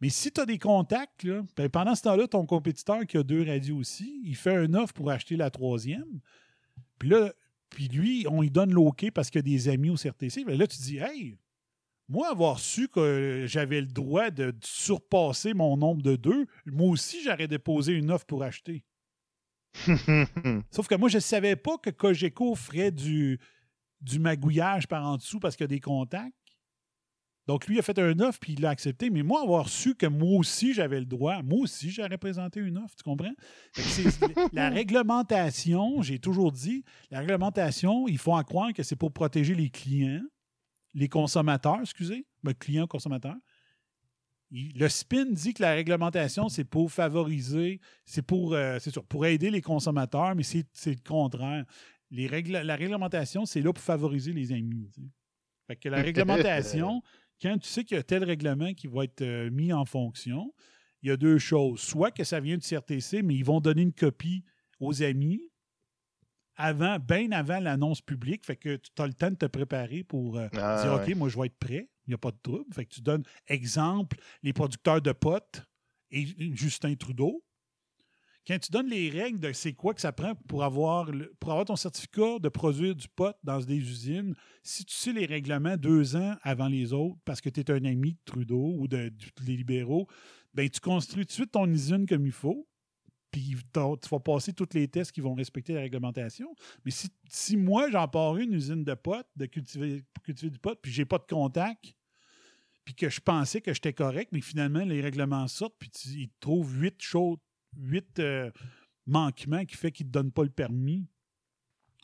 [0.00, 3.22] Mais si tu as des contacts, là, ben, pendant ce temps-là, ton compétiteur qui a
[3.22, 6.20] deux radios aussi, il fait un offre pour acheter la troisième.
[6.98, 7.32] Puis là,
[7.70, 10.44] puis lui, on lui donne l'OK parce qu'il y a des amis au CRTC.
[10.44, 11.38] Ben là, tu dis, hey,
[12.08, 17.22] moi, avoir su que j'avais le droit de surpasser mon nombre de deux, moi aussi,
[17.24, 18.84] j'aurais déposé une offre pour acheter.
[20.70, 23.38] Sauf que moi, je ne savais pas que Cogeco ferait du,
[24.00, 26.32] du magouillage par en dessous parce qu'il y a des contacts.
[27.46, 29.10] Donc, lui a fait un offre puis il l'a accepté.
[29.10, 32.78] Mais moi, avoir su que moi aussi, j'avais le droit, moi aussi, j'aurais présenté une
[32.78, 32.94] offre.
[32.96, 33.34] Tu comprends?
[34.52, 39.54] La réglementation, j'ai toujours dit, la réglementation, ils font à croire que c'est pour protéger
[39.54, 40.22] les clients,
[40.96, 43.36] les consommateurs, excusez, ben, clients, consommateurs.
[44.50, 49.26] Il- le spin dit que la réglementation, c'est pour favoriser, c'est pour, euh, sûr, pour
[49.26, 51.64] aider les consommateurs, mais c'est c'est le contraire.
[52.10, 54.88] Les règles, la réglementation, c'est là pour favoriser les amis.
[54.94, 55.08] tu sais.
[55.66, 57.02] Fait que la réglementation,
[57.42, 60.52] quand tu sais qu'il y a tel règlement qui va être euh, mis en fonction,
[61.02, 61.80] il y a deux choses.
[61.80, 64.44] Soit que ça vient du CRTC, mais ils vont donner une copie
[64.80, 65.42] aux amis
[66.56, 68.44] avant, bien avant l'annonce publique.
[68.44, 71.10] Fait que tu as le temps de te préparer pour euh, Ah, dire ouais.
[71.12, 72.72] OK, moi je vais être prêt, il n'y a pas de trouble.
[72.74, 75.62] Fait que tu donnes exemple les producteurs de potes
[76.10, 77.42] et Justin Trudeau.
[78.46, 81.50] Quand tu donnes les règles de c'est quoi que ça prend pour avoir, le- pour
[81.50, 85.76] avoir ton certificat de produire du pot dans des usines, si tu sais les règlements
[85.76, 89.08] deux ans avant les autres parce que tu es un ami de Trudeau ou de,
[89.08, 90.06] de- des libéraux,
[90.54, 92.68] ben tu construis tout de suite ton usine comme il faut.
[93.36, 96.54] Puis tu vas passer tous les tests qui vont respecter la réglementation.
[96.86, 96.90] Mais
[97.28, 101.18] si, moi, j'en pars une usine de potes, de cultiver, du pot, puis j'ai pas
[101.18, 101.94] de contact,
[102.86, 106.80] puis que je pensais que j'étais correct, mais finalement, les règlements sortent, puis ils trouvent
[106.80, 107.36] huit choses,
[107.76, 108.50] huit euh,
[109.04, 111.06] manquements qui fait qu'ils ne te donnent pas le permis.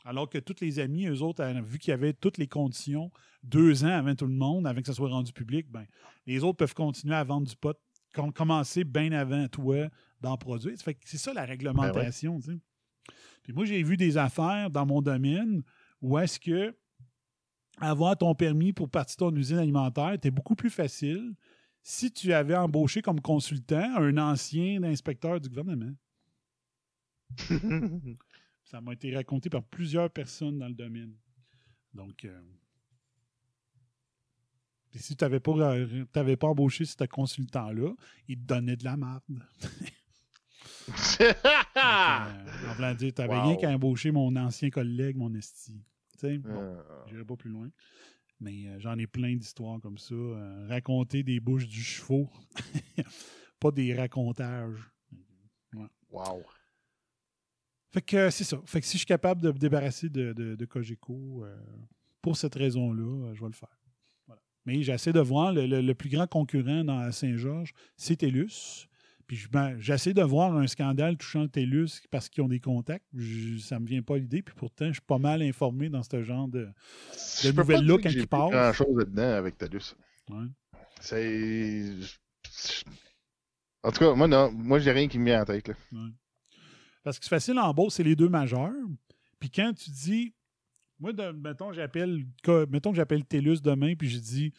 [0.05, 3.09] Alors que tous les amis, eux autres, euh, vu qu'il y avait toutes les conditions,
[3.41, 5.87] deux ans avant tout le monde, avant que ça soit rendu public, ben,
[6.27, 7.75] les autres peuvent continuer à vendre du pot,
[8.13, 9.89] com- commencer bien avant toi
[10.23, 10.75] d'en produire.
[10.77, 12.39] Ça fait que c'est ça la réglementation.
[12.39, 12.59] tu sais.
[13.43, 15.61] Puis moi, j'ai vu des affaires dans mon domaine
[16.01, 16.75] où est-ce que
[17.79, 21.35] avoir ton permis pour partir ton usine alimentaire était beaucoup plus facile
[21.81, 25.93] si tu avais embauché comme consultant un ancien inspecteur du gouvernement.
[28.63, 31.13] Ça m'a été raconté par plusieurs personnes dans le domaine.
[31.93, 32.41] Donc, euh,
[34.95, 37.93] si tu n'avais pas, euh, pas embauché ce consultant-là,
[38.27, 39.23] il te donnait de la marde.
[41.75, 43.43] Euh, en voulant dire, tu n'avais Wow.
[43.43, 45.81] rien qu'à embaucher mon ancien collègue, mon esti.
[46.13, 47.69] Tu sais, bon, Euh, j'irai pas plus loin.
[48.39, 50.13] Mais euh, j'en ai plein d'histoires comme ça.
[50.15, 52.29] euh, raconter des bouches du chevaux.
[53.59, 54.89] pas des racontages.
[56.11, 56.43] wow.
[57.91, 58.59] Fait que c'est ça.
[58.65, 61.45] Fait que si je suis capable de me débarrasser de, de, de Cogeco
[62.21, 63.77] pour cette raison-là, je vais le faire.
[64.25, 64.41] Voilà.
[64.65, 68.87] Mais j'essaie de voir le, le- le plus grand concurrent dans Saint-Georges, c'est TELUS.
[69.35, 73.05] Puis ben, j'essaie de voir un scandale touchant TELUS parce qu'ils ont des contacts.
[73.15, 74.41] Je- ça me vient pas l'idée.
[74.43, 76.69] Puis pourtant, je suis pas mal informé dans ce genre de.
[77.41, 78.51] Je peux pas nouvelles dire là que quand j'ai il vu passe.
[78.51, 79.55] grand-chose là-dedans avec.
[80.29, 80.45] Ouais.
[80.99, 81.91] C'est...
[83.83, 84.51] En tout cas, moi, non.
[84.51, 85.67] Moi, j'ai rien qui me vient en tête.
[85.67, 85.73] Là.
[87.03, 88.71] Parce que c'est facile en Beauce, c'est les deux majeurs.
[89.39, 90.33] Puis quand tu dis.
[90.99, 92.23] Moi, de- mettons, j'appelle.
[92.69, 94.53] Mettons que j'appelle TELUS demain, puis je dis.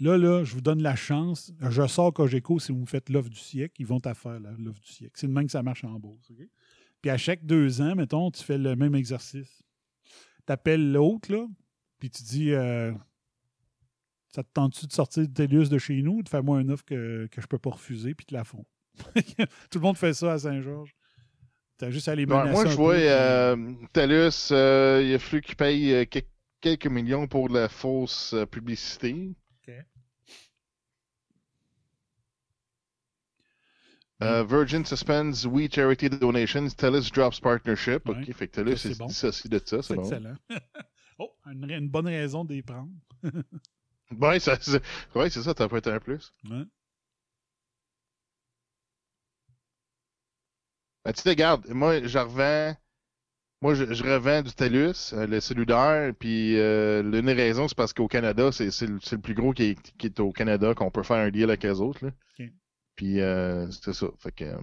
[0.00, 1.52] Là, là, je vous donne la chance.
[1.70, 3.74] Je sors Cogeco si vous me faites l'offre du siècle.
[3.78, 5.12] Ils vont t'affaire l'offre du siècle.
[5.16, 5.94] C'est de même que ça marche en.
[5.94, 6.18] OK?
[7.00, 9.62] Puis à chaque deux ans, mettons, tu fais le même exercice.
[10.46, 11.46] Tu appelles l'autre, là,
[11.98, 12.52] puis tu dis.
[12.52, 12.92] euh,
[14.28, 16.20] ça te tente-tu de sortir de TELUS de chez nous?
[16.28, 18.66] Fais-moi une offre que, que je peux pas refuser, puis te la font.
[19.70, 20.94] Tout le monde fait ça à Saint-Georges.
[21.78, 25.42] T'as juste à les Ouais, menacer moi, je vois euh, Talus, euh, il a fallu
[25.42, 26.18] qu'il paye euh, que-
[26.60, 29.34] quelques millions pour de la fausse publicité.
[34.22, 38.08] Euh, Virgin suspends We Charity Donations, Telus drops partnership.
[38.08, 38.16] Ouais.
[38.28, 39.06] Ok, fait que Telus Ça, est bon.
[39.06, 40.02] dissocié de ça, C'est bon.
[40.02, 40.36] excellent.
[41.18, 42.90] oh, une, une bonne raison d'y prendre.
[44.20, 44.80] Ouais, ça, c'est
[45.16, 46.32] ouais, ça, t'as pas été un plus.
[46.48, 46.62] Ouais.
[51.04, 52.76] Ben, tu sais, regarde, moi, je revends.
[53.62, 57.76] Moi, je, je revends du TELUS, euh, le cellulaire, puis euh, l'une des raisons, c'est
[57.76, 60.90] parce qu'au Canada, c'est le, le plus gros qui est, qui est au Canada, qu'on
[60.90, 62.04] peut faire un deal avec les autres.
[62.06, 62.12] Là.
[62.96, 64.06] Puis euh, c'est ça.
[64.18, 64.56] Fait que, euh,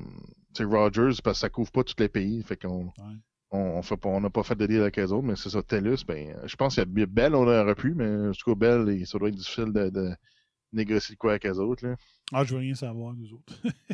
[0.54, 3.16] tu sais, Rogers, parce que ça couvre pas tous les pays, fait qu'on Ouais.
[3.52, 5.50] on, on fait pas, on n'a pas fait de deal avec les autres, mais c'est
[5.52, 8.32] ça, TELUS, ben, euh, je pense qu'il y a Bell, on aurait pu, mais en
[8.32, 10.16] tout cas, Bell, ça doit être difficile de, de
[10.72, 11.86] négocier de quoi avec les autres.
[11.88, 11.96] Là.
[12.32, 13.54] Ah, je veux rien savoir des autres.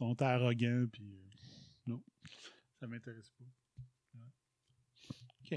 [0.00, 1.30] Ils sont arrogants, puis euh,
[1.86, 2.02] non,
[2.78, 3.44] ça m'intéresse pas.
[4.14, 4.26] Ouais.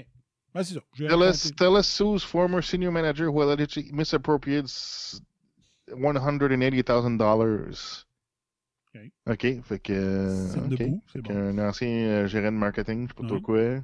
[0.00, 0.06] OK.
[0.54, 0.80] Ben, c'est ça.
[0.96, 4.68] TELUS, raconté- TELUS sues former senior manager who allegedly misappropriated
[5.88, 8.04] $180,000.
[8.94, 9.00] Ok.
[9.26, 10.46] OK, fait que...
[10.50, 10.68] C'est ok.
[10.68, 11.28] debout, c'est bon.
[11.28, 13.80] qu'un ancien euh, gérant de marketing, je sais pas trop quoi.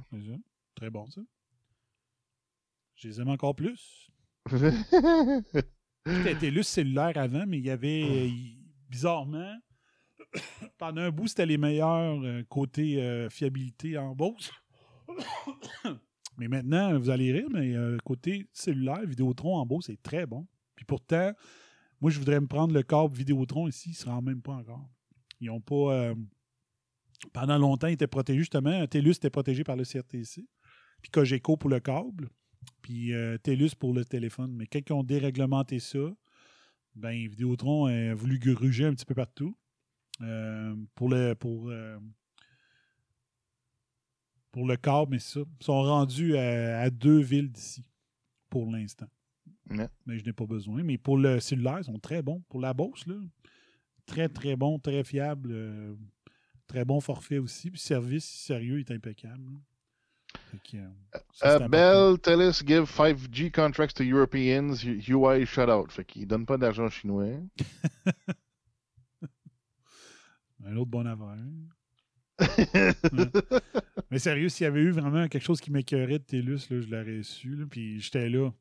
[0.75, 1.21] Très bon, ça.
[2.95, 4.09] Je les aime encore plus.
[6.05, 8.57] C'était TELUS cellulaire avant, mais il y avait, euh, il-
[8.89, 9.55] bizarrement,
[10.77, 14.51] pendant un bout, c'était les meilleurs euh, côté euh, fiabilité en Beauce.
[16.37, 20.47] mais maintenant, vous allez rire, mais euh, côté cellulaire, Vidéotron en Beauce, c'est très bon.
[20.75, 21.33] Puis pourtant,
[22.01, 24.53] moi, je voudrais me prendre le câble Vidéotron ici, il ne se rend même pas
[24.53, 24.89] encore.
[25.39, 25.93] Ils n'ont pas...
[25.93, 26.15] euh,
[27.33, 28.85] pendant longtemps, ils étaient protégés, justement.
[28.87, 30.47] TELUS était protégé par le CRTC.
[31.01, 32.29] Puis Cogeco pour le câble.
[32.81, 34.53] Puis euh, TELUS pour le téléphone.
[34.55, 36.13] Mais quand ils ont déréglementé ça,
[36.95, 39.55] ben Vidéotron a voulu gruger un petit peu partout.
[40.21, 41.97] Euh, pour le pour, euh,
[44.51, 45.41] pour le câble, mais ça.
[45.61, 47.85] Ils sont rendus à deux villes d'ici
[48.49, 49.07] pour l'instant.
[49.69, 49.87] Ouais.
[50.05, 50.83] Mais je n'ai pas besoin.
[50.83, 52.41] Mais pour le cellulaire, ils sont très bons.
[52.49, 53.15] Pour la Beauce, là,
[54.05, 55.49] très, très bon, très fiable.
[55.51, 55.95] euh,
[56.67, 57.71] très bon forfait aussi.
[57.71, 59.43] Puis service sérieux est impeccable.
[60.63, 60.87] que, euh,
[61.33, 61.69] ça, Uh, important.
[61.69, 65.87] Bell, TELUS give 5G contracts to Europeans, UI shutout.
[65.89, 67.25] Fait qu'ils donnent pas d'argent aux chinois.
[70.65, 71.37] Un autre bon affaire.
[73.11, 73.25] Ouais.
[74.11, 76.87] Mais sérieux, s'il y avait eu vraiment quelque chose qui m'écœurait de TELUS, là, je
[76.89, 77.55] l'aurais su.
[77.55, 78.51] là, puis j'étais là.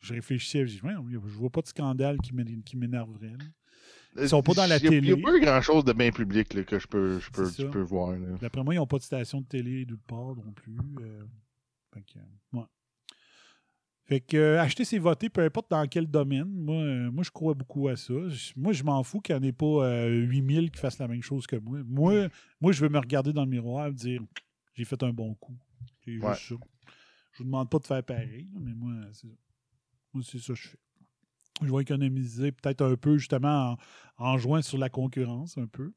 [0.00, 0.66] Je réfléchissais.
[0.66, 0.80] Je dis,
[1.12, 3.30] je vois pas de scandale qui m'é- qui m'énerverait.
[3.30, 3.44] là.
[4.22, 5.12] Ils sont pas dans la a- Il n'y télé.
[5.12, 7.62] a pas eu grand-chose de bien public là, que je peux, je peux, C'est tu
[7.62, 7.68] ça.
[7.68, 8.16] peux voir.
[8.40, 10.76] D'après moi, ils n'ont pas de station de télé nulle part non plus.
[11.00, 11.22] euh,
[11.92, 12.18] fait que,
[12.56, 12.64] ouais.
[14.04, 16.46] Fait que euh, acheter, c'est voter, peu importe dans quel domaine.
[16.48, 18.14] Moi, euh, moi je crois beaucoup à ça.
[18.28, 21.08] Je- moi, je m'en fous qu'il n'y en ait pas euh, 8000 qui fassent la
[21.08, 21.80] même chose que moi.
[21.84, 22.28] Moi,
[22.60, 24.22] moi je veux me regarder dans le miroir et me dire
[24.74, 25.56] j'ai fait un bon coup.
[26.06, 26.34] Ouais.
[26.36, 29.34] Je vous demande pas de faire pareil, mais moi, c'est ça.
[30.22, 30.78] C'est ça que je fais.
[31.62, 33.76] Je vais économiser peut-être un peu, justement,
[34.18, 35.92] en, en jouant sur la concurrence, un peu.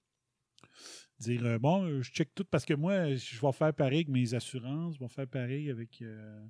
[1.19, 4.07] Dire, euh, bon, euh, je check tout parce que moi, je vais faire pareil avec
[4.07, 6.47] mes assurances, je vais faire pareil avec euh,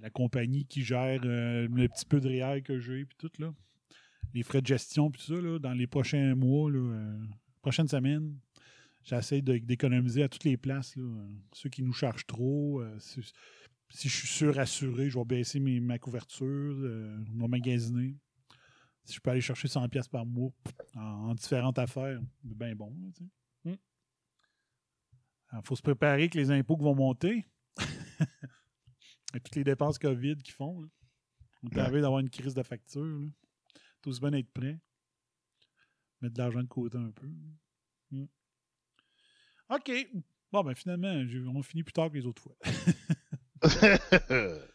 [0.00, 3.52] la compagnie qui gère le petit peu de réel que j'ai, puis tout, là.
[4.32, 7.18] Les frais de gestion, puis tout ça, là, dans les prochains mois, là,
[7.60, 8.38] prochaines semaines,
[9.02, 11.04] j'essaie d'économiser à toutes les places, là.
[11.52, 12.82] Ceux qui nous chargent trop,
[13.94, 18.16] si je suis surassuré, je vais baisser mes- ma couverture, euh, vais magasiner.
[19.04, 20.50] Si je peux aller chercher 100$ piastres par mois
[20.96, 22.92] en, en différentes affaires, c'est bien bon.
[23.64, 23.78] Il
[25.62, 27.44] faut se préparer que les impôts qui vont monter.
[29.34, 30.80] Et toutes les dépenses COVID qu'ils font.
[30.80, 30.88] Là.
[31.62, 33.04] On est arrivé d'avoir une crise de facture.
[33.04, 33.28] Là.
[34.02, 34.80] Tout se bien être prêt.
[36.20, 37.28] Mettre de l'argent de côté un peu.
[38.10, 38.24] Mm.
[39.70, 39.92] OK.
[40.50, 41.14] Bon, ben finalement,
[41.54, 42.56] on finit plus tard que les autres fois.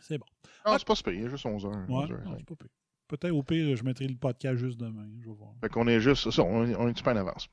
[0.00, 0.26] C'est bon.
[0.66, 1.72] non, c'est pas y a juste 11 heures.
[1.72, 2.36] Ouais, 11 heures, non, ouais.
[2.38, 2.70] c'est pas pire.
[3.08, 5.08] peut-être au pire, je mettrai le podcast juste demain.
[5.20, 5.52] Je vais voir.
[5.60, 7.48] Fait qu'on est juste, ça, on, est- un petit peu en avance.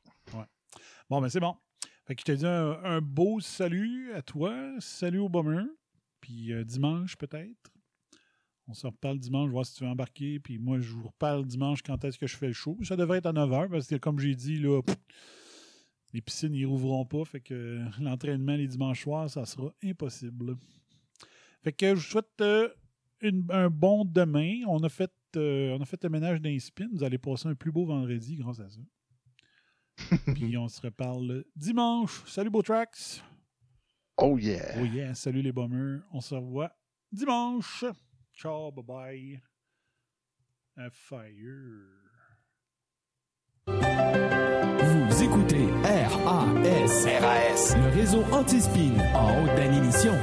[1.09, 1.55] Bon, ben c'est bon.
[2.05, 4.55] Fait que je te dis un, un beau salut à toi.
[4.79, 5.63] Salut au bomber.
[6.21, 7.71] Puis euh, dimanche, peut-être.
[8.67, 10.39] On se reparle dimanche, voir si tu veux embarquer.
[10.39, 12.77] Puis moi, je vous reparle dimanche quand est-ce que je fais le show.
[12.83, 14.95] Ça devrait être à 9h parce que, comme j'ai dit, là, pff,
[16.13, 17.23] les piscines n'y rouvriront pas.
[17.25, 20.55] Fait que l'entraînement les dimanches soirs, ça sera impossible.
[21.61, 22.69] Fait que je vous souhaite euh,
[23.21, 24.61] une- un bon demain.
[24.67, 26.87] On a fait, euh, on a fait le ménage d'un spin.
[26.93, 28.79] Vous allez passer un plus beau vendredi grâce à ça.
[30.35, 32.23] Puis on se reparle dimanche.
[32.25, 33.21] Salut Beautrax.
[34.21, 34.75] Oh yeah!
[34.81, 36.01] Oh yeah, salut les bombers.
[36.11, 36.71] On se revoit
[37.11, 37.85] dimanche.
[38.33, 39.41] Ciao, bye bye.
[40.77, 41.97] A fire.
[46.29, 50.13] RAS, le réseau anti-spin en haute définition.